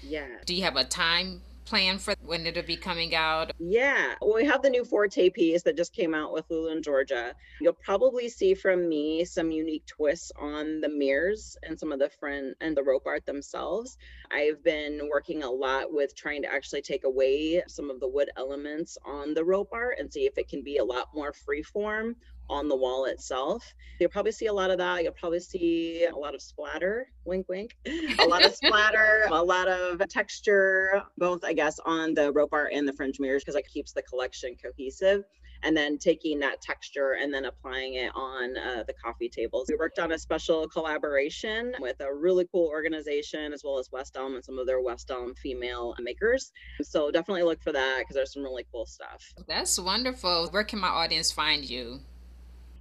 Yeah. 0.02 0.28
Do 0.46 0.54
you 0.54 0.62
have 0.62 0.76
a 0.76 0.84
time 0.84 1.42
plan 1.66 1.98
for 1.98 2.14
when 2.24 2.46
it'll 2.46 2.62
be 2.62 2.76
coming 2.76 3.14
out? 3.14 3.52
Yeah, 3.58 4.14
well, 4.22 4.36
we 4.36 4.46
have 4.46 4.62
the 4.62 4.70
new 4.70 4.84
Forte 4.84 5.28
piece 5.30 5.62
that 5.64 5.76
just 5.76 5.92
came 5.92 6.14
out 6.14 6.32
with 6.32 6.46
Lulu 6.48 6.70
and 6.70 6.82
Georgia. 6.82 7.34
You'll 7.60 7.74
probably 7.74 8.28
see 8.28 8.54
from 8.54 8.88
me 8.88 9.24
some 9.24 9.50
unique 9.50 9.84
twists 9.86 10.32
on 10.38 10.80
the 10.80 10.88
mirrors 10.88 11.56
and 11.62 11.78
some 11.78 11.92
of 11.92 11.98
the 11.98 12.08
front 12.08 12.56
and 12.60 12.76
the 12.76 12.84
rope 12.84 13.04
art 13.06 13.26
themselves. 13.26 13.98
I've 14.30 14.62
been 14.62 15.08
working 15.10 15.42
a 15.42 15.50
lot 15.50 15.92
with 15.92 16.14
trying 16.14 16.42
to 16.42 16.52
actually 16.52 16.82
take 16.82 17.04
away 17.04 17.62
some 17.66 17.90
of 17.90 18.00
the 18.00 18.08
wood 18.08 18.30
elements 18.36 18.96
on 19.04 19.34
the 19.34 19.44
rope 19.44 19.70
art 19.72 19.96
and 19.98 20.10
see 20.10 20.26
if 20.26 20.38
it 20.38 20.48
can 20.48 20.62
be 20.62 20.78
a 20.78 20.84
lot 20.84 21.08
more 21.14 21.32
freeform 21.32 22.14
on 22.48 22.68
the 22.68 22.76
wall 22.76 23.04
itself. 23.06 23.74
You'll 23.98 24.10
probably 24.10 24.32
see 24.32 24.46
a 24.46 24.52
lot 24.52 24.70
of 24.70 24.78
that. 24.78 25.02
You'll 25.02 25.12
probably 25.12 25.40
see 25.40 26.04
a 26.04 26.16
lot 26.16 26.34
of 26.34 26.42
splatter, 26.42 27.08
wink, 27.24 27.46
wink, 27.48 27.76
a 28.18 28.26
lot 28.26 28.44
of 28.44 28.54
splatter, 28.54 29.26
a 29.30 29.42
lot 29.42 29.68
of 29.68 30.00
texture, 30.08 31.02
both, 31.16 31.44
I 31.44 31.52
guess, 31.52 31.78
on 31.84 32.14
the 32.14 32.32
rope 32.32 32.50
art 32.52 32.72
and 32.72 32.86
the 32.86 32.92
fringe 32.92 33.18
mirrors 33.18 33.42
because 33.42 33.56
it 33.56 33.66
keeps 33.68 33.92
the 33.92 34.02
collection 34.02 34.54
cohesive 34.62 35.24
and 35.62 35.76
then 35.76 35.98
taking 35.98 36.38
that 36.40 36.60
texture 36.60 37.16
and 37.20 37.32
then 37.32 37.46
applying 37.46 37.94
it 37.94 38.12
on 38.14 38.56
uh, 38.56 38.84
the 38.86 38.94
coffee 38.94 39.28
tables. 39.28 39.66
We 39.68 39.76
worked 39.76 39.98
on 39.98 40.12
a 40.12 40.18
special 40.18 40.68
collaboration 40.68 41.74
with 41.80 42.00
a 42.00 42.12
really 42.12 42.46
cool 42.52 42.68
organization 42.68 43.52
as 43.52 43.62
well 43.64 43.78
as 43.78 43.90
West 43.90 44.16
Elm 44.16 44.34
and 44.34 44.44
some 44.44 44.58
of 44.58 44.66
their 44.66 44.80
West 44.80 45.10
Elm 45.10 45.34
female 45.34 45.94
makers. 46.00 46.52
So 46.82 47.10
definitely 47.10 47.42
look 47.42 47.62
for 47.62 47.72
that 47.72 48.00
because 48.00 48.14
there's 48.14 48.32
some 48.32 48.42
really 48.42 48.66
cool 48.72 48.86
stuff. 48.86 49.32
That's 49.48 49.78
wonderful. 49.78 50.48
Where 50.50 50.64
can 50.64 50.78
my 50.78 50.88
audience 50.88 51.32
find 51.32 51.68
you? 51.68 52.00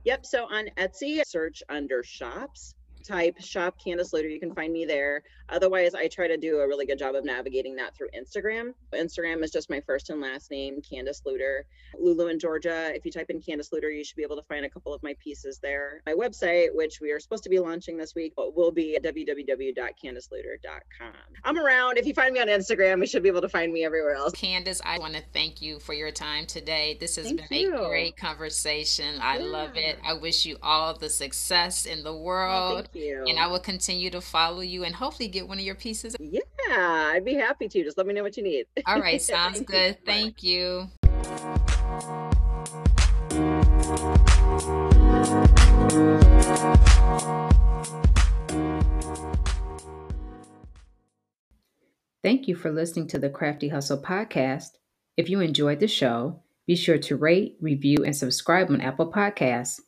Yep. 0.05 0.25
So 0.25 0.45
on 0.45 0.67
Etsy, 0.77 1.21
search 1.25 1.61
under 1.69 2.03
shops 2.03 2.75
type 3.05 3.39
shop 3.39 3.75
Candice 3.83 4.13
Luter. 4.13 4.31
You 4.31 4.39
can 4.39 4.53
find 4.53 4.73
me 4.73 4.85
there. 4.85 5.23
Otherwise, 5.49 5.93
I 5.93 6.07
try 6.07 6.27
to 6.27 6.37
do 6.37 6.59
a 6.59 6.67
really 6.67 6.85
good 6.85 6.97
job 6.97 7.15
of 7.15 7.23
navigating 7.23 7.75
that 7.75 7.95
through 7.95 8.09
Instagram. 8.17 8.73
Instagram 8.93 9.43
is 9.43 9.51
just 9.51 9.69
my 9.69 9.79
first 9.81 10.09
and 10.09 10.19
last 10.19 10.49
name, 10.49 10.81
Candice 10.81 11.21
Luter. 11.25 11.61
Lulu 11.99 12.27
and 12.27 12.39
Georgia. 12.39 12.91
If 12.95 13.05
you 13.05 13.11
type 13.11 13.29
in 13.29 13.41
Candice 13.41 13.71
Luter, 13.71 13.95
you 13.95 14.03
should 14.03 14.17
be 14.17 14.23
able 14.23 14.37
to 14.37 14.43
find 14.43 14.65
a 14.65 14.69
couple 14.69 14.93
of 14.93 15.01
my 15.03 15.15
pieces 15.23 15.59
there. 15.61 16.01
My 16.05 16.13
website, 16.13 16.69
which 16.73 16.99
we 16.99 17.11
are 17.11 17.19
supposed 17.19 17.43
to 17.43 17.49
be 17.49 17.59
launching 17.59 17.97
this 17.97 18.15
week, 18.15 18.33
but 18.35 18.55
will 18.55 18.71
be 18.71 18.97
www.candiceluter.com. 19.03 21.13
I'm 21.43 21.59
around. 21.59 21.97
If 21.97 22.07
you 22.07 22.13
find 22.13 22.33
me 22.33 22.39
on 22.39 22.47
Instagram, 22.47 23.01
you 23.01 23.07
should 23.07 23.23
be 23.23 23.29
able 23.29 23.41
to 23.41 23.49
find 23.49 23.71
me 23.71 23.85
everywhere 23.85 24.15
else. 24.15 24.33
Candice, 24.33 24.81
I 24.83 24.97
want 24.99 25.13
to 25.15 25.21
thank 25.33 25.61
you 25.61 25.79
for 25.79 25.93
your 25.93 26.11
time 26.11 26.47
today. 26.47 26.97
This 26.99 27.17
has 27.17 27.27
thank 27.27 27.47
been 27.49 27.61
you. 27.61 27.75
a 27.75 27.87
great 27.87 28.17
conversation. 28.17 29.19
I 29.21 29.37
yeah. 29.37 29.45
love 29.45 29.75
it. 29.75 29.99
I 30.03 30.13
wish 30.13 30.45
you 30.45 30.57
all 30.63 30.95
the 30.95 31.09
success 31.09 31.85
in 31.85 32.03
the 32.03 32.15
world. 32.15 32.89
You. 32.95 33.23
And 33.27 33.39
I 33.39 33.47
will 33.47 33.59
continue 33.59 34.09
to 34.11 34.21
follow 34.21 34.61
you 34.61 34.83
and 34.83 34.95
hopefully 34.95 35.27
get 35.27 35.47
one 35.47 35.57
of 35.57 35.63
your 35.63 35.75
pieces. 35.75 36.15
Yeah, 36.19 37.11
I'd 37.13 37.25
be 37.25 37.35
happy 37.35 37.67
to. 37.67 37.83
Just 37.83 37.97
let 37.97 38.07
me 38.07 38.13
know 38.13 38.23
what 38.23 38.37
you 38.37 38.43
need. 38.43 38.65
All 38.85 38.99
right, 38.99 39.21
sounds 39.21 39.61
good. 39.61 39.97
Thank 40.05 40.43
you. 40.43 40.89
Thank 52.23 52.47
you 52.47 52.55
for 52.55 52.71
listening 52.71 53.07
to 53.09 53.19
the 53.19 53.29
Crafty 53.29 53.69
Hustle 53.69 54.01
podcast. 54.01 54.77
If 55.15 55.29
you 55.29 55.41
enjoyed 55.41 55.79
the 55.79 55.87
show, 55.87 56.41
be 56.65 56.75
sure 56.75 56.97
to 56.97 57.15
rate, 57.15 57.55
review, 57.61 57.97
and 58.03 58.15
subscribe 58.15 58.71
on 58.71 58.81
Apple 58.81 59.11
Podcasts. 59.11 59.79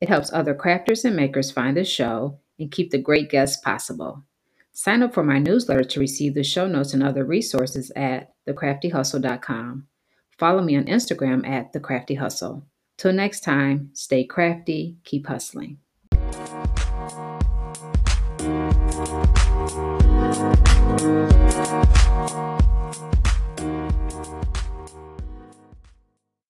It 0.00 0.08
helps 0.10 0.32
other 0.32 0.54
crafters 0.54 1.04
and 1.04 1.16
makers 1.16 1.50
find 1.50 1.76
the 1.76 1.84
show 1.84 2.40
and 2.58 2.70
keep 2.70 2.90
the 2.90 2.98
great 2.98 3.30
guests 3.30 3.56
possible. 3.56 4.24
Sign 4.72 5.02
up 5.02 5.12
for 5.12 5.24
my 5.24 5.38
newsletter 5.38 5.84
to 5.84 6.00
receive 6.00 6.34
the 6.34 6.44
show 6.44 6.66
notes 6.66 6.94
and 6.94 7.02
other 7.02 7.24
resources 7.24 7.90
at 7.96 8.32
thecraftyhustle.com. 8.46 9.86
Follow 10.38 10.62
me 10.62 10.76
on 10.76 10.84
Instagram 10.84 11.46
at 11.46 11.72
thecraftyhustle. 11.72 12.62
Till 12.96 13.12
next 13.12 13.40
time, 13.40 13.90
stay 13.92 14.24
crafty, 14.24 14.96
keep 15.04 15.26
hustling. 15.26 15.78